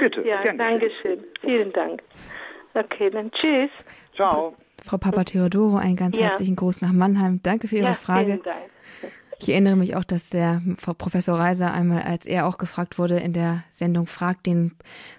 Bitte. 0.00 0.22
ja, 0.26 0.42
danke 0.52 0.90
schön. 1.02 1.24
Vielen 1.40 1.72
Dank. 1.72 2.02
Okay, 2.74 3.10
dann 3.10 3.30
tschüss. 3.30 3.70
Ciao. 4.14 4.54
Frau 4.84 4.98
Papa 4.98 5.24
Theodoro, 5.24 5.76
einen 5.76 5.96
ganz 5.96 6.16
ja. 6.16 6.28
herzlichen 6.28 6.56
Gruß 6.56 6.80
nach 6.80 6.92
Mannheim. 6.92 7.40
Danke 7.42 7.68
für 7.68 7.76
Ihre 7.76 7.86
ja, 7.86 7.92
Frage. 7.92 8.26
Vielen 8.26 8.42
Dank. 8.42 8.70
Ich 9.40 9.48
erinnere 9.50 9.76
mich 9.76 9.94
auch, 9.94 10.04
dass 10.04 10.30
der 10.30 10.60
Frau 10.78 10.94
Professor 10.94 11.38
Reiser 11.38 11.72
einmal, 11.72 12.02
als 12.02 12.26
er 12.26 12.46
auch 12.46 12.58
gefragt 12.58 12.98
wurde, 12.98 13.18
in 13.18 13.32
der 13.32 13.62
Sendung 13.70 14.06
Fragt 14.06 14.46
den 14.46 14.72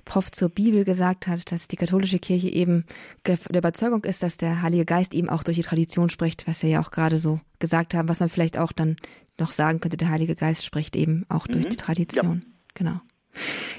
Prof 0.04 0.32
zur 0.32 0.50
Bibel 0.50 0.84
gesagt 0.84 1.28
hat, 1.28 1.52
dass 1.52 1.68
die 1.70 1.78
katholische 1.78 2.20
Kirche 2.20 2.50
eben 2.50 2.86
der 3.26 3.38
Überzeugung 3.50 4.04
ist, 4.04 4.22
dass 4.22 4.38
der 4.38 4.62
Heilige 4.62 4.86
Geist 4.86 5.14
eben 5.14 5.30
auch 5.30 5.44
durch 5.44 5.58
die 5.58 5.64
Tradition 5.64 6.10
spricht, 6.10 6.48
was 6.48 6.64
er 6.64 6.70
ja 6.70 6.82
auch 6.82 6.92
gerade 6.92 7.18
so 7.18 7.40
gesagt 7.60 7.94
haben, 7.94 8.10
was 8.10 8.20
man 8.20 8.30
vielleicht 8.30 8.58
auch 8.58 8.74
dann 8.74 8.98
noch 9.38 9.54
sagen 9.54 9.80
könnte, 9.80 9.98
der 9.98 10.10
Heilige 10.10 10.36
Geist 10.36 10.66
spricht 10.66 10.96
eben 10.98 11.26
auch 11.30 11.48
durch 11.48 11.66
mhm. 11.66 11.70
die 11.70 11.78
Tradition. 11.78 12.42
Ja. 12.44 12.50
Genau. 12.76 13.02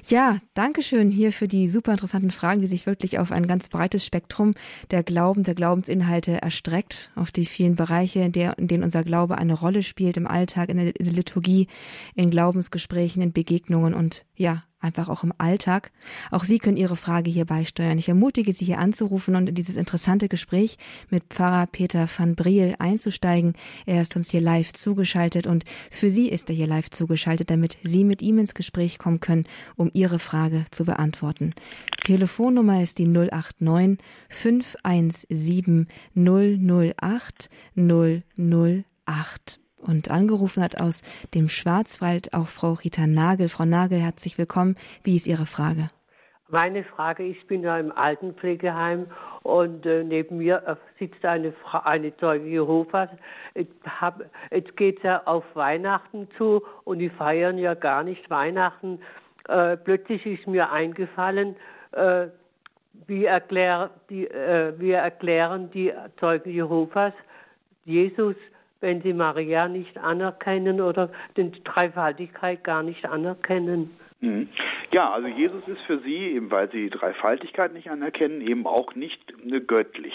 Ja, 0.07 0.39
danke 0.55 0.83
schön 0.83 1.11
hier 1.11 1.33
für 1.33 1.47
die 1.47 1.69
super 1.69 1.93
interessanten 1.93 2.31
Fragen, 2.31 2.61
die 2.61 2.67
sich 2.67 2.87
wirklich 2.87 3.19
auf 3.19 3.33
ein 3.33 3.47
ganz 3.47 3.69
breites 3.69 4.05
Spektrum 4.05 4.55
der 4.91 5.03
Glauben, 5.03 5.43
der 5.43 5.55
Glaubensinhalte 5.55 6.41
erstreckt, 6.41 7.11
auf 7.15 7.31
die 7.31 7.47
vielen 7.47 7.77
Bereiche, 7.77 8.21
in, 8.21 8.33
der, 8.33 8.59
in 8.59 8.67
denen 8.67 8.83
unser 8.83 9.05
Glaube 9.05 9.39
eine 9.39 9.55
Rolle 9.55 9.83
spielt 9.83 10.17
im 10.17 10.27
Alltag, 10.27 10.69
in 10.69 10.79
der, 10.79 10.97
in 10.97 11.05
der 11.05 11.15
Liturgie, 11.15 11.69
in 12.15 12.31
Glaubensgesprächen, 12.31 13.23
in 13.23 13.33
Begegnungen 13.33 13.95
und 13.95 14.25
ja, 14.35 14.65
einfach 14.81 15.09
auch 15.09 15.25
im 15.25 15.33
Alltag. 15.39 15.93
Auch 16.31 16.45
Sie 16.45 16.59
können 16.59 16.77
Ihre 16.77 16.97
Frage 16.97 17.31
hier 17.31 17.45
beisteuern. 17.45 17.99
Ich 17.99 18.09
ermutige 18.09 18.53
Sie 18.53 18.65
hier 18.65 18.79
anzurufen 18.79 19.37
und 19.37 19.49
in 19.49 19.55
dieses 19.55 19.77
interessante 19.77 20.29
Gespräch 20.29 20.79
mit 21.11 21.25
Pfarrer 21.31 21.67
Peter 21.67 22.09
van 22.15 22.35
Briel 22.35 22.75
einzusteigen. 22.79 23.55
Er 23.87 24.01
ist 24.01 24.17
uns 24.17 24.31
hier 24.31 24.41
live 24.41 24.73
zugeschaltet 24.73 25.47
und 25.47 25.65
für 25.91 26.11
Sie 26.11 26.29
ist 26.29 26.51
er 26.51 26.57
hier 26.57 26.67
live 26.67 26.91
zugeschaltet, 26.91 27.51
damit 27.51 27.79
Sie 27.83 28.05
mit 28.05 28.23
ihm 28.23 28.39
ins 28.39 28.55
Gespräch 28.55 28.99
kommen 28.99 29.21
können, 29.21 29.45
um 29.77 29.91
Ihre 29.93 30.19
Frage 30.19 30.65
zu 30.71 30.85
beantworten. 30.85 31.55
Die 32.01 32.13
Telefonnummer 32.13 32.83
ist 32.83 32.99
die 32.99 33.07
089 33.07 33.99
517 34.29 35.89
008 36.15 37.51
008. 37.77 39.60
Und 39.87 40.11
angerufen 40.11 40.63
hat 40.63 40.79
aus 40.79 41.03
dem 41.35 41.49
Schwarzwald 41.49 42.35
auch 42.35 42.49
Frau 42.49 42.73
Rita 42.73 43.07
Nagel. 43.07 43.49
Frau 43.49 43.65
Nagel, 43.65 43.99
herzlich 43.99 44.37
willkommen. 44.37 44.77
Wie 45.03 45.17
ist 45.17 45.27
Ihre 45.27 45.47
Frage? 45.47 45.89
Meine 46.49 46.83
Frage, 46.85 47.23
ich 47.23 47.47
bin 47.47 47.63
ja 47.63 47.79
im 47.79 47.93
Altenpflegeheim 47.93 49.07
und 49.43 49.87
äh, 49.87 50.03
neben 50.03 50.39
mir 50.39 50.63
äh, 50.67 50.75
sitzt 50.99 51.25
eine, 51.25 51.53
Frau, 51.53 51.81
eine 51.85 52.15
Zeuge 52.17 52.47
Jehovas. 52.47 53.09
Jetzt 53.55 54.77
geht 54.77 54.99
es 54.99 55.03
ja 55.05 55.23
auf 55.27 55.45
Weihnachten 55.55 56.29
zu 56.37 56.63
und 56.85 56.99
die 56.99 57.09
feiern 57.09 57.57
ja 57.57 57.75
gar 57.75 58.03
nicht 58.03 58.29
Weihnachten. 58.31 59.01
Äh, 59.49 59.77
plötzlich 59.77 60.27
ist 60.27 60.47
mir 60.47 60.71
eingefallen, 60.71 61.57
wie, 63.09 63.25
erklär, 63.25 63.91
die, 64.09 64.29
wie 64.79 64.93
erklären 64.93 65.69
die 65.73 65.93
Zeugen 66.21 66.51
Jehovas 66.51 67.13
Jesus 67.85 68.37
wenn 68.81 69.03
sie 69.03 69.13
Maria 69.13 69.69
nicht 69.69 69.99
anerkennen 69.99 70.81
oder 70.81 71.11
die 71.37 71.51
Dreifaltigkeit 71.65 72.65
gar 72.65 72.83
nicht 72.83 73.05
anerkennen. 73.07 73.91
Mhm. 74.21 74.49
Ja, 74.93 75.11
also 75.11 75.29
Jesus 75.29 75.67
ist 75.67 75.81
für 75.83 75.99
sie, 76.01 76.17
eben 76.17 76.51
weil 76.51 76.71
sie 76.71 76.85
die 76.85 76.91
Dreifaltigkeit 76.91 77.73
nicht 77.73 77.91
anerkennen, 77.91 78.41
eben 78.41 78.67
auch 78.67 78.95
nicht 78.95 79.21
göttlich. 79.67 80.15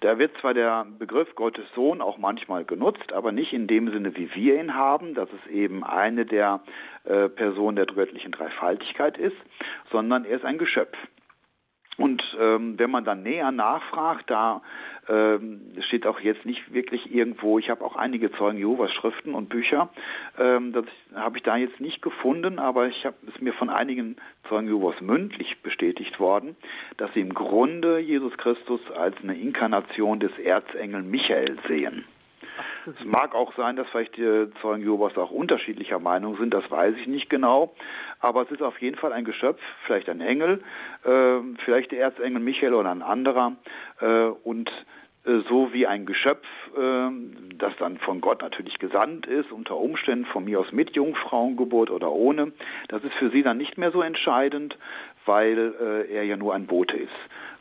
Da 0.00 0.18
wird 0.18 0.36
zwar 0.40 0.52
der 0.52 0.86
Begriff 0.98 1.34
Gottes 1.36 1.64
Sohn 1.74 2.02
auch 2.02 2.18
manchmal 2.18 2.64
genutzt, 2.64 3.12
aber 3.12 3.32
nicht 3.32 3.54
in 3.54 3.66
dem 3.66 3.90
Sinne, 3.90 4.14
wie 4.16 4.34
wir 4.34 4.60
ihn 4.60 4.74
haben, 4.74 5.14
dass 5.14 5.28
es 5.32 5.50
eben 5.50 5.84
eine 5.84 6.26
der 6.26 6.60
äh, 7.04 7.30
Personen 7.30 7.76
der 7.76 7.86
göttlichen 7.86 8.32
Dreifaltigkeit 8.32 9.16
ist, 9.16 9.36
sondern 9.90 10.26
er 10.26 10.36
ist 10.36 10.44
ein 10.44 10.58
Geschöpf. 10.58 10.96
Und 11.98 12.22
ähm, 12.38 12.78
wenn 12.78 12.90
man 12.90 13.04
dann 13.04 13.22
näher 13.22 13.50
nachfragt, 13.52 14.30
da 14.30 14.60
ähm, 15.08 15.60
steht 15.86 16.06
auch 16.06 16.20
jetzt 16.20 16.44
nicht 16.44 16.72
wirklich 16.72 17.14
irgendwo, 17.14 17.58
ich 17.58 17.70
habe 17.70 17.84
auch 17.84 17.96
einige 17.96 18.30
Zeugen 18.32 18.58
Jehovas 18.58 18.92
Schriften 18.92 19.34
und 19.34 19.48
Bücher, 19.48 19.88
ähm, 20.38 20.72
das 20.72 20.84
habe 21.14 21.38
ich 21.38 21.42
da 21.42 21.56
jetzt 21.56 21.80
nicht 21.80 22.02
gefunden, 22.02 22.58
aber 22.58 22.88
ich 22.88 23.06
habe 23.06 23.16
es 23.34 23.40
mir 23.40 23.54
von 23.54 23.70
einigen 23.70 24.16
Zeugen 24.48 24.66
Jehovas 24.66 25.00
mündlich 25.00 25.62
bestätigt 25.62 26.20
worden, 26.20 26.56
dass 26.98 27.12
sie 27.14 27.20
im 27.20 27.32
Grunde 27.32 27.98
Jesus 27.98 28.36
Christus 28.36 28.80
als 28.94 29.16
eine 29.22 29.38
Inkarnation 29.38 30.20
des 30.20 30.36
Erzengel 30.38 31.02
Michael 31.02 31.56
sehen. 31.66 32.04
Es 32.86 33.04
mag 33.04 33.34
auch 33.34 33.52
sein, 33.56 33.76
dass 33.76 33.88
vielleicht 33.88 34.16
die 34.16 34.48
Zeugen 34.62 34.82
Jehovas 34.82 35.16
auch 35.16 35.30
unterschiedlicher 35.30 35.98
Meinung 35.98 36.36
sind, 36.36 36.54
das 36.54 36.70
weiß 36.70 36.94
ich 36.96 37.08
nicht 37.08 37.28
genau. 37.28 37.74
Aber 38.20 38.42
es 38.42 38.50
ist 38.50 38.62
auf 38.62 38.80
jeden 38.80 38.96
Fall 38.96 39.12
ein 39.12 39.24
Geschöpf, 39.24 39.60
vielleicht 39.86 40.08
ein 40.08 40.20
Engel, 40.20 40.62
äh, 41.04 41.40
vielleicht 41.64 41.90
der 41.90 42.00
Erzengel 42.00 42.40
Michael 42.40 42.74
oder 42.74 42.90
ein 42.90 43.02
anderer. 43.02 43.56
Äh, 44.00 44.28
und 44.44 44.70
äh, 45.24 45.40
so 45.48 45.72
wie 45.72 45.86
ein 45.86 46.06
Geschöpf, 46.06 46.46
äh, 46.76 47.10
das 47.56 47.72
dann 47.78 47.98
von 47.98 48.20
Gott 48.20 48.42
natürlich 48.42 48.78
gesandt 48.78 49.26
ist, 49.26 49.50
unter 49.50 49.76
Umständen 49.76 50.26
von 50.26 50.44
mir 50.44 50.60
aus 50.60 50.70
mit 50.70 50.94
Jungfrauengeburt 50.94 51.90
oder 51.90 52.12
ohne, 52.12 52.52
das 52.88 53.02
ist 53.02 53.14
für 53.14 53.30
sie 53.30 53.42
dann 53.42 53.58
nicht 53.58 53.78
mehr 53.78 53.90
so 53.90 54.00
entscheidend, 54.00 54.78
weil 55.24 55.74
äh, 55.80 56.14
er 56.14 56.24
ja 56.24 56.36
nur 56.36 56.54
ein 56.54 56.66
Bote 56.66 56.96
ist. 56.96 57.10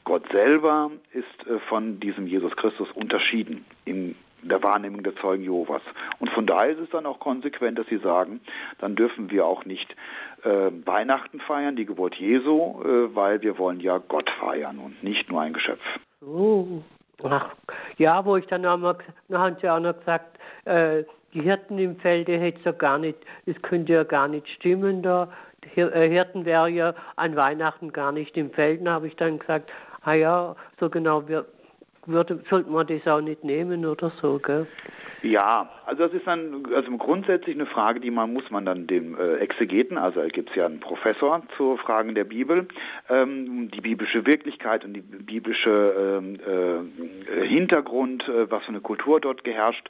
Gott 0.04 0.24
selber 0.32 0.92
ist 1.14 1.26
von 1.68 2.00
diesem 2.00 2.28
Jesus 2.28 2.56
Christus 2.56 2.92
unterschieden 2.92 3.66
in 3.86 4.16
der 4.50 4.64
Wahrnehmung 4.64 5.04
der 5.04 5.16
Zeugen 5.18 5.44
Jehovas. 5.44 5.82
Und 6.20 6.30
von 6.32 6.46
daher 6.46 6.70
ist 6.70 6.80
es 6.80 6.90
dann 6.90 7.06
auch 7.06 7.20
konsequent, 7.20 7.78
dass 7.80 7.88
sie 7.88 7.98
sagen, 7.98 8.42
dann 8.80 8.96
dürfen 8.96 9.32
wir 9.32 9.46
auch 9.46 9.66
nicht 9.66 9.96
äh, 10.44 10.72
Weihnachten 10.86 11.40
feiern, 11.40 11.76
die 11.76 11.86
Geburt 11.86 12.16
Jesu, 12.16 12.82
äh, 12.82 13.16
weil 13.16 13.42
wir 13.42 13.58
wollen 13.58 13.80
ja 13.80 13.98
Gott 13.98 14.30
feiern 14.40 14.80
und 14.80 15.04
nicht 15.04 15.30
nur 15.30 15.42
ein 15.42 15.54
Geschöpf. 15.54 15.84
Oh. 16.22 16.82
Ach, 17.24 17.50
ja, 17.98 18.26
wo 18.26 18.36
ich 18.36 18.46
dann 18.48 18.66
auch 18.66 18.78
mal, 18.78 18.98
dann 19.30 19.40
haben 19.40 19.58
sie 19.62 19.70
auch 19.70 19.80
noch 19.80 19.98
gesagt, 19.98 20.38
äh, 20.66 21.04
die 21.34 21.42
Hirten 21.42 21.78
im 21.80 21.98
Felde 21.98 22.38
hätte 22.38 22.62
ja 22.64 22.72
gar 22.72 22.98
nicht, 22.98 23.18
das 23.46 23.62
könnte 23.62 23.94
ja 23.94 24.04
gar 24.04 24.28
nicht 24.28 24.48
stimmen 24.50 25.02
da. 25.02 25.30
Äh, 25.76 26.10
Hirten 26.10 26.46
wäre 26.46 26.70
ja 26.70 26.94
an 27.16 27.36
Weihnachten 27.36 27.92
gar 27.92 28.12
nicht 28.12 28.38
im 28.38 28.52
Feld. 28.52 28.86
Da 28.86 28.94
habe 28.94 29.08
ich 29.08 29.16
dann 29.16 29.40
gesagt, 29.40 29.72
ah 30.04 30.14
ja, 30.14 30.56
so 30.80 30.90
genau 30.90 31.28
wir, 31.28 31.46
würde, 32.08 32.42
sollte 32.50 32.70
man 32.70 32.88
das 32.88 33.08
auch 33.08 33.22
nicht 33.22 33.44
nehmen 33.44 33.86
oder 33.86 34.12
so, 34.22 34.40
gell? 34.40 34.68
Ja, 35.26 35.72
also 35.88 36.04
das 36.04 36.14
ist 36.14 36.28
dann 36.28 36.68
also 36.74 36.92
grundsätzlich 36.98 37.56
eine 37.56 37.66
Frage, 37.66 38.00
die 38.00 38.12
man 38.12 38.32
muss 38.32 38.50
man 38.52 38.64
dann 38.64 38.86
dem 38.86 39.18
äh, 39.18 39.38
Exegeten, 39.38 39.98
also 39.98 40.22
da 40.22 40.28
gibt 40.28 40.52
es 40.52 40.56
ja 40.56 40.68
einen 40.68 40.80
Professor 40.80 41.42
zu 41.58 41.78
Fragen 41.78 42.14
der 42.14 42.26
Bibel, 42.26 42.68
ähm, 43.10 43.72
die 43.72 43.82
biblische 43.82 44.28
Wirklichkeit 44.28 44.86
und 44.86 44.94
die 44.94 45.02
biblische 45.02 46.20
ähm, 46.20 46.38
äh, 46.46 47.48
Hintergrund, 47.48 48.28
äh, 48.30 48.52
was 48.52 48.64
für 48.66 48.70
eine 48.70 48.82
Kultur 48.82 49.20
dort 49.20 49.44
geherrscht. 49.44 49.90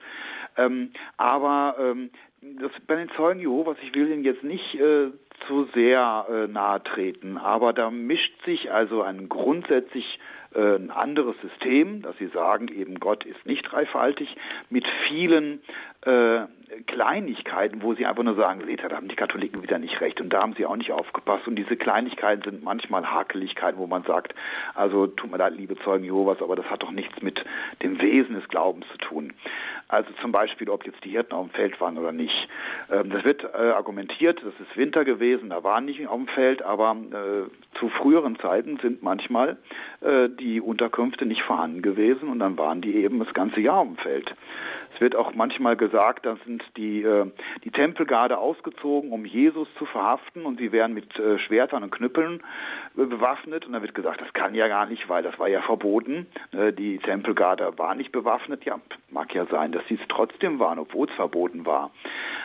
Ähm, 0.58 0.92
aber 1.18 1.76
ähm, 1.80 2.12
das, 2.42 2.72
bei 2.88 2.96
den 2.96 3.10
Zeugen 3.18 3.42
Jehovas, 3.42 3.78
ich 3.82 3.94
will 3.94 4.10
Ihnen 4.10 4.24
jetzt 4.24 4.44
nicht 4.44 4.76
äh, 4.76 5.12
zu 5.48 5.68
sehr 5.74 6.28
äh, 6.30 6.48
nahe 6.48 6.82
treten, 6.82 7.38
aber 7.38 7.74
da 7.74 7.92
mischt 7.92 8.34
sich 8.46 8.72
also 8.72 9.02
ein 9.02 9.28
grundsätzlich 9.28 10.06
äh, 10.06 10.35
ein 10.56 10.92
anderes 10.92 11.36
System, 11.42 12.02
dass 12.02 12.18
sie 12.18 12.28
sagen, 12.28 12.68
eben 12.70 13.00
Gott 13.00 13.26
ist 13.26 13.46
nicht 13.46 13.64
dreifaltig, 13.64 14.36
mit 14.70 14.86
vielen 15.08 15.62
äh, 16.02 16.46
Kleinigkeiten, 16.88 17.82
wo 17.82 17.94
sie 17.94 18.06
einfach 18.06 18.24
nur 18.24 18.36
sagen, 18.36 18.62
seht 18.66 18.84
da 18.84 18.96
haben 18.96 19.08
die 19.08 19.16
Katholiken 19.16 19.62
wieder 19.64 19.80
nicht 19.80 20.00
recht 20.02 20.22
und 20.22 20.30
da 20.30 20.42
haben 20.42 20.54
sie 20.54 20.66
auch 20.66 20.76
nicht 20.76 20.92
aufgepasst. 20.92 21.48
Und 21.48 21.56
diese 21.56 21.76
Kleinigkeiten 21.76 22.44
sind 22.44 22.64
manchmal 22.64 23.06
Hakeligkeiten, 23.06 23.80
wo 23.80 23.88
man 23.88 24.04
sagt, 24.04 24.34
also 24.74 25.08
tut 25.08 25.32
mir 25.32 25.38
leid, 25.38 25.54
liebe 25.56 25.78
Zeugen 25.78 26.04
Jehovas, 26.04 26.42
aber 26.42 26.56
das 26.56 26.70
hat 26.70 26.84
doch 26.84 26.92
nichts 26.92 27.22
mit 27.22 27.44
dem 27.84 28.00
Wesen 28.02 28.36
des 28.36 28.48
Glaubens 28.48 28.86
zu 28.92 28.98
tun. 28.98 29.34
Also 29.88 30.10
zum 30.22 30.32
Beispiel, 30.32 30.70
ob 30.70 30.86
jetzt 30.86 31.04
die 31.04 31.12
Hirten 31.12 31.34
auf 31.34 31.48
dem 31.48 31.54
Feld 31.54 31.80
waren 31.80 31.98
oder 31.98 32.12
nicht. 32.12 32.48
Ähm, 32.92 33.12
das 33.12 33.24
wird 33.24 33.44
äh, 33.44 33.48
argumentiert, 33.48 34.42
das 34.44 34.54
ist 34.60 34.76
Winter 34.76 35.06
gewesen, 35.06 35.50
da 35.50 35.64
waren 35.64 35.86
nicht 35.86 36.08
auf 36.08 36.18
dem 36.18 36.28
Feld, 36.28 36.62
aber 36.64 36.96
äh, 37.12 37.78
zu 37.80 37.90
früheren 37.90 38.38
Zeiten 38.40 38.78
sind 38.78 39.04
manchmal 39.04 39.58
äh, 40.02 40.30
die 40.30 40.60
Unterkünfte 40.60 41.26
nicht 41.26 41.44
vorhanden 41.44 41.82
gewesen 41.82 42.30
und 42.30 42.40
dann 42.40 42.58
waren 42.58 42.82
die 42.82 42.96
eben 42.96 43.20
das 43.20 43.34
ganze 43.34 43.60
Jahr 43.60 43.78
auf 43.78 43.88
dem 43.88 43.98
Feld. 43.98 44.34
Es 44.96 45.02
wird 45.02 45.16
auch 45.16 45.34
manchmal 45.36 45.76
gesagt, 45.76 46.26
da 46.26 46.38
sind 46.46 46.64
die, 46.78 47.04
äh, 47.04 47.26
die 47.66 47.72
Tempelgarde 47.72 48.38
ausgezogen, 48.38 49.12
um 49.12 49.26
Jesus 49.26 49.68
zu 49.78 49.86
verhaften 49.86 50.46
und 50.46 50.58
sie 50.58 50.72
wären 50.72 50.94
mit 50.94 51.20
äh, 51.20 51.38
Schwertern 51.40 51.84
und 51.84 51.92
Knüppeln 51.92 52.42
äh, 52.98 53.06
bewaffnet. 53.06 53.66
Und 53.66 53.74
dann 53.74 53.82
wird 53.82 53.94
gesagt, 53.94 54.22
das 54.22 54.32
kann 54.34 54.56
ja 54.56 54.70
gar 54.70 54.86
nicht, 54.86 55.10
weil 55.10 55.22
das 55.22 55.38
war 55.38 55.50
ja 55.50 55.62
verboten. 55.62 56.28
Äh, 56.54 56.72
die 56.72 56.98
Tempelgarde 57.00 57.78
war 57.78 57.94
nicht 57.94 58.14
bewaffnet. 58.14 58.64
Ja, 58.64 58.80
mag 59.10 59.36
ja 59.36 59.46
sein, 59.48 59.74
dass 59.74 59.86
sie 59.90 59.96
es 59.96 60.08
trotzdem 60.08 60.60
waren, 60.60 60.80
obwohl 60.80 61.10
es 61.10 61.16
verboten 61.16 61.66
war. 61.66 61.92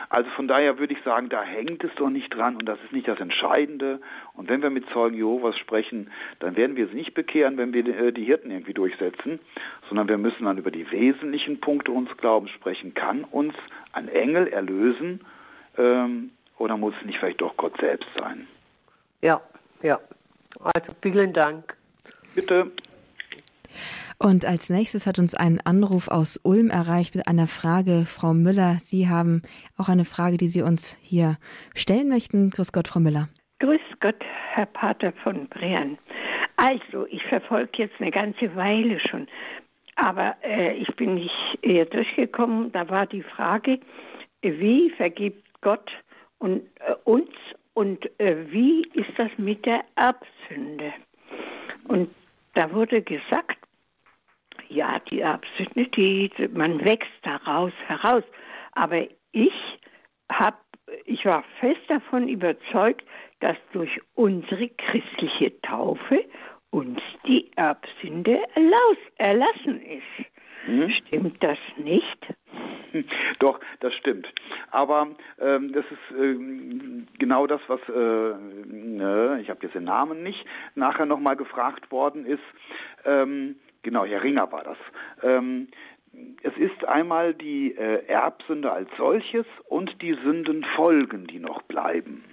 Also 0.09 0.29
von 0.31 0.49
daher 0.49 0.77
würde 0.77 0.93
ich 0.93 1.01
sagen, 1.03 1.29
da 1.29 1.41
hängt 1.41 1.85
es 1.85 1.91
doch 1.95 2.09
nicht 2.09 2.35
dran 2.35 2.57
und 2.57 2.65
das 2.65 2.77
ist 2.83 2.91
nicht 2.91 3.07
das 3.07 3.21
Entscheidende. 3.21 4.01
Und 4.33 4.49
wenn 4.49 4.61
wir 4.61 4.69
mit 4.69 4.85
Zeugen 4.89 5.15
Jehovas 5.15 5.57
sprechen, 5.57 6.11
dann 6.39 6.57
werden 6.57 6.75
wir 6.75 6.87
sie 6.87 6.95
nicht 6.95 7.13
bekehren, 7.13 7.57
wenn 7.57 7.73
wir 7.73 7.85
äh, 7.87 8.11
die 8.11 8.25
Hirten 8.25 8.51
irgendwie 8.51 8.73
durchsetzen, 8.73 9.39
sondern 9.91 10.07
wir 10.07 10.17
müssen 10.17 10.45
dann 10.45 10.57
über 10.57 10.71
die 10.71 10.89
wesentlichen 10.89 11.59
Punkte 11.59 11.91
uns 11.91 12.09
Glaubens 12.15 12.49
sprechen. 12.51 12.93
Kann 12.93 13.25
uns 13.25 13.53
ein 13.91 14.07
Engel 14.07 14.47
erlösen 14.47 15.19
ähm, 15.77 16.31
oder 16.57 16.77
muss 16.77 16.93
es 16.97 17.05
nicht 17.05 17.19
vielleicht 17.19 17.41
doch 17.41 17.57
Gott 17.57 17.73
selbst 17.81 18.07
sein? 18.17 18.47
Ja, 19.21 19.41
ja. 19.83 19.99
Also 20.63 20.93
vielen 21.01 21.33
Dank. 21.33 21.75
Bitte. 22.33 22.71
Und 24.17 24.45
als 24.45 24.69
nächstes 24.69 25.05
hat 25.05 25.19
uns 25.19 25.35
ein 25.35 25.59
Anruf 25.59 26.07
aus 26.07 26.39
Ulm 26.41 26.69
erreicht 26.69 27.13
mit 27.13 27.27
einer 27.27 27.47
Frage. 27.47 28.05
Frau 28.05 28.33
Müller, 28.33 28.77
Sie 28.79 29.09
haben 29.09 29.41
auch 29.77 29.89
eine 29.89 30.05
Frage, 30.05 30.37
die 30.37 30.47
Sie 30.47 30.61
uns 30.61 30.95
hier 31.01 31.35
stellen 31.75 32.07
möchten. 32.07 32.49
Grüß 32.51 32.71
Gott, 32.71 32.87
Frau 32.87 33.01
Müller. 33.01 33.27
Grüß 33.59 33.81
Gott, 33.99 34.23
Herr 34.53 34.67
Pater 34.67 35.11
von 35.21 35.49
Brean. 35.49 35.97
Also, 36.55 37.07
ich 37.07 37.23
verfolge 37.23 37.71
jetzt 37.73 37.99
eine 37.99 38.11
ganze 38.11 38.55
Weile 38.55 38.99
schon, 38.99 39.27
aber 39.95 40.35
äh, 40.43 40.73
ich 40.73 40.93
bin 40.95 41.15
nicht 41.15 41.59
eher 41.61 41.85
durchgekommen. 41.85 42.71
Da 42.71 42.89
war 42.89 43.05
die 43.05 43.23
Frage, 43.23 43.79
wie 44.41 44.89
vergibt 44.91 45.45
Gott 45.61 45.91
und, 46.39 46.63
äh, 46.79 46.95
uns 47.03 47.29
und 47.73 48.09
äh, 48.19 48.51
wie 48.51 48.87
ist 48.93 49.11
das 49.17 49.31
mit 49.37 49.65
der 49.65 49.83
Erbsünde? 49.95 50.93
Und 51.87 52.13
da 52.53 52.71
wurde 52.71 53.01
gesagt, 53.01 53.57
ja, 54.69 54.99
die 54.99 55.21
Erbsünde, 55.21 55.87
die, 55.87 56.31
man 56.53 56.83
wächst 56.83 57.11
daraus 57.23 57.73
heraus. 57.87 58.23
Aber 58.73 59.05
ich 59.31 59.53
habe 60.31 60.57
ich 61.05 61.25
war 61.25 61.43
fest 61.59 61.81
davon 61.87 62.27
überzeugt, 62.27 63.03
dass 63.39 63.57
durch 63.71 64.01
unsere 64.13 64.69
christliche 64.69 65.59
Taufe 65.61 66.25
uns 66.71 66.99
die 67.27 67.51
Erbsünde 67.55 68.39
erlassen 69.17 69.81
ist. 69.81 70.27
Hm? 70.65 70.89
Stimmt 70.89 71.43
das 71.43 71.57
nicht? 71.77 72.27
Doch, 73.39 73.59
das 73.79 73.93
stimmt. 73.95 74.27
Aber 74.69 75.07
ähm, 75.39 75.71
das 75.73 75.85
ist 75.85 76.17
ähm, 76.17 77.07
genau 77.19 77.47
das, 77.47 77.61
was, 77.67 77.79
äh, 77.89 77.93
ne, 77.93 79.39
ich 79.41 79.49
habe 79.49 79.59
jetzt 79.63 79.75
den 79.75 79.85
Namen 79.85 80.23
nicht, 80.23 80.45
nachher 80.75 81.05
nochmal 81.05 81.35
gefragt 81.35 81.91
worden 81.91 82.25
ist. 82.25 82.43
Ähm, 83.05 83.55
genau, 83.81 84.05
Herr 84.05 84.23
Ringer 84.23 84.51
war 84.51 84.63
das. 84.63 84.77
Ähm, 85.23 85.67
es 86.43 86.55
ist 86.57 86.85
einmal 86.85 87.33
die 87.33 87.75
äh, 87.75 88.05
Erbsünde 88.07 88.71
als 88.71 88.89
solches 88.97 89.45
und 89.69 90.01
die 90.01 90.13
Sündenfolgen, 90.23 91.27
die 91.27 91.39
noch 91.39 91.61
bleiben. 91.63 92.23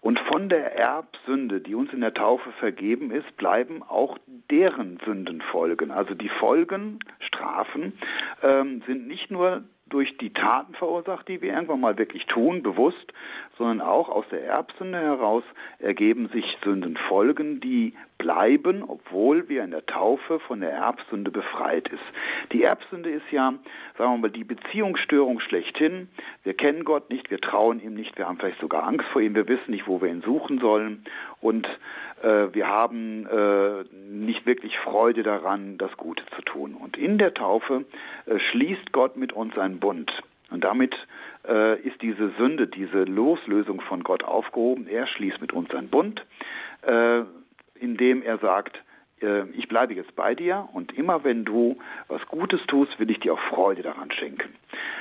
Und 0.00 0.18
von 0.32 0.48
der 0.48 0.76
Erbsünde, 0.76 1.60
die 1.60 1.74
uns 1.74 1.92
in 1.92 2.00
der 2.00 2.14
Taufe 2.14 2.50
vergeben 2.52 3.10
ist, 3.10 3.36
bleiben 3.36 3.82
auch 3.82 4.18
deren 4.50 4.98
Sündenfolgen. 5.04 5.90
Also 5.90 6.14
die 6.14 6.28
Folgen, 6.28 7.00
Strafen, 7.20 7.92
ähm, 8.42 8.82
sind 8.86 9.06
nicht 9.06 9.30
nur 9.30 9.64
durch 9.88 10.16
die 10.18 10.32
Taten 10.32 10.74
verursacht, 10.74 11.28
die 11.28 11.40
wir 11.42 11.52
irgendwann 11.52 11.80
mal 11.80 11.98
wirklich 11.98 12.26
tun, 12.26 12.62
bewusst, 12.62 13.12
sondern 13.56 13.80
auch 13.80 14.08
aus 14.08 14.24
der 14.30 14.44
Erbsünde 14.44 14.98
heraus 14.98 15.44
ergeben 15.78 16.28
sich 16.28 16.44
Sündenfolgen, 16.62 17.60
die 17.60 17.94
bleiben, 18.18 18.82
obwohl 18.86 19.48
wir 19.48 19.62
in 19.62 19.70
der 19.70 19.86
Taufe 19.86 20.40
von 20.40 20.60
der 20.60 20.72
Erbsünde 20.72 21.30
befreit 21.30 21.88
ist. 21.88 22.02
Die 22.52 22.64
Erbsünde 22.64 23.10
ist 23.10 23.30
ja, 23.30 23.54
sagen 23.96 24.12
wir 24.14 24.18
mal, 24.18 24.30
die 24.30 24.44
Beziehungsstörung 24.44 25.40
schlechthin. 25.40 26.08
Wir 26.42 26.54
kennen 26.54 26.84
Gott 26.84 27.10
nicht, 27.10 27.30
wir 27.30 27.40
trauen 27.40 27.80
ihm 27.80 27.94
nicht, 27.94 28.18
wir 28.18 28.26
haben 28.26 28.38
vielleicht 28.38 28.60
sogar 28.60 28.84
Angst 28.84 29.06
vor 29.12 29.22
ihm, 29.22 29.34
wir 29.34 29.48
wissen 29.48 29.70
nicht, 29.70 29.86
wo 29.86 30.00
wir 30.00 30.08
ihn 30.08 30.22
suchen 30.22 30.58
sollen 30.58 31.04
und 31.40 31.66
äh, 32.22 32.52
wir 32.52 32.66
haben 32.66 33.26
äh, 33.26 33.84
nicht 34.10 34.46
wirklich 34.46 34.76
Freude 34.78 35.22
daran, 35.22 35.78
das 35.78 35.96
Gute 35.96 36.24
zu 36.34 36.42
tun. 36.42 36.74
Und 36.74 36.96
in 36.96 37.18
der 37.18 37.34
Taufe 37.34 37.84
äh, 38.26 38.38
schließt 38.50 38.92
Gott 38.92 39.16
mit 39.16 39.32
uns 39.32 39.56
einen 39.56 39.78
Bund. 39.78 40.10
Und 40.50 40.64
damit 40.64 40.94
äh, 41.46 41.80
ist 41.80 42.00
diese 42.02 42.30
Sünde, 42.38 42.66
diese 42.66 43.04
Loslösung 43.04 43.80
von 43.82 44.02
Gott 44.02 44.24
aufgehoben. 44.24 44.88
Er 44.88 45.06
schließt 45.06 45.40
mit 45.40 45.52
uns 45.52 45.70
einen 45.74 45.88
Bund, 45.88 46.24
äh, 46.82 47.22
indem 47.78 48.22
er 48.22 48.38
sagt, 48.38 48.82
äh, 49.20 49.44
ich 49.50 49.68
bleibe 49.68 49.94
jetzt 49.94 50.14
bei 50.16 50.34
dir 50.34 50.68
und 50.72 50.96
immer 50.96 51.24
wenn 51.24 51.44
du 51.44 51.78
was 52.08 52.24
Gutes 52.26 52.60
tust, 52.66 52.98
will 52.98 53.10
ich 53.10 53.20
dir 53.20 53.34
auch 53.34 53.40
Freude 53.50 53.82
daran 53.82 54.10
schenken. 54.10 54.54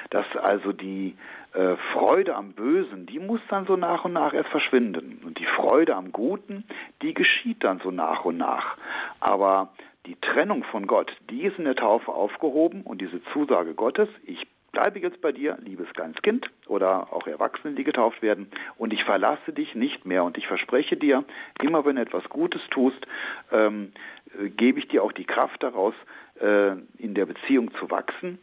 Dass 0.09 0.25
also 0.35 0.71
die 0.71 1.15
äh, 1.57 1.75
Freude 1.93 2.35
am 2.35 2.51
Bösen, 2.51 3.07
die 3.07 3.17
muss 3.17 3.41
dann 3.49 3.65
so 3.65 3.75
nach 3.75 4.05
und 4.05 4.13
nach 4.13 4.33
erst 4.33 4.49
verschwinden. 4.49 5.21
Und 5.25 5.39
die 5.39 5.45
Freude 5.45 5.95
am 5.95 6.11
Guten, 6.11 6.65
die 7.01 7.15
geschieht 7.15 7.63
dann 7.63 7.79
so 7.79 7.89
nach 7.89 8.25
und 8.25 8.37
nach. 8.37 8.77
Aber 9.19 9.69
die 10.05 10.15
Trennung 10.21 10.63
von 10.65 10.85
Gott, 10.85 11.11
die 11.31 11.41
ist 11.43 11.57
in 11.57 11.65
der 11.65 11.75
Taufe 11.75 12.11
aufgehoben 12.11 12.83
und 12.83 13.01
diese 13.01 13.23
Zusage 13.33 13.73
Gottes, 13.73 14.07
ich 14.23 14.45
bleibe 14.71 14.99
jetzt 14.99 15.19
bei 15.21 15.31
dir, 15.31 15.57
liebes 15.63 15.91
kleines 15.93 16.21
Kind 16.21 16.47
oder 16.67 17.11
auch 17.11 17.25
Erwachsene, 17.25 17.73
die 17.73 17.83
getauft 17.83 18.21
werden, 18.21 18.51
und 18.77 18.93
ich 18.93 19.03
verlasse 19.03 19.51
dich 19.51 19.73
nicht 19.73 20.05
mehr. 20.05 20.23
Und 20.23 20.37
ich 20.37 20.45
verspreche 20.45 20.95
dir, 20.95 21.23
immer 21.63 21.83
wenn 21.85 21.95
du 21.95 22.03
etwas 22.03 22.25
Gutes 22.29 22.61
tust, 22.69 23.03
ähm, 23.51 23.93
äh, 24.39 24.49
gebe 24.49 24.77
ich 24.77 24.87
dir 24.89 25.03
auch 25.03 25.11
die 25.11 25.25
Kraft 25.25 25.63
daraus, 25.63 25.95
äh, 26.39 26.73
in 26.99 27.15
der 27.15 27.25
Beziehung 27.25 27.73
zu 27.79 27.89
wachsen. 27.89 28.37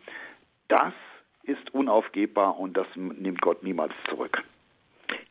Das 0.66 0.92
ist 1.46 1.72
unaufgebbar 1.74 2.58
und 2.58 2.76
das 2.76 2.86
nimmt 2.94 3.40
Gott 3.40 3.62
niemals 3.62 3.92
zurück. 4.08 4.42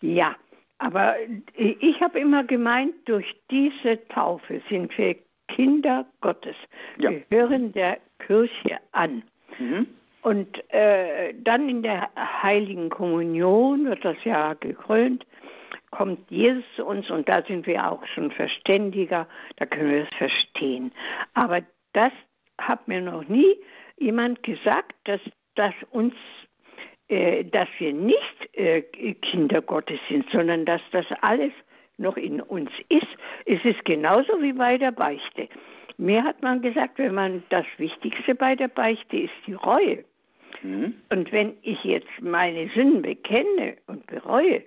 Ja, 0.02 0.36
aber 0.78 1.16
ich 1.56 2.02
habe 2.02 2.20
immer 2.20 2.44
gemeint, 2.44 2.94
durch 3.06 3.36
diese 3.50 4.06
Taufe 4.10 4.62
sind 4.70 4.96
wir 4.98 5.16
Kinder 5.48 6.06
Gottes. 6.22 6.56
Ja. 6.98 7.12
Wir 7.12 7.24
hören 7.30 7.72
der 7.74 8.00
Kirche 8.20 8.80
an. 8.92 9.24
Mhm. 9.60 9.88
Und 10.22 10.74
äh, 10.74 11.34
dann 11.36 11.68
in 11.68 11.84
der 11.84 12.10
heiligen 12.16 12.90
Kommunion 12.90 13.86
wird 13.86 14.06
das 14.06 14.18
ja 14.24 14.54
gekrönt, 14.54 15.26
kommt 15.92 16.32
Jesus 16.32 16.64
zu 16.76 16.86
uns 16.86 17.10
und 17.10 17.30
da 17.30 17.44
sind 17.44 17.68
wir 17.68 17.92
auch 17.92 18.06
schon 18.08 18.32
verständiger, 18.32 19.28
da 19.58 19.66
können 19.66 19.92
wir 19.92 20.04
es 20.04 20.18
verstehen. 20.18 20.92
Aber 21.34 21.62
das 21.92 22.12
hat 22.58 22.88
mir 22.88 23.02
noch 23.02 23.28
nie 23.28 23.56
jemand 23.98 24.42
gesagt, 24.44 24.94
dass, 25.04 25.22
dass 25.56 25.74
uns 25.92 26.14
äh, 27.10 27.44
dass 27.44 27.68
wir 27.80 27.94
nicht 27.94 28.50
äh, 28.54 28.82
Kinder 28.82 29.62
Gottes 29.62 30.00
sind, 30.10 30.26
sondern 30.32 30.66
dass 30.66 30.82
das 30.92 31.06
alles 31.22 31.52
noch 31.98 32.18
in 32.18 32.42
uns 32.42 32.72
ist. 32.90 33.08
Es 33.46 33.64
ist 33.64 33.84
genauso 33.86 34.42
wie 34.42 34.54
bei 34.54 34.78
der 34.78 34.92
Beichte. 34.92 35.50
Mir 35.98 36.24
hat 36.24 36.42
man 36.42 36.62
gesagt, 36.62 36.98
wenn 36.98 37.14
man 37.14 37.44
das 37.50 37.66
Wichtigste 37.78 38.36
bei 38.36 38.56
der 38.56 38.68
Beichte 38.68 39.18
ist 39.18 39.34
die 39.46 39.54
Reue. 39.54 40.04
Mhm. 40.64 40.96
Und 41.10 41.32
wenn 41.32 41.58
ich 41.62 41.84
jetzt 41.84 42.10
meine 42.22 42.70
Sünden 42.70 43.02
bekenne 43.02 43.78
und 43.88 44.08
bereue, 44.08 44.64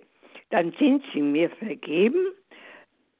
dann 0.50 0.72
sind 0.78 1.02
sie 1.12 1.22
mir 1.22 1.50
vergeben, 1.50 2.28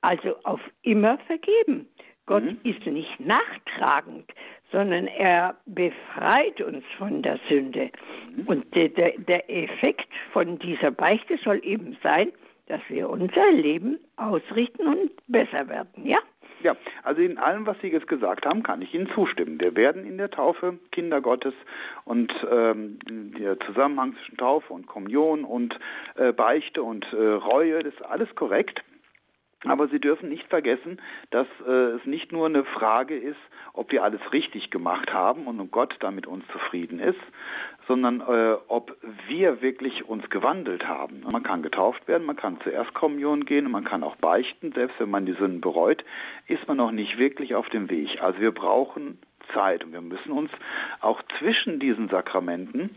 also 0.03 0.37
auf 0.45 0.61
immer 0.83 1.19
vergeben. 1.27 1.89
Gott 2.27 2.45
mhm. 2.45 2.59
ist 2.65 2.85
nicht 2.87 3.19
nachtragend, 3.19 4.31
sondern 4.73 5.07
er 5.07 5.57
befreit 5.67 6.61
uns 6.61 6.85
von 6.99 7.23
der 7.23 7.39
Sünde. 7.49 7.91
Mhm. 8.37 8.47
Und 8.47 8.75
der, 8.75 8.89
der, 8.89 9.13
der 9.19 9.51
Effekt 9.51 10.09
von 10.33 10.59
dieser 10.59 10.91
Beichte 10.91 11.39
soll 11.39 11.61
eben 11.65 11.97
sein, 12.03 12.33
dass 12.67 12.81
wir 12.89 13.09
unser 13.09 13.53
Leben 13.53 13.99
ausrichten 14.17 14.87
und 14.87 15.11
besser 15.29 15.69
werden, 15.69 16.05
ja? 16.05 16.19
Ja, 16.63 16.75
also 17.03 17.21
in 17.21 17.39
allem, 17.39 17.67
was 17.67 17.77
Sie 17.81 17.89
jetzt 17.89 18.09
gesagt 18.09 18.47
haben, 18.47 18.63
kann 18.63 18.81
ich 18.81 18.93
Ihnen 18.95 19.09
zustimmen. 19.15 19.61
Wir 19.61 19.77
werden 19.77 20.07
in 20.07 20.17
der 20.17 20.31
Taufe 20.31 20.79
Kinder 20.91 21.21
Gottes 21.21 21.55
und 22.05 22.33
ähm, 22.51 22.99
der 23.39 23.61
Zusammenhang 23.61 24.15
zwischen 24.17 24.39
Taufe 24.39 24.73
und 24.73 24.87
Kommunion 24.87 25.45
und 25.45 25.79
äh, 26.17 26.33
Beichte 26.33 26.83
und 26.83 27.05
äh, 27.13 27.17
Reue, 27.17 27.83
das 27.83 27.93
ist 27.93 28.03
alles 28.03 28.35
korrekt. 28.35 28.83
Aber 29.69 29.89
Sie 29.89 30.01
dürfen 30.01 30.29
nicht 30.29 30.47
vergessen, 30.49 31.01
dass 31.31 31.47
äh, 31.67 31.71
es 31.71 32.07
nicht 32.07 32.33
nur 32.33 32.47
eine 32.47 32.65
Frage 32.65 33.17
ist, 33.17 33.37
ob 33.73 33.93
wir 33.93 34.03
alles 34.05 34.21
richtig 34.33 34.71
gemacht 34.71 35.13
haben 35.13 35.47
und 35.47 35.71
Gott 35.71 35.97
damit 36.01 36.27
uns 36.27 36.45
zufrieden 36.49 36.99
ist, 36.99 37.21
sondern 37.87 38.21
äh, 38.21 38.57
ob 38.69 38.97
wir 39.29 39.63
wirklich 39.63 40.09
uns 40.09 40.29
gewandelt 40.31 40.87
haben. 40.87 41.23
Man 41.31 41.43
kann 41.43 41.63
getauft 41.63 42.07
werden, 42.09 42.27
man 42.27 42.37
kann 42.37 42.61
zur 42.63 42.73
Erstkommunion 42.73 43.45
gehen, 43.45 43.71
man 43.71 43.85
kann 43.85 44.03
auch 44.03 44.17
beichten, 44.17 44.73
selbst 44.73 44.99
wenn 44.99 45.11
man 45.11 45.27
die 45.27 45.35
Sünden 45.35 45.61
bereut, 45.61 46.05
ist 46.47 46.67
man 46.67 46.79
noch 46.79 46.91
nicht 46.91 47.19
wirklich 47.19 47.55
auf 47.55 47.69
dem 47.69 47.91
Weg. 47.91 48.21
Also 48.23 48.41
wir 48.41 48.53
brauchen 48.53 49.19
Zeit. 49.53 49.85
Und 49.85 49.93
wir 49.93 50.01
müssen 50.01 50.33
uns 50.33 50.51
auch 51.01 51.21
zwischen 51.39 51.79
diesen 51.79 52.09
Sakramenten 52.09 52.91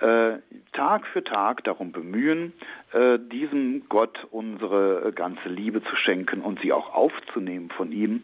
äh, 0.00 0.38
Tag 0.72 1.06
für 1.08 1.22
Tag 1.22 1.64
darum 1.64 1.92
bemühen, 1.92 2.52
äh, 2.92 3.18
diesem 3.18 3.88
Gott 3.88 4.26
unsere 4.30 5.08
äh, 5.08 5.12
ganze 5.12 5.48
Liebe 5.48 5.82
zu 5.82 5.96
schenken 5.96 6.40
und 6.40 6.60
sie 6.60 6.72
auch 6.72 6.94
aufzunehmen 6.94 7.70
von 7.70 7.92
ihm. 7.92 8.22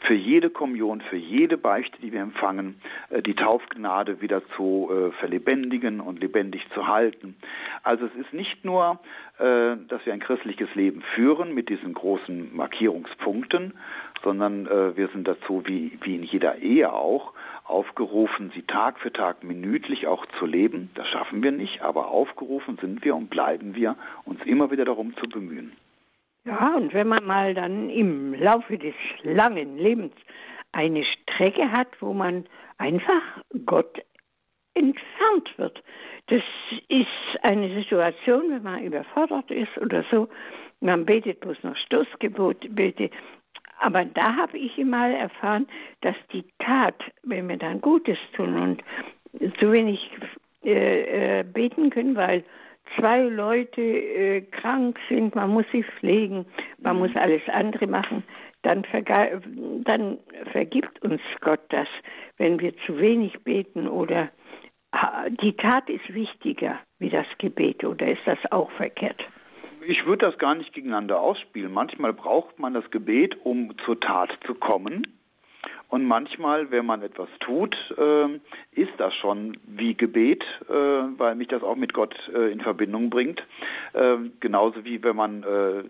Für 0.00 0.14
jede 0.14 0.48
Kommunion, 0.50 1.00
für 1.02 1.16
jede 1.16 1.58
Beichte, 1.58 1.98
die 2.00 2.12
wir 2.12 2.20
empfangen, 2.20 2.80
äh, 3.10 3.22
die 3.22 3.34
Taufgnade 3.34 4.20
wieder 4.20 4.42
zu 4.56 4.90
äh, 4.90 5.12
verlebendigen 5.18 6.00
und 6.00 6.20
lebendig 6.20 6.66
zu 6.74 6.86
halten. 6.86 7.36
Also 7.82 8.06
es 8.06 8.14
ist 8.14 8.32
nicht 8.32 8.64
nur, 8.64 9.00
äh, 9.38 9.76
dass 9.88 10.04
wir 10.04 10.12
ein 10.12 10.20
christliches 10.20 10.74
Leben 10.74 11.02
führen 11.14 11.54
mit 11.54 11.68
diesen 11.68 11.94
großen 11.94 12.54
Markierungspunkten, 12.56 13.74
sondern 14.22 14.66
wir 14.66 15.08
sind 15.08 15.26
dazu, 15.26 15.62
wie, 15.66 15.98
wie 16.02 16.16
in 16.16 16.22
jeder 16.22 16.58
Ehe 16.58 16.92
auch, 16.92 17.32
aufgerufen, 17.64 18.50
sie 18.54 18.62
Tag 18.62 18.98
für 18.98 19.12
Tag 19.12 19.44
minütlich 19.44 20.06
auch 20.06 20.24
zu 20.38 20.46
leben. 20.46 20.90
Das 20.94 21.06
schaffen 21.08 21.42
wir 21.42 21.52
nicht, 21.52 21.82
aber 21.82 22.08
aufgerufen 22.08 22.78
sind 22.80 23.04
wir 23.04 23.14
und 23.14 23.28
bleiben 23.28 23.74
wir, 23.74 23.96
uns 24.24 24.40
immer 24.44 24.70
wieder 24.70 24.84
darum 24.84 25.14
zu 25.16 25.28
bemühen. 25.28 25.72
Ja, 26.44 26.76
und 26.76 26.94
wenn 26.94 27.08
man 27.08 27.24
mal 27.24 27.52
dann 27.54 27.90
im 27.90 28.32
Laufe 28.34 28.78
des 28.78 28.94
langen 29.22 29.76
Lebens 29.76 30.14
eine 30.72 31.04
Strecke 31.04 31.70
hat, 31.70 31.88
wo 32.00 32.14
man 32.14 32.46
einfach 32.78 33.22
Gott 33.66 34.02
entfernt 34.74 35.58
wird. 35.58 35.82
Das 36.28 36.42
ist 36.88 37.08
eine 37.42 37.74
Situation, 37.74 38.50
wenn 38.50 38.62
man 38.62 38.82
überfordert 38.82 39.50
ist 39.50 39.76
oder 39.78 40.04
so. 40.10 40.28
Man 40.80 41.04
betet 41.04 41.40
bloß 41.40 41.56
noch 41.64 41.76
Stoßgebot, 41.76 42.74
betet 42.74 43.12
aber 43.80 44.04
da 44.04 44.36
habe 44.36 44.58
ich 44.58 44.76
mal 44.78 45.12
erfahren, 45.12 45.66
dass 46.00 46.16
die 46.32 46.44
Tat, 46.58 46.96
wenn 47.22 47.48
wir 47.48 47.56
dann 47.56 47.80
Gutes 47.80 48.18
tun 48.34 48.54
und 48.56 48.82
zu 49.58 49.72
wenig 49.72 50.10
äh, 50.64 51.40
äh, 51.40 51.44
beten 51.44 51.90
können, 51.90 52.16
weil 52.16 52.44
zwei 52.96 53.20
Leute 53.20 53.80
äh, 53.80 54.40
krank 54.42 54.98
sind, 55.08 55.34
man 55.34 55.50
muss 55.50 55.66
sie 55.72 55.84
pflegen, 55.84 56.46
man 56.78 56.96
mhm. 56.96 57.02
muss 57.02 57.16
alles 57.16 57.42
andere 57.48 57.86
machen, 57.86 58.24
dann, 58.62 58.84
dann 59.84 60.18
vergibt 60.50 61.02
uns 61.02 61.20
Gott 61.40 61.60
das, 61.68 61.86
wenn 62.38 62.58
wir 62.58 62.76
zu 62.86 62.98
wenig 62.98 63.38
beten 63.44 63.86
oder 63.86 64.30
die 65.42 65.52
Tat 65.52 65.88
ist 65.88 66.12
wichtiger 66.12 66.78
wie 66.98 67.10
das 67.10 67.26
Gebet 67.38 67.84
oder 67.84 68.08
ist 68.08 68.22
das 68.24 68.38
auch 68.50 68.70
verkehrt? 68.72 69.22
Ich 69.88 70.04
würde 70.04 70.26
das 70.26 70.36
gar 70.36 70.54
nicht 70.54 70.74
gegeneinander 70.74 71.18
ausspielen. 71.18 71.72
Manchmal 71.72 72.12
braucht 72.12 72.58
man 72.58 72.74
das 72.74 72.90
Gebet, 72.90 73.38
um 73.44 73.72
zur 73.86 73.98
Tat 73.98 74.30
zu 74.46 74.54
kommen. 74.54 75.06
Und 75.88 76.04
manchmal, 76.04 76.70
wenn 76.70 76.84
man 76.84 77.00
etwas 77.00 77.30
tut, 77.40 77.74
äh, 77.96 78.26
ist 78.72 78.92
das 78.98 79.14
schon 79.14 79.56
wie 79.66 79.94
Gebet, 79.94 80.44
äh, 80.68 80.72
weil 80.72 81.34
mich 81.36 81.48
das 81.48 81.62
auch 81.62 81.76
mit 81.76 81.94
Gott 81.94 82.14
äh, 82.34 82.52
in 82.52 82.60
Verbindung 82.60 83.08
bringt. 83.08 83.42
Ähm, 83.94 84.32
genauso 84.40 84.84
wie 84.84 85.02
wenn 85.02 85.16
man 85.16 85.42
äh, 85.42 85.80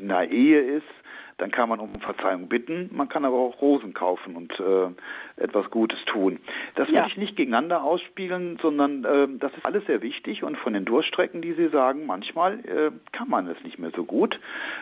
in 0.00 0.10
einer 0.10 0.28
Ehe 0.28 0.60
ist 0.60 0.99
dann 1.40 1.50
kann 1.50 1.68
man 1.68 1.80
um 1.80 2.00
Verzeihung 2.00 2.48
bitten, 2.48 2.90
man 2.92 3.08
kann 3.08 3.24
aber 3.24 3.36
auch 3.36 3.60
Rosen 3.62 3.94
kaufen 3.94 4.36
und 4.36 4.52
äh, 4.60 5.42
etwas 5.42 5.70
Gutes 5.70 5.98
tun. 6.04 6.38
Das 6.74 6.88
will 6.88 6.96
ja. 6.96 7.06
ich 7.06 7.16
nicht 7.16 7.36
gegeneinander 7.36 7.82
ausspielen, 7.82 8.58
sondern 8.60 9.04
äh, 9.04 9.26
das 9.38 9.52
ist 9.54 9.64
alles 9.64 9.86
sehr 9.86 10.02
wichtig 10.02 10.42
und 10.42 10.58
von 10.58 10.74
den 10.74 10.84
Durchstrecken, 10.84 11.40
die 11.40 11.54
Sie 11.54 11.68
sagen, 11.68 12.04
manchmal 12.04 12.60
äh, 12.60 12.90
kann 13.12 13.28
man 13.28 13.48
es 13.48 13.62
nicht 13.64 13.78
mehr 13.78 13.90
so 13.96 14.04
gut, 14.04 14.38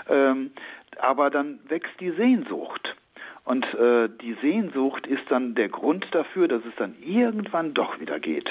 ähm, 0.09 0.51
aber 0.99 1.31
dann 1.31 1.61
wächst 1.69 1.99
die 2.01 2.11
Sehnsucht. 2.11 2.97
Und 3.45 3.65
äh, 3.75 4.11
die 4.21 4.35
Sehnsucht 4.43 5.07
ist 5.07 5.23
dann 5.31 5.55
der 5.55 5.71
Grund 5.71 6.07
dafür, 6.11 6.49
dass 6.49 6.63
es 6.67 6.75
dann 6.77 6.97
irgendwann 7.01 7.73
doch 7.73 7.99
wieder 7.99 8.21
geht. 8.21 8.51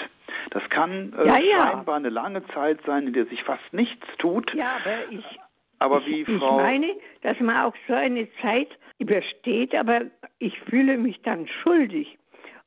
Das 0.49 0.67
kann 0.69 1.13
äh, 1.13 1.27
ja, 1.27 1.39
ja. 1.39 1.67
scheinbar 1.67 1.97
eine 1.97 2.09
lange 2.09 2.43
Zeit 2.47 2.79
sein, 2.85 3.05
in 3.05 3.13
der 3.13 3.25
sich 3.25 3.43
fast 3.43 3.73
nichts 3.73 4.07
tut. 4.17 4.51
Ja, 4.55 4.77
aber 4.83 5.11
ich, 5.11 5.23
aber 5.79 6.05
wie 6.05 6.21
ich, 6.21 6.27
Frau. 6.27 6.57
Ich 6.57 6.63
meine, 6.63 6.95
dass 7.21 7.39
man 7.39 7.65
auch 7.65 7.75
so 7.87 7.93
eine 7.93 8.27
Zeit 8.41 8.69
übersteht, 8.99 9.75
aber 9.75 10.01
ich 10.39 10.59
fühle 10.61 10.97
mich 10.97 11.21
dann 11.21 11.47
schuldig. 11.47 12.17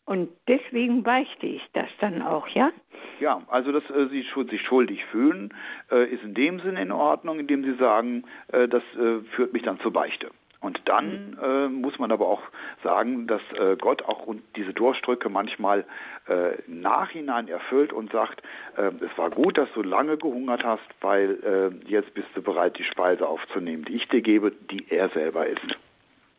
Und 0.05 0.29
deswegen 0.49 1.03
beichte 1.05 1.47
ich 1.47 1.63
das 1.73 1.89
dann 2.01 2.23
auch, 2.23 2.49
ja? 2.49 2.73
Ja, 3.21 3.43
also 3.49 3.71
dass 3.71 3.89
äh, 3.91 4.09
Sie 4.09 4.23
sich 4.49 4.63
schuldig 4.63 5.05
fühlen, 5.07 5.55
äh, 5.91 6.13
ist 6.13 6.25
in 6.25 6.35
dem 6.35 6.59
Sinne 6.61 6.83
in 6.83 6.91
Ordnung, 6.91 7.39
indem 7.39 7.63
Sie 7.63 7.75
sagen, 7.75 8.25
äh, 8.49 8.67
das 8.67 8.83
äh, 8.97 9.21
führt 9.37 9.53
mich 9.53 9.63
dann 9.63 9.79
zur 9.81 9.93
Beichte. 9.93 10.31
Und 10.61 10.81
dann 10.85 11.39
äh, 11.43 11.69
muss 11.69 11.99
man 11.99 12.13
aber 12.13 12.29
auch 12.29 12.43
sagen, 12.85 13.27
dass 13.27 13.41
äh, 13.59 13.77
Gott 13.77 14.03
auch 14.03 14.27
diese 14.57 14.75
Durchdrücke 14.75 15.31
manchmal 15.31 15.87
äh, 16.29 16.61
im 16.67 16.83
Nachhinein 16.83 17.49
erfüllt 17.49 17.95
und 17.95 18.13
sagt, 18.13 18.43
äh, 18.77 18.91
es 19.01 19.17
war 19.17 19.31
gut, 19.31 19.57
dass 19.57 19.73
du 19.73 19.83
lange 19.83 20.19
gehungert 20.19 20.63
hast, 20.63 20.85
weil 21.01 21.39
äh, 21.43 21.89
jetzt 21.89 22.13
bist 22.13 22.29
du 22.35 22.43
bereit, 22.43 22.79
die 22.79 22.85
Speise 22.85 23.27
aufzunehmen, 23.27 23.87
die 23.87 23.95
ich 23.95 24.09
dir 24.09 24.21
gebe, 24.21 24.53
die 24.71 24.85
er 24.91 25.09
selber 25.11 25.47
ist. 25.47 25.63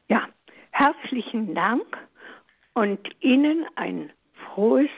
Ja, 0.07 0.28
herzlichen 0.69 1.55
Dank 1.55 1.97
und 2.74 2.99
Ihnen 3.22 3.65
ein 3.76 4.11
frohes, 4.53 4.89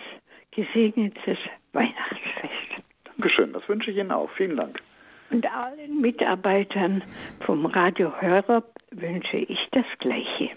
gesegnetes 0.51 1.37
Weihnachtsfest. 1.71 2.83
Dankeschön, 3.05 3.53
das 3.53 3.67
wünsche 3.69 3.89
ich 3.89 3.97
Ihnen 3.97 4.11
auch. 4.11 4.29
Vielen 4.31 4.57
Dank. 4.57 4.81
Und 5.33 5.47
allen 5.47 5.99
Mitarbeitern 5.99 7.03
vom 7.39 7.65
Radio 7.65 8.11
Hörer 8.21 8.63
wünsche 8.91 9.37
ich 9.37 9.57
das 9.71 9.85
Gleiche. 9.97 10.51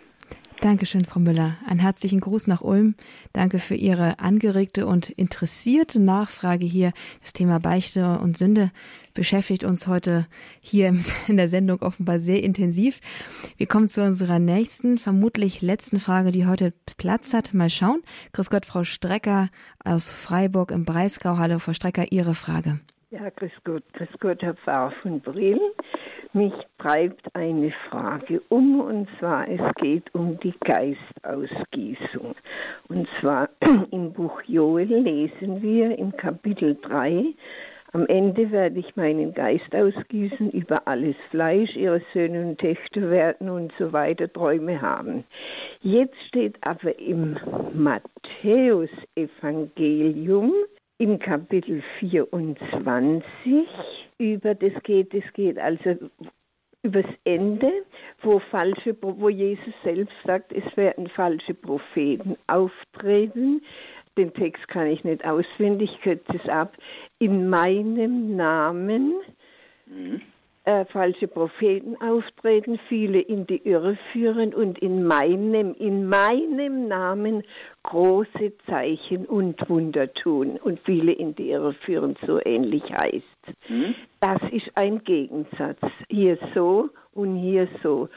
Dankeschön, 0.61 1.07
Frau 1.07 1.19
Müller. 1.19 1.57
Einen 1.67 1.81
herzlichen 1.81 2.21
Gruß 2.21 2.47
nach 2.47 2.61
Ulm. 2.61 2.95
Danke 3.33 3.59
für 3.59 3.75
Ihre 3.75 4.19
angeregte 4.19 4.87
und 4.87 5.09
interessierte 5.09 5.99
Nachfrage 5.99 6.67
hier. 6.67 6.93
Das 7.23 7.33
Thema 7.33 7.59
Beichte 7.59 8.19
und 8.19 8.37
Sünde 8.37 8.71
beschäftigt 9.15 9.65
uns 9.65 9.87
heute 9.87 10.27
hier 10.61 10.89
in 11.27 11.39
der 11.39 11.49
Sendung 11.49 11.81
offenbar 11.81 12.19
sehr 12.19 12.45
intensiv. 12.45 13.01
Wir 13.57 13.67
kommen 13.67 13.89
zu 13.89 14.03
unserer 14.03 14.39
nächsten, 14.39 14.99
vermutlich 14.99 15.63
letzten 15.63 16.01
Frage, 16.01 16.33
die 16.33 16.47
heute 16.47 16.75
Platz 16.99 17.33
hat. 17.33 17.55
Mal 17.55 17.71
schauen. 17.71 18.03
Grüß 18.33 18.51
Gott, 18.51 18.67
Frau 18.67 18.85
Strecker 18.85 19.49
aus 19.83 20.11
Freiburg 20.11 20.71
im 20.71 20.85
Breisgau. 20.85 21.39
Hallo, 21.39 21.59
Frau 21.61 21.73
Strecker, 21.73 22.13
Ihre 22.13 22.35
Frage. 22.35 22.81
Ja, 23.11 23.31
grüß 23.31 23.53
Gott, 23.63 23.85
grüß 23.93 24.09
Gott, 24.19 24.43
Herr 24.43 24.55
Pfarrer 24.55 24.91
von 24.91 25.21
Brill. 25.21 25.61
Mich 26.33 26.53
treibt 26.77 27.25
eine 27.37 27.73
Frage 27.89 28.43
um, 28.49 28.81
und 28.81 29.09
zwar 29.21 29.49
es 29.49 29.61
geht 29.77 30.13
um 30.13 30.41
die 30.41 30.53
Geistausgießung. 30.65 32.35
Und 32.89 33.09
zwar 33.21 33.49
im 33.93 34.13
Buch 34.13 34.43
Joel 34.49 34.89
lesen 34.89 35.63
wir 35.63 35.97
im 35.97 36.17
Kapitel 36.17 36.77
3, 36.83 37.27
am 37.93 38.07
Ende 38.09 38.51
werde 38.51 38.81
ich 38.81 38.97
meinen 38.97 39.33
Geist 39.33 39.73
ausgießen 39.75 40.51
über 40.51 40.87
alles 40.87 41.17
Fleisch, 41.31 41.77
ihre 41.77 42.03
Söhne 42.13 42.43
und 42.43 42.59
Töchter 42.59 43.09
werden 43.09 43.49
und 43.49 43.73
so 43.79 43.93
weiter 43.93 44.31
Träume 44.31 44.83
haben. 44.83 45.25
Jetzt 45.81 46.21
steht 46.27 46.57
aber 46.61 46.99
im 46.99 47.39
Matthäusevangelium, 47.73 50.53
im 50.99 51.19
Kapitel 51.19 51.83
24 52.01 53.69
über 54.19 54.55
das 54.55 54.73
geht, 54.83 55.13
es 55.13 55.31
geht 55.35 55.59
also 55.59 55.97
übers 56.83 57.05
Ende, 57.25 57.71
wo 58.23 58.39
falsche, 58.39 58.97
wo 59.01 59.29
Jesus 59.29 59.75
selbst 59.83 60.15
sagt, 60.25 60.53
es 60.53 60.77
werden 60.77 61.09
falsche 61.09 61.55
Propheten 61.55 62.37
auftreten. 62.47 63.63
Den 64.17 64.33
Text 64.33 64.67
kann 64.69 64.87
ich 64.87 65.05
nicht 65.05 65.25
auswendig, 65.25 65.91
ich 65.93 66.01
kürze 66.01 66.41
es 66.43 66.49
ab. 66.49 66.77
In 67.19 67.49
meinem 67.51 68.37
Namen. 68.37 69.15
Äh, 70.67 70.85
falsche 70.87 71.29
Propheten 71.29 71.95
auftreten, 72.01 72.81
viele 72.89 73.21
in 73.21 73.47
die 73.47 73.59
Irre 73.69 73.97
führen 74.11 74.53
und 74.53 74.81
in 74.81 75.05
meinem, 75.05 75.75
in 75.75 76.09
meinem 76.09 76.89
Namen 76.89 77.45
große 77.85 78.53
Zeichen 78.69 79.27
und 79.27 79.71
Wunder 79.71 80.13
tun 80.13 80.59
und 80.61 80.81
viele 80.81 81.13
in 81.13 81.37
die 81.37 81.51
Irre 81.51 81.73
führen, 81.73 82.17
so 82.27 82.41
ähnlich 82.45 82.83
heißt. 82.83 83.69
Mhm. 83.69 83.95
Das 84.19 84.43
ist 84.51 84.69
ein 84.75 85.05
Gegensatz. 85.05 85.79
Hier 86.09 86.37
so 86.53 86.91
und 87.13 87.37
hier 87.37 87.69
so. 87.85 88.09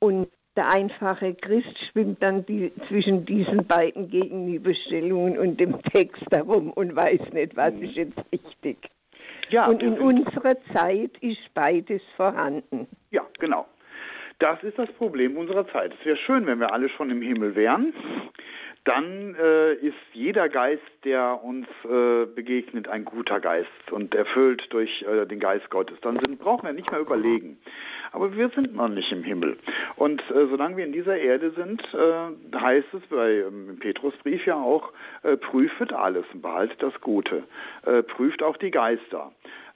Und 0.00 0.26
der 0.56 0.70
einfache 0.70 1.34
Christ 1.34 1.78
schwimmt 1.86 2.20
dann 2.20 2.44
die, 2.46 2.72
zwischen 2.88 3.24
diesen 3.24 3.64
beiden 3.64 4.10
Gegenüberstellungen 4.10 5.38
und 5.38 5.60
dem 5.60 5.80
Text 5.82 6.26
herum 6.32 6.72
und 6.72 6.96
weiß 6.96 7.32
nicht, 7.32 7.54
was 7.54 7.72
mhm. 7.74 7.82
ist 7.84 7.94
jetzt 7.94 8.18
richtig. 8.32 8.90
Ja, 9.52 9.66
und 9.66 9.82
in 9.82 9.98
unserer 9.98 10.56
Zeit 10.74 11.10
ist 11.20 11.52
beides 11.52 12.00
vorhanden. 12.16 12.88
Ja, 13.10 13.26
genau. 13.38 13.66
Das 14.38 14.62
ist 14.62 14.78
das 14.78 14.90
Problem 14.92 15.36
unserer 15.36 15.68
Zeit. 15.68 15.92
Es 15.98 16.06
wäre 16.06 16.16
schön, 16.16 16.46
wenn 16.46 16.58
wir 16.58 16.72
alle 16.72 16.88
schon 16.88 17.10
im 17.10 17.20
Himmel 17.20 17.54
wären. 17.54 17.92
Dann 18.84 19.36
äh, 19.38 19.74
ist 19.74 19.94
jeder 20.14 20.48
Geist, 20.48 20.82
der 21.04 21.44
uns 21.44 21.66
äh, 21.84 22.24
begegnet, 22.24 22.88
ein 22.88 23.04
guter 23.04 23.40
Geist 23.40 23.68
und 23.92 24.14
erfüllt 24.14 24.62
durch 24.70 25.02
äh, 25.02 25.26
den 25.26 25.38
Geist 25.38 25.68
Gottes. 25.68 25.98
Dann 26.00 26.18
sind, 26.24 26.38
brauchen 26.38 26.66
wir 26.66 26.72
nicht 26.72 26.90
mehr 26.90 27.00
überlegen. 27.00 27.58
Aber 28.12 28.34
wir 28.36 28.48
sind 28.50 28.74
noch 28.74 28.88
nicht 28.88 29.10
im 29.12 29.22
Himmel. 29.22 29.56
Und 29.96 30.20
äh, 30.30 30.46
solange 30.48 30.76
wir 30.76 30.84
in 30.84 30.92
dieser 30.92 31.16
Erde 31.16 31.50
sind, 31.52 31.82
äh, 31.94 32.56
heißt 32.56 32.94
es 32.94 33.02
bei 33.08 33.40
ähm, 33.40 33.78
Petrusbrief 33.80 34.46
ja 34.46 34.56
auch, 34.56 34.92
äh, 35.22 35.36
prüfet 35.36 35.92
alles 35.92 36.26
behaltet 36.34 36.82
das 36.82 36.98
Gute. 37.00 37.44
Äh, 37.84 38.02
prüft 38.02 38.42
auch 38.42 38.56
die 38.56 38.70
Geister 38.70 39.32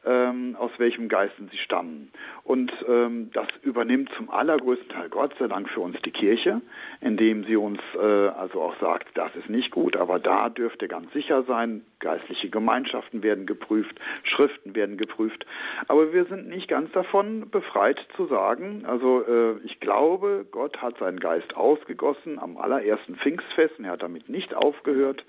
ähm, 0.07 0.57
aus 0.59 0.71
welchem 0.79 1.09
Geisten 1.09 1.49
sie 1.51 1.59
stammen. 1.59 2.11
Und 2.45 2.73
ähm, 2.89 3.31
das 3.33 3.49
übernimmt 3.63 4.11
zum 4.17 4.31
allergrößten 4.31 4.89
Teil 4.89 5.09
Gott 5.09 5.35
sei 5.39 5.49
Dank 5.49 5.69
für 5.69 5.81
uns 5.81 6.01
die 6.03 6.13
Kirche, 6.13 6.61
indem 7.01 7.45
sie 7.45 7.57
uns 7.57 7.81
äh, 7.95 8.29
also 8.29 8.63
auch 8.63 8.79
sagt, 8.81 9.09
das 9.15 9.35
ist 9.35 9.51
nicht 9.51 9.71
gut, 9.73 9.97
aber 9.97 10.19
da 10.19 10.49
dürft 10.49 10.81
ihr 10.83 10.89
ganz 10.89 11.13
sicher 11.13 11.43
sein, 11.43 11.83
geistliche 11.99 12.49
Gemeinschaften 12.51 13.23
werden 13.23 13.47
geprüft, 13.47 13.99
Schriften 14.23 14.75
werden 14.75 14.97
geprüft. 14.97 15.45
Aber 15.89 16.13
wir 16.13 16.25
sind 16.27 16.49
nicht 16.49 16.69
ganz 16.69 16.93
davon 16.93 17.51
befreit 17.51 17.99
zu 18.17 18.27
sagen, 18.27 18.85
also 18.87 19.25
äh, 19.27 19.59
ich 19.65 19.81
glaube, 19.81 20.47
Gott 20.51 20.81
hat 20.81 20.99
seinen 20.99 21.19
Geist 21.19 21.57
ausgegossen 21.57 22.39
am 22.39 22.57
allerersten 22.57 23.17
Pfingstfest 23.17 23.79
und 23.79 23.87
er 23.87 23.93
hat 23.93 24.03
damit 24.03 24.29
nicht 24.29 24.55
aufgehört. 24.55 25.25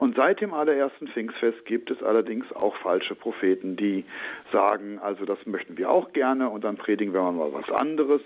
Und 0.00 0.16
seit 0.16 0.40
dem 0.40 0.54
allerersten 0.54 1.08
Pfingstfest 1.08 1.66
gibt 1.66 1.90
es 1.90 2.02
allerdings 2.02 2.50
auch 2.54 2.74
falsche 2.76 3.14
Propheten, 3.14 3.76
die 3.76 4.06
sagen, 4.50 4.98
also 4.98 5.26
das 5.26 5.44
möchten 5.44 5.76
wir 5.76 5.90
auch 5.90 6.14
gerne 6.14 6.48
und 6.48 6.64
dann 6.64 6.78
predigen 6.78 7.12
wir 7.12 7.20
mal 7.30 7.52
was 7.52 7.70
anderes 7.70 8.22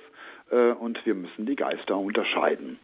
äh, 0.53 0.71
und 0.71 1.05
wir 1.05 1.17
müssen 1.17 1.47
die 1.47 1.57
Geister 1.57 1.99
unterscheiden. 1.99 2.79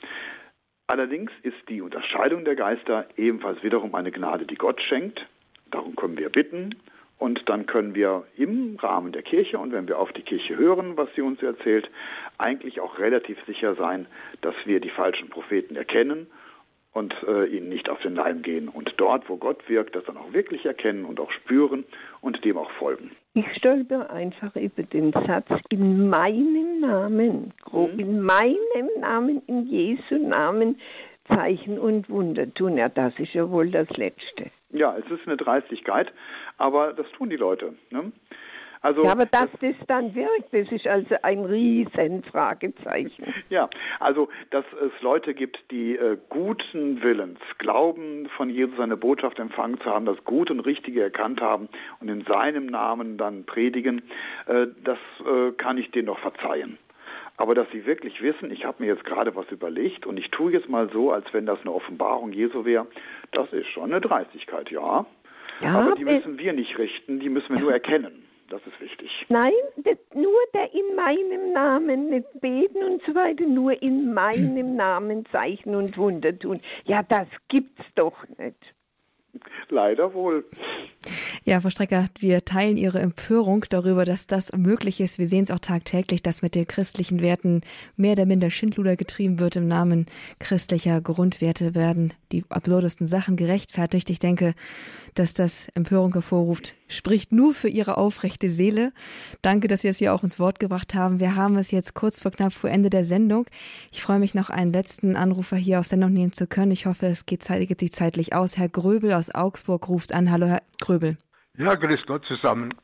Allerdings 0.89 1.31
ist 1.45 1.69
die 1.69 1.83
Unterscheidung 1.83 2.45
der 2.45 2.57
Geister 2.57 3.07
ebenfalls 3.17 3.63
wiederum 3.63 3.95
eine 3.95 4.11
Gnade, 4.11 4.45
die 4.45 4.57
Gott 4.57 4.83
schenkt. 4.83 5.25
Darum 5.71 5.95
können 5.95 6.19
wir 6.19 6.29
bitten. 6.29 6.75
Und 7.17 7.49
dann 7.49 7.67
können 7.67 7.95
wir 7.95 8.25
im 8.37 8.77
Rahmen 8.81 9.13
der 9.13 9.23
Kirche 9.23 9.59
und 9.59 9.71
wenn 9.71 9.87
wir 9.87 10.01
auf 10.01 10.13
die 10.15 10.23
Kirche 10.23 10.57
hören, 10.57 10.97
was 10.97 11.09
sie 11.15 11.21
uns 11.21 11.41
erzählt, 11.45 11.89
eigentlich 12.39 12.81
auch 12.81 12.99
relativ 12.99 13.39
sicher 13.47 13.77
sein, 13.77 14.07
dass 14.41 14.55
wir 14.65 14.81
die 14.81 14.91
falschen 14.91 15.29
Propheten 15.29 15.77
erkennen 15.77 16.27
und 16.93 17.15
äh, 17.27 17.47
ihnen 17.47 17.69
nicht 17.69 17.89
auf 17.89 18.01
den 18.01 18.15
Leim 18.15 18.43
gehen 18.43 18.69
und 18.69 18.95
dort, 18.97 19.29
wo 19.29 19.37
Gott 19.37 19.69
wirkt, 19.69 19.95
das 19.95 20.05
dann 20.05 20.17
auch 20.17 20.33
wirklich 20.33 20.67
erkennen 20.67 21.05
und 21.05 21.21
auch 21.21 21.31
spüren 21.31 21.85
und 22.21 22.45
dem 22.45 22.59
auch 22.59 22.71
folgen. 22.73 23.13
Ich 23.35 23.47
stolper 23.55 24.11
einfach 24.11 24.57
über 24.57 24.83
den 24.83 25.13
Satz 25.13 25.49
in 25.69 26.09
meinem 26.09 26.81
Namen, 26.81 27.53
mhm. 27.73 27.99
in 27.99 28.21
meinem 28.23 28.91
Namen, 29.01 29.43
in 29.47 29.67
Jesu 29.67 30.17
Namen 30.17 30.81
Zeichen 31.29 31.79
und 31.79 32.11
Wunder 32.11 32.53
tun. 32.53 32.77
Ja, 32.77 32.89
das 32.89 33.17
ist 33.19 33.35
ja 33.35 33.49
wohl 33.51 33.71
das 33.71 33.89
Letzte. 33.91 34.51
Ja, 34.73 34.97
es 34.97 35.11
ist 35.11 35.27
eine 35.27 35.37
Dreistigkeit, 35.37 36.13
aber 36.59 36.93
das 36.93 37.07
tun 37.13 37.31
die 37.31 37.37
Leute. 37.37 37.75
Ne? 37.91 38.13
Also, 38.83 39.05
ja, 39.05 39.13
aber 39.13 39.27
dass 39.27 39.51
das, 39.53 39.61
das 39.61 39.87
dann 39.89 40.15
wirkt, 40.15 40.53
das 40.53 40.73
ist 40.73 40.87
also 40.87 41.15
ein 41.23 41.45
riesen 41.45 42.23
Fragezeichen. 42.25 43.35
Ja, 43.51 43.69
also 43.99 44.29
dass 44.51 44.65
es 44.81 44.93
Leute 45.03 45.35
gibt, 45.35 45.59
die 45.71 45.97
äh, 45.97 46.17
guten 46.29 47.03
Willens 47.03 47.41
glauben, 47.59 48.29
von 48.37 48.49
Jesus 48.49 48.77
seine 48.77 48.97
Botschaft 48.97 49.39
empfangen 49.41 49.81
zu 49.81 49.87
haben, 49.87 50.07
das 50.07 50.23
Gute 50.25 50.53
und 50.53 50.61
Richtige 50.61 51.03
erkannt 51.03 51.41
haben 51.41 51.69
und 52.01 52.09
in 52.09 52.23
seinem 52.25 52.67
Namen 52.67 53.19
dann 53.19 53.45
predigen, 53.45 54.03
äh, 54.47 54.69
das 54.85 54.99
äh, 55.27 55.51
kann 55.53 55.79
ich 55.79 55.91
denen 55.91 56.07
noch 56.07 56.21
verzeihen. 56.21 56.79
Aber 57.37 57.55
dass 57.55 57.69
sie 57.73 57.87
wirklich 57.87 58.23
wissen, 58.23 58.51
ich 58.51 58.65
habe 58.65 58.83
mir 58.83 58.89
jetzt 58.89 59.05
gerade 59.05 59.35
was 59.35 59.51
überlegt 59.51 60.07
und 60.07 60.17
ich 60.17 60.31
tue 60.31 60.53
jetzt 60.53 60.69
mal 60.69 60.89
so, 60.93 61.11
als 61.11 61.27
wenn 61.33 61.47
das 61.47 61.61
eine 61.63 61.73
Offenbarung 61.73 62.33
Jesu 62.33 62.65
wäre, 62.65 62.87
das 63.33 63.53
ist 63.53 63.69
schon 63.69 63.91
eine 63.91 64.01
Dreistigkeit, 64.01 64.71
ja. 64.71 65.07
ja 65.61 65.75
Aber 65.75 65.95
die 65.97 66.05
müssen 66.05 66.39
wir 66.39 66.53
nicht 66.53 66.79
richten, 66.79 67.19
die 67.19 67.29
müssen 67.29 67.55
wir 67.55 67.61
nur 67.61 67.73
erkennen. 67.73 68.30
Das 68.51 68.61
ist 68.67 68.81
wichtig. 68.81 69.09
Nein, 69.29 69.53
das, 69.77 69.97
nur 70.13 70.41
der 70.53 70.75
in 70.75 70.97
meinem 70.97 71.53
Namen 71.53 72.11
nicht 72.11 72.41
beten 72.41 72.83
und 72.83 73.01
so 73.07 73.15
weiter, 73.15 73.47
nur 73.47 73.81
in 73.81 74.13
meinem 74.13 74.75
Namen 74.77 75.25
Zeichen 75.27 75.77
und 75.77 75.97
Wunder 75.97 76.37
tun. 76.37 76.61
Ja, 76.85 77.05
das 77.05 77.29
gibt's 77.49 77.85
doch 77.95 78.17
nicht. 78.39 78.57
Leider 79.69 80.13
wohl. 80.13 80.45
Ja, 81.45 81.61
Frau 81.61 81.71
Strecker, 81.71 82.09
wir 82.19 82.45
teilen 82.45 82.77
Ihre 82.77 82.99
Empörung 82.99 83.65
darüber, 83.71 84.05
dass 84.05 84.27
das 84.27 84.53
möglich 84.53 85.01
ist. 85.01 85.21
Wir 85.21 85.29
sehen 85.29 85.45
es 85.45 85.53
auch 85.53 85.61
tagtäglich, 85.61 86.21
dass 86.21 86.43
mit 86.43 86.57
den 86.57 86.67
christlichen 86.67 87.23
Werten 87.23 87.61
mehr 87.97 88.13
oder 88.13 88.27
minder 88.27 88.51
Schindluder 88.51 88.97
getrieben 88.97 89.39
wird 89.39 89.55
im 89.55 89.69
Namen 89.69 90.07
christlicher 90.41 91.01
Grundwerte 91.01 91.77
werden 91.77 92.13
die 92.33 92.45
absurdesten 92.49 93.07
Sachen 93.07 93.37
gerechtfertigt. 93.37 94.11
Ich 94.11 94.19
denke, 94.19 94.55
dass 95.15 95.35
das 95.35 95.69
Empörung 95.77 96.13
hervorruft, 96.13 96.75
spricht 96.91 97.33
nur 97.33 97.55
für 97.55 97.69
Ihre 97.69 97.97
aufrechte 97.97 98.51
Seele. 98.51 98.93
Danke, 99.43 99.69
dass 99.69 99.83
Sie 99.83 99.89
es 99.89 99.99
hier 99.99 100.13
auch 100.15 100.23
ins 100.23 100.39
Wort 100.39 100.61
gebracht 100.61 100.95
haben. 100.95 101.21
Wir 101.21 101.37
haben 101.37 101.57
es 101.57 101.71
jetzt 101.71 101.95
kurz 101.95 102.21
vor 102.21 102.31
knapp 102.31 102.53
vor 102.53 102.71
Ende 102.71 102.91
der 102.91 103.05
Sendung. 103.05 103.47
Ich 103.91 104.03
freue 104.03 104.19
mich 104.19 104.35
noch 104.35 104.51
einen 104.51 104.73
letzten 104.73 105.17
Anrufer 105.17 105.57
hier 105.57 105.81
auf 105.81 105.87
Sendung 105.87 106.13
nehmen 106.13 106.33
zu 106.33 106.47
können. 106.47 106.73
Ich 106.73 106.87
hoffe, 106.87 107.07
es 107.07 107.27
geht, 107.27 107.47
geht 107.47 107.81
sich 107.81 107.93
zeitlich 107.93 108.35
aus. 108.35 108.59
Herr 108.59 108.69
Gröbel 108.69 109.13
aus 109.13 109.35
Augsburg 109.35 109.89
ruft 109.89 110.13
an. 110.13 110.31
Hallo, 110.31 110.47
Herr 110.47 110.63
Gröbel. 110.81 111.17
Ja, 111.57 111.75
grüß 111.75 112.07
Gott 112.07 112.25
zusammen. 112.27 112.75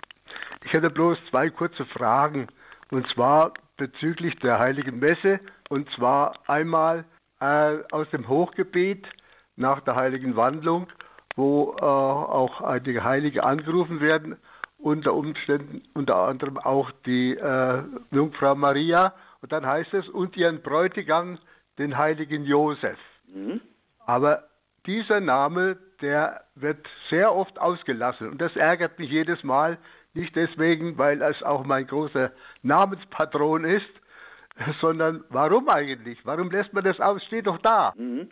Ich 0.64 0.72
hätte 0.72 0.90
bloß 0.90 1.18
zwei 1.30 1.50
kurze 1.50 1.84
Fragen. 1.86 2.46
Und 2.90 3.08
zwar 3.10 3.52
bezüglich 3.76 4.36
der 4.36 4.58
Heiligen 4.58 4.98
Messe. 4.98 5.40
Und 5.68 5.90
zwar 5.90 6.34
einmal 6.48 7.04
äh, 7.40 7.78
aus 7.90 8.08
dem 8.10 8.28
Hochgebet 8.28 9.06
nach 9.56 9.80
der 9.80 9.96
Heiligen 9.96 10.36
Wandlung 10.36 10.86
wo 11.36 11.76
äh, 11.78 11.84
auch 11.84 12.62
einige 12.62 13.04
Heilige 13.04 13.44
angerufen 13.44 14.00
werden, 14.00 14.36
unter 14.78 15.14
Umständen 15.14 15.82
unter 15.94 16.16
anderem 16.16 16.58
auch 16.58 16.90
die 17.04 17.34
äh, 17.34 17.82
Jungfrau 18.10 18.54
Maria. 18.54 19.14
Und 19.42 19.52
dann 19.52 19.66
heißt 19.66 19.94
es, 19.94 20.08
und 20.08 20.36
ihren 20.36 20.62
Bräutigam, 20.62 21.38
den 21.78 21.96
heiligen 21.96 22.44
Josef. 22.44 22.98
Mhm. 23.32 23.60
Aber 24.04 24.44
dieser 24.86 25.20
Name, 25.20 25.76
der 26.00 26.44
wird 26.54 26.86
sehr 27.10 27.34
oft 27.34 27.58
ausgelassen. 27.58 28.30
Und 28.30 28.40
das 28.40 28.54
ärgert 28.56 28.98
mich 28.98 29.10
jedes 29.10 29.42
Mal. 29.44 29.78
Nicht 30.14 30.34
deswegen, 30.36 30.96
weil 30.96 31.20
es 31.20 31.42
auch 31.42 31.64
mein 31.64 31.86
großer 31.86 32.30
Namenspatron 32.62 33.64
ist, 33.64 33.90
sondern 34.80 35.24
warum 35.30 35.68
eigentlich? 35.68 36.18
Warum 36.24 36.50
lässt 36.50 36.72
man 36.72 36.84
das 36.84 37.00
aus? 37.00 37.22
Steht 37.24 37.46
doch 37.46 37.58
da. 37.58 37.92
Mhm. 37.96 38.28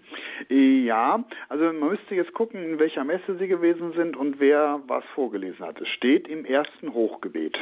Ja, 0.48 1.22
also 1.48 1.64
man 1.64 1.90
müsste 1.90 2.14
jetzt 2.14 2.32
gucken, 2.34 2.62
in 2.62 2.78
welcher 2.78 3.04
Messe 3.04 3.36
Sie 3.38 3.48
gewesen 3.48 3.92
sind 3.92 4.16
und 4.16 4.40
wer 4.40 4.80
was 4.86 5.04
vorgelesen 5.14 5.64
hat. 5.64 5.80
Es 5.80 5.88
steht 5.88 6.28
im 6.28 6.44
ersten 6.44 6.92
Hochgebet. 6.92 7.56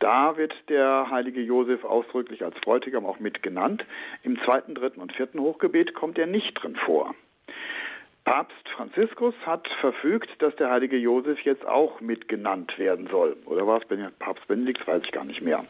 Da 0.00 0.36
wird 0.36 0.54
der 0.68 1.10
heilige 1.10 1.40
Josef 1.40 1.84
ausdrücklich 1.84 2.44
als 2.44 2.54
Bräutigam 2.60 3.04
auch 3.04 3.18
mit 3.18 3.42
genannt. 3.42 3.84
Im 4.22 4.38
zweiten, 4.44 4.74
dritten 4.74 5.00
und 5.00 5.12
vierten 5.12 5.40
Hochgebet 5.40 5.94
kommt 5.94 6.18
er 6.18 6.26
nicht 6.26 6.54
drin 6.62 6.76
vor. 6.84 7.14
Papst 8.24 8.68
Franziskus 8.76 9.34
hat 9.46 9.66
verfügt, 9.80 10.28
dass 10.40 10.54
der 10.56 10.70
heilige 10.70 10.98
Josef 10.98 11.40
jetzt 11.40 11.66
auch 11.66 12.00
mit 12.00 12.28
genannt 12.28 12.78
werden 12.78 13.08
soll. 13.10 13.36
Oder 13.46 13.66
war 13.66 13.80
es 13.80 14.12
Papst 14.18 14.46
Benedikt? 14.46 14.86
Weiß 14.86 15.02
ich 15.02 15.12
gar 15.12 15.24
nicht 15.24 15.40
mehr. 15.40 15.64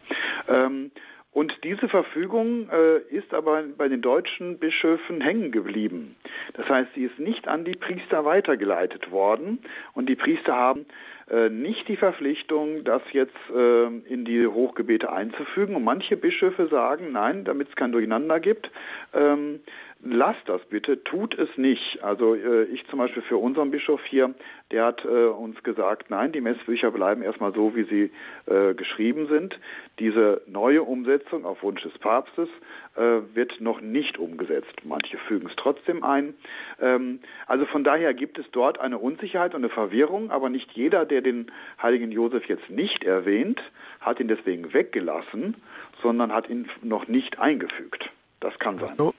Ähm, 0.49 0.91
und 1.39 1.55
diese 1.63 1.89
Verfügung 1.89 2.69
äh, 2.69 2.99
ist 3.15 3.33
aber 3.33 3.63
bei 3.63 3.87
den 3.87 4.03
deutschen 4.03 4.59
Bischöfen 4.59 5.21
hängen 5.21 5.53
geblieben. 5.53 6.17
Das 6.55 6.69
heißt, 6.69 6.89
sie 6.97 7.05
ist 7.05 7.17
nicht 7.21 7.47
an 7.47 7.65
die 7.65 7.77
Priester 7.77 8.25
weitergeleitet 8.25 9.13
worden 9.13 9.61
und 9.95 10.09
die 10.09 10.17
Priester 10.17 10.57
haben 10.57 10.85
äh, 11.31 11.49
nicht 11.49 11.87
die 11.87 11.97
Verpflichtung, 11.97 12.83
das 12.83 13.03
jetzt 13.13 13.37
äh, 13.55 13.87
in 13.87 14.25
die 14.25 14.49
Hochgebete 14.49 15.13
einzufügen. 15.13 15.77
Und 15.77 15.85
manche 15.85 16.17
Bischöfe 16.17 16.67
sagen, 16.67 17.13
nein, 17.13 17.45
damit 17.45 17.69
es 17.69 17.77
kein 17.77 17.93
Durcheinander 17.93 18.41
gibt, 18.41 18.69
ähm, 19.15 19.61
lasst 20.01 20.49
das 20.49 20.65
bitte, 20.67 21.03
tut 21.03 21.37
es 21.39 21.49
nicht. 21.57 22.03
Also 22.03 22.35
äh, 22.35 22.65
ich 22.65 22.87
zum 22.87 22.99
Beispiel 22.99 23.23
für 23.23 23.37
unseren 23.37 23.71
Bischof 23.71 24.01
hier, 24.05 24.35
der 24.71 24.85
hat 24.85 25.05
äh, 25.05 25.09
uns 25.09 25.63
gesagt, 25.63 26.11
nein, 26.11 26.33
die 26.33 26.41
Messbücher 26.41 26.91
bleiben 26.91 27.23
erstmal 27.23 27.53
so, 27.53 27.75
wie 27.75 27.85
sie 27.85 28.11
äh, 28.47 28.75
geschrieben 28.75 29.27
sind. 29.27 29.59
Diese 29.99 30.43
neue 30.47 30.83
Umsetzung 30.83 31.45
auf 31.45 31.63
Wunsch 31.63 31.83
des 31.83 31.99
Papstes 31.99 32.49
äh, 32.97 33.01
wird 33.35 33.61
noch 33.61 33.81
nicht 33.81 34.19
umgesetzt. 34.19 34.73
Manche 34.85 35.19
fügen 35.19 35.49
es 35.49 35.57
trotzdem 35.57 36.05
ein. 36.05 36.35
Ähm, 36.81 37.21
also 37.47 37.67
von 37.67 37.83
daher 37.83 38.15
gibt 38.15 38.39
es 38.39 38.47
dort 38.53 38.79
eine 38.79 38.99
Unsicherheit 38.99 39.55
und 39.55 39.65
eine 39.65 39.73
Verwirrung, 39.73 40.31
aber 40.31 40.49
nicht 40.49 40.71
jeder, 40.73 41.07
der 41.07 41.23
den 41.23 41.51
heiligen 41.83 42.13
Josef 42.13 42.45
jetzt 42.47 42.71
nicht 42.71 43.03
erwähnt, 43.03 43.61
hat 44.01 44.21
ihn 44.21 44.29
deswegen 44.29 44.73
weggelassen, 44.73 45.57
sondern 46.03 46.33
hat 46.33 46.49
ihn 46.49 46.69
noch 46.83 47.09
nicht 47.09 47.41
eingefügt. 47.41 48.09
Das 48.41 48.57
kann 48.61 48.79
sein. 48.79 48.95
So. 48.97 49.13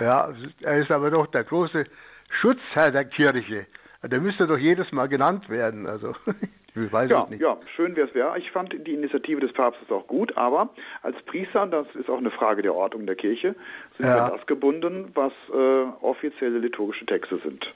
Ja, 0.00 0.32
er 0.62 0.78
ist 0.78 0.90
aber 0.90 1.10
doch 1.10 1.26
der 1.28 1.44
große 1.44 1.84
Schutzherr 2.40 2.90
der 2.90 3.04
Kirche. 3.04 3.66
Der 4.02 4.20
müsste 4.20 4.46
doch 4.46 4.58
jedes 4.58 4.90
Mal 4.92 5.08
genannt 5.08 5.48
werden. 5.48 5.86
Also 5.86 6.14
ich 6.74 6.92
weiß 6.92 7.10
ja, 7.10 7.26
nicht. 7.30 7.40
Ja, 7.40 7.56
schön 7.76 7.96
wäre 7.96 8.08
es 8.08 8.14
wäre. 8.14 8.36
Ich 8.38 8.50
fand 8.50 8.72
die 8.72 8.92
Initiative 8.92 9.40
des 9.40 9.52
Papstes 9.52 9.90
auch 9.90 10.06
gut, 10.06 10.36
aber 10.36 10.70
als 11.02 11.20
Priester, 11.22 11.66
das 11.66 11.86
ist 11.94 12.10
auch 12.10 12.18
eine 12.18 12.30
Frage 12.30 12.62
der 12.62 12.74
Ordnung 12.74 13.06
der 13.06 13.16
Kirche, 13.16 13.54
sind 13.96 14.06
ja. 14.06 14.26
wir 14.28 14.36
das 14.36 14.46
gebunden, 14.46 15.10
was 15.14 15.32
äh, 15.52 16.04
offizielle 16.04 16.58
liturgische 16.58 17.06
Texte 17.06 17.38
sind. 17.38 17.72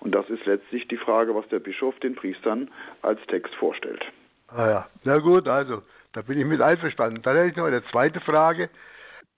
Und 0.00 0.14
das 0.14 0.28
ist 0.28 0.44
letztlich 0.46 0.88
die 0.88 0.96
Frage, 0.96 1.34
was 1.34 1.48
der 1.48 1.60
Bischof 1.60 1.98
den 2.00 2.14
Priestern 2.14 2.70
als 3.02 3.20
Text 3.28 3.54
vorstellt. 3.54 4.04
Ah 4.48 4.68
ja, 4.68 4.88
na 5.04 5.18
gut, 5.18 5.48
also 5.48 5.82
Da 6.12 6.20
bin 6.20 6.38
ich 6.38 6.44
mit 6.44 6.60
einverstanden. 6.60 7.22
Dann 7.22 7.36
hätte 7.36 7.48
ich 7.48 7.56
noch 7.56 7.64
eine 7.64 7.82
zweite 7.86 8.20
Frage. 8.20 8.68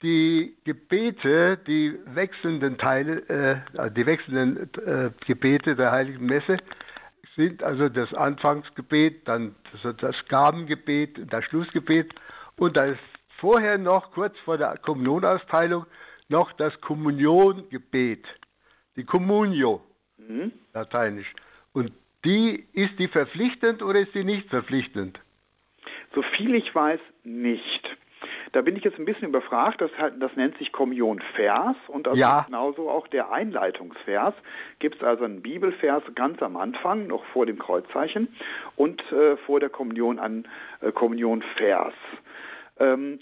Die 0.05 0.55
Gebete, 0.65 1.57
die 1.67 1.99
wechselnden 2.05 2.77
Teile, 2.77 3.63
äh, 3.75 3.91
die 3.91 4.05
wechselnden 4.05 4.69
äh, 4.87 5.11
Gebete 5.27 5.77
der 5.77 5.93
Heiligen 5.93 6.27
Messe 6.27 6.59
sind 7.37 7.63
also 7.63 7.89
das 7.89 8.13
Anfangsgebet, 8.13 9.27
dann 9.27 9.55
das, 9.73 9.97
das 9.97 10.29
Gabengebet, 10.29 11.33
das 11.33 11.45
Schlussgebet 11.47 12.15
und 12.57 12.77
da 12.77 12.85
ist 12.85 13.01
vorher 13.39 13.79
noch 13.79 14.13
kurz 14.13 14.39
vor 14.41 14.59
der 14.59 14.77
Kommunionausteilung 14.77 15.87
noch 16.29 16.53
das 16.53 16.79
Kommuniongebet, 16.83 18.27
die 18.97 19.05
Communio, 19.05 19.83
mhm. 20.19 20.53
lateinisch. 20.75 21.33
Und 21.73 21.93
die 22.25 22.67
ist 22.73 22.99
die 22.99 23.09
verpflichtend 23.09 23.83
oder 23.83 24.01
ist 24.01 24.15
die 24.15 24.25
nicht 24.25 24.49
verpflichtend? 24.49 25.19
So 26.15 26.23
viel 26.37 26.55
ich 26.55 26.75
weiß, 26.75 27.01
nicht. 27.25 27.97
Da 28.55 28.63
bin 28.63 28.77
ich 28.77 28.85
jetzt 28.85 29.01
ein 29.01 29.05
bisschen 29.05 29.31
überfragt. 29.31 29.81
Das, 29.81 29.91
das 30.21 30.37
nennt 30.37 30.57
sich 30.59 30.71
Kommunionvers 30.71 31.77
und 31.89 32.07
also 32.07 32.19
ja. 32.19 32.43
genauso 32.43 32.89
auch 32.89 33.09
der 33.09 33.33
Einleitungsvers. 33.33 34.33
Gibt 34.79 34.99
es 34.99 35.03
also 35.03 35.25
einen 35.25 35.43
Bibelvers 35.43 36.05
ganz 36.15 36.41
am 36.41 36.57
Anfang, 36.57 37.09
noch 37.09 37.25
vor 37.33 37.47
dem 37.47 37.59
Kreuzzeichen 37.59 38.29
und 38.77 39.03
äh, 39.11 39.37
vor 39.39 39.59
der 39.59 39.71
Kommunion 39.71 40.21
an 40.21 40.47
äh, 40.83 40.93
Kommunionvers. 40.93 41.95
Ähm, 42.79 43.19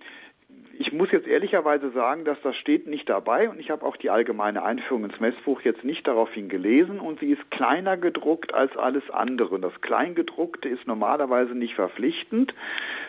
ich 0.83 0.93
muss 0.93 1.13
jetzt 1.13 1.29
ehrlicherweise 1.29 1.93
sagen, 1.93 2.25
dass 2.25 2.41
das 2.43 2.57
steht 2.57 2.89
nicht 2.89 3.09
dabei 3.09 3.49
und 3.49 3.61
ich 3.61 3.71
habe 3.71 3.87
auch 3.87 3.97
die 3.97 4.11
allgemeine 4.11 4.65
Einführung 4.65 5.05
ins 5.05 5.21
Messbuch 5.21 5.61
jetzt 5.61 5.85
nicht 5.85 6.09
daraufhin 6.09 6.49
gelesen 6.49 6.99
und 6.99 7.21
sie 7.21 7.31
ist 7.31 7.51
kleiner 7.53 7.97
gedruckt 7.97 8.53
als 8.53 8.77
alles 8.77 9.09
andere. 9.11 9.61
Das 9.61 9.81
Kleingedruckte 9.81 10.69
ist 10.69 10.85
normalerweise 10.89 11.55
nicht 11.55 11.77
verpflichtend. 11.77 12.53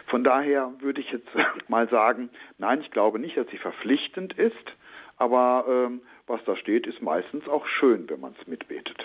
Von 0.05 0.23
daher 0.23 0.71
würde 0.81 1.01
ich 1.01 1.11
jetzt 1.11 1.27
mal 1.67 1.89
sagen, 1.89 2.29
nein, 2.59 2.79
ich 2.81 2.91
glaube 2.91 3.17
nicht, 3.17 3.35
dass 3.37 3.47
sie 3.47 3.57
verpflichtend 3.57 4.33
ist, 4.33 4.71
aber 5.17 5.65
ähm, 5.67 6.01
was 6.27 6.43
da 6.45 6.55
steht, 6.55 6.85
ist 6.85 7.01
meistens 7.01 7.47
auch 7.47 7.65
schön, 7.65 8.07
wenn 8.07 8.19
man 8.19 8.35
es 8.39 8.45
mitbetet. 8.45 9.03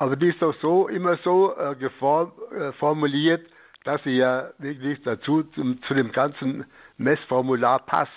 Aber 0.00 0.16
die 0.16 0.30
ist 0.30 0.42
doch 0.42 0.54
so 0.60 0.88
immer 0.88 1.16
so 1.18 1.54
äh, 1.56 1.76
geform, 1.76 2.32
äh, 2.58 2.72
formuliert, 2.72 3.46
dass 3.84 4.02
sie 4.02 4.16
ja 4.16 4.50
wirklich 4.58 5.00
dazu 5.04 5.44
zum, 5.54 5.80
zu 5.84 5.94
dem 5.94 6.10
ganzen 6.10 6.64
Messformular 7.00 7.80
passt. 7.80 8.12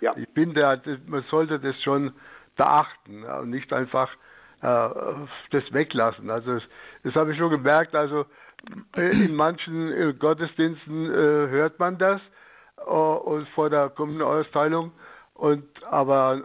Ja. 0.00 0.14
Ich 0.16 0.28
finde, 0.34 0.80
man 1.06 1.22
sollte 1.30 1.60
das 1.60 1.80
schon 1.82 2.12
beachten 2.56 3.24
und 3.24 3.50
nicht 3.50 3.72
einfach 3.72 4.10
äh, 4.62 4.88
das 5.50 5.72
weglassen. 5.72 6.30
Also 6.30 6.54
das, 6.54 6.62
das 7.04 7.14
habe 7.14 7.32
ich 7.32 7.38
schon 7.38 7.50
gemerkt. 7.50 7.94
Also 7.94 8.26
in 8.96 9.34
manchen 9.34 9.92
äh, 9.92 10.12
Gottesdiensten 10.12 11.06
äh, 11.06 11.14
hört 11.14 11.78
man 11.78 11.98
das 11.98 12.20
äh, 12.78 12.90
und 12.90 13.48
vor 13.50 13.70
der 13.70 13.90
kommenden 13.90 14.22
Austeilung 14.22 14.92
und 15.34 15.64
aber 15.84 16.42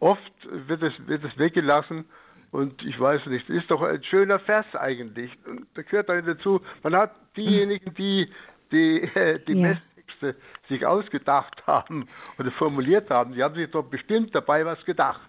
oft 0.00 0.32
wird 0.42 0.82
es 0.82 0.92
wird 1.06 1.24
es 1.24 1.36
weggelassen 1.38 2.04
und 2.50 2.82
ich 2.84 2.98
weiß 2.98 3.26
nicht, 3.26 3.48
ist 3.48 3.70
doch 3.70 3.82
ein 3.82 4.02
schöner 4.04 4.38
Vers 4.38 4.66
eigentlich. 4.74 5.30
Und 5.46 5.66
da 5.74 5.82
gehört 5.82 6.08
dann 6.08 6.24
dazu, 6.24 6.60
man 6.82 6.94
hat 6.94 7.12
diejenigen, 7.36 7.92
die 7.94 8.28
die, 8.70 9.08
die 9.48 9.60
ja. 9.60 9.76
Messtexte 10.14 10.36
sich 10.68 10.86
ausgedacht 10.86 11.62
haben 11.66 12.06
oder 12.38 12.50
formuliert 12.50 13.10
haben, 13.10 13.34
die 13.34 13.42
haben 13.42 13.54
sich 13.54 13.70
doch 13.70 13.84
bestimmt 13.84 14.34
dabei 14.34 14.64
was 14.64 14.84
gedacht. 14.84 15.20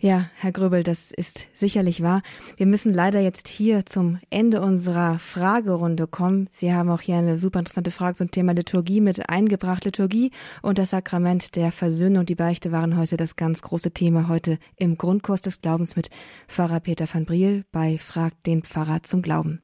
Ja, 0.00 0.26
Herr 0.36 0.52
Gröbel, 0.52 0.84
das 0.84 1.10
ist 1.10 1.48
sicherlich 1.52 2.04
wahr. 2.04 2.22
Wir 2.56 2.66
müssen 2.66 2.94
leider 2.94 3.18
jetzt 3.18 3.48
hier 3.48 3.84
zum 3.84 4.20
Ende 4.30 4.60
unserer 4.60 5.18
Fragerunde 5.18 6.06
kommen. 6.06 6.46
Sie 6.52 6.72
haben 6.72 6.88
auch 6.88 7.00
hier 7.00 7.16
eine 7.16 7.36
super 7.36 7.58
interessante 7.58 7.90
Frage 7.90 8.14
zum 8.14 8.30
Thema 8.30 8.52
Liturgie 8.52 9.00
mit 9.00 9.28
eingebracht. 9.28 9.84
Liturgie 9.84 10.30
und 10.62 10.78
das 10.78 10.90
Sakrament 10.90 11.56
der 11.56 11.72
Versöhnung 11.72 12.20
und 12.20 12.28
die 12.28 12.36
Beichte 12.36 12.70
waren 12.70 12.96
heute 12.96 13.16
das 13.16 13.34
ganz 13.34 13.60
große 13.60 13.90
Thema 13.90 14.28
heute 14.28 14.60
im 14.76 14.98
Grundkurs 14.98 15.42
des 15.42 15.62
Glaubens 15.62 15.96
mit 15.96 16.10
Pfarrer 16.46 16.78
Peter 16.78 17.12
van 17.12 17.24
Briel 17.24 17.64
bei 17.72 17.98
Frag 17.98 18.40
den 18.44 18.62
Pfarrer 18.62 19.02
zum 19.02 19.20
Glauben. 19.20 19.62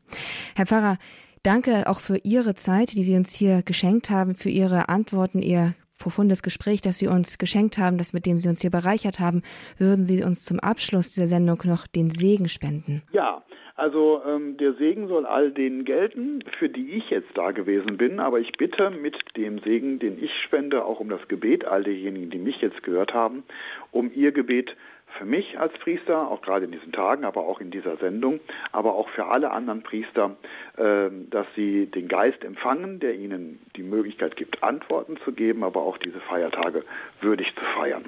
Herr 0.57 0.67
Pfarrer, 0.67 0.99
danke 1.45 1.85
auch 1.87 2.01
für 2.01 2.19
Ihre 2.25 2.55
Zeit, 2.55 2.93
die 2.93 3.05
Sie 3.05 3.15
uns 3.15 3.35
hier 3.35 3.63
geschenkt 3.63 4.11
haben, 4.11 4.35
für 4.35 4.49
Ihre 4.49 4.89
Antworten, 4.89 5.41
Ihr 5.41 5.75
profundes 5.99 6.43
Gespräch, 6.43 6.81
das 6.81 6.99
Sie 6.99 7.07
uns 7.07 7.39
geschenkt 7.39 7.79
haben, 7.79 7.99
das 7.99 8.13
mit 8.13 8.27
dem 8.27 8.39
Sie 8.39 8.49
uns 8.49 8.61
hier 8.61 8.71
bereichert 8.71 9.21
haben. 9.21 9.43
Würden 9.79 10.03
Sie 10.03 10.25
uns 10.25 10.45
zum 10.45 10.59
Abschluss 10.59 11.13
dieser 11.13 11.29
Sendung 11.29 11.61
noch 11.65 11.87
den 11.87 12.11
Segen 12.11 12.49
spenden? 12.49 13.03
Ja, 13.13 13.43
also 13.77 14.23
ähm, 14.27 14.57
der 14.57 14.75
Segen 14.75 15.09
soll 15.09 15.27
all 15.27 15.51
denen 15.51 15.85
gelten, 15.85 16.45
für 16.59 16.69
die 16.69 16.93
ich 16.93 17.11
jetzt 17.11 17.31
da 17.35 17.51
gewesen 17.51 17.97
bin, 17.97 18.21
aber 18.21 18.39
ich 18.39 18.53
bitte 18.53 18.91
mit 18.91 19.17
dem 19.37 19.59
Segen, 19.61 19.99
den 19.99 20.23
ich 20.23 20.31
spende, 20.45 20.85
auch 20.85 21.01
um 21.01 21.09
das 21.09 21.27
Gebet 21.29 21.65
all 21.65 21.83
derjenigen, 21.83 22.31
die 22.31 22.39
mich 22.39 22.61
jetzt 22.61 22.83
gehört 22.85 23.15
haben, 23.15 23.43
um 23.91 24.13
ihr 24.15 24.31
Gebet 24.31 24.77
für 25.19 25.25
mich 25.25 25.59
als 25.59 25.73
Priester, 25.75 26.31
auch 26.31 26.43
gerade 26.43 26.65
in 26.65 26.73
diesen 26.73 26.93
Tagen, 26.93 27.25
aber 27.25 27.43
auch 27.43 27.61
in 27.61 27.71
dieser 27.71 27.97
Sendung, 27.97 28.41
aber 28.73 28.95
auch 28.95 29.09
für 29.11 29.27
alle 29.27 29.51
anderen 29.51 29.83
Priester, 29.83 30.37
äh, 30.77 31.11
dass 31.31 31.47
sie 31.57 31.87
den 31.87 32.09
Geist 32.09 32.45
empfangen, 32.45 33.01
der 33.01 33.15
ihnen 33.15 33.61
die 33.77 33.83
Möglichkeit 33.83 34.37
gibt, 34.37 34.63
Antworten 34.63 35.17
zu 35.25 35.33
geben, 35.33 35.65
aber 35.65 35.83
auch 35.83 35.99
diese 35.99 36.21
Feiertage 36.21 36.85
würdig 37.21 37.53
zu 37.55 37.65
feiern. 37.77 38.05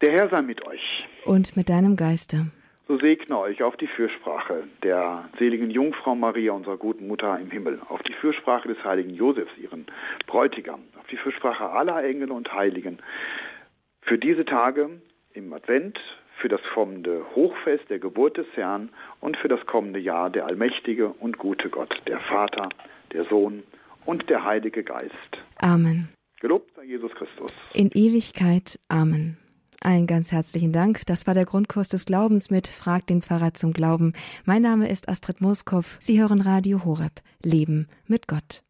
Der 0.00 0.12
Herr 0.12 0.28
sei 0.28 0.42
mit 0.42 0.66
euch. 0.66 1.06
Und 1.24 1.56
mit 1.56 1.68
deinem 1.68 1.96
Geiste. 1.96 2.46
So 2.88 2.98
segne 2.98 3.38
euch 3.38 3.62
auf 3.62 3.76
die 3.76 3.86
Fürsprache 3.86 4.64
der 4.82 5.28
seligen 5.38 5.70
Jungfrau 5.70 6.14
Maria, 6.16 6.52
unserer 6.52 6.76
guten 6.76 7.06
Mutter 7.06 7.38
im 7.38 7.50
Himmel, 7.50 7.80
auf 7.88 8.02
die 8.02 8.12
Fürsprache 8.12 8.68
des 8.68 8.82
heiligen 8.84 9.14
Josefs, 9.14 9.52
ihren 9.56 9.86
Bräutigam, 10.26 10.80
auf 10.98 11.06
die 11.06 11.16
Fürsprache 11.16 11.70
aller 11.70 12.02
Engel 12.04 12.32
und 12.32 12.52
Heiligen. 12.52 12.98
Für 14.00 14.18
diese 14.18 14.44
Tage 14.44 14.90
im 15.34 15.52
Advent, 15.52 15.98
für 16.40 16.48
das 16.48 16.60
kommende 16.74 17.24
Hochfest 17.34 17.88
der 17.88 17.98
Geburt 17.98 18.36
des 18.36 18.46
Herrn 18.54 18.90
und 19.20 19.36
für 19.36 19.48
das 19.48 19.64
kommende 19.66 20.00
Jahr 20.00 20.30
der 20.30 20.46
allmächtige 20.46 21.08
und 21.08 21.38
gute 21.38 21.68
Gott, 21.68 21.94
der 22.06 22.20
Vater, 22.20 22.68
der 23.12 23.24
Sohn 23.26 23.62
und 24.04 24.28
der 24.28 24.44
Heilige 24.44 24.82
Geist. 24.82 25.38
Amen. 25.56 26.08
Gelobt 26.40 26.74
sei 26.74 26.84
Jesus 26.84 27.12
Christus. 27.12 27.52
In 27.72 27.90
Ewigkeit. 27.94 28.80
Amen. 28.88 29.36
Einen 29.80 30.06
ganz 30.06 30.32
herzlichen 30.32 30.72
Dank. 30.72 31.06
Das 31.06 31.26
war 31.26 31.34
der 31.34 31.44
Grundkurs 31.44 31.88
des 31.88 32.04
Glaubens 32.04 32.50
mit 32.50 32.66
Frag 32.66 33.06
den 33.06 33.22
Pfarrer 33.22 33.54
zum 33.54 33.72
Glauben. 33.72 34.12
Mein 34.44 34.62
Name 34.62 34.88
ist 34.88 35.08
Astrid 35.08 35.40
Moskow. 35.40 35.96
Sie 36.00 36.20
hören 36.20 36.40
Radio 36.40 36.84
Horeb. 36.84 37.20
Leben 37.44 37.88
mit 38.06 38.28
Gott. 38.28 38.60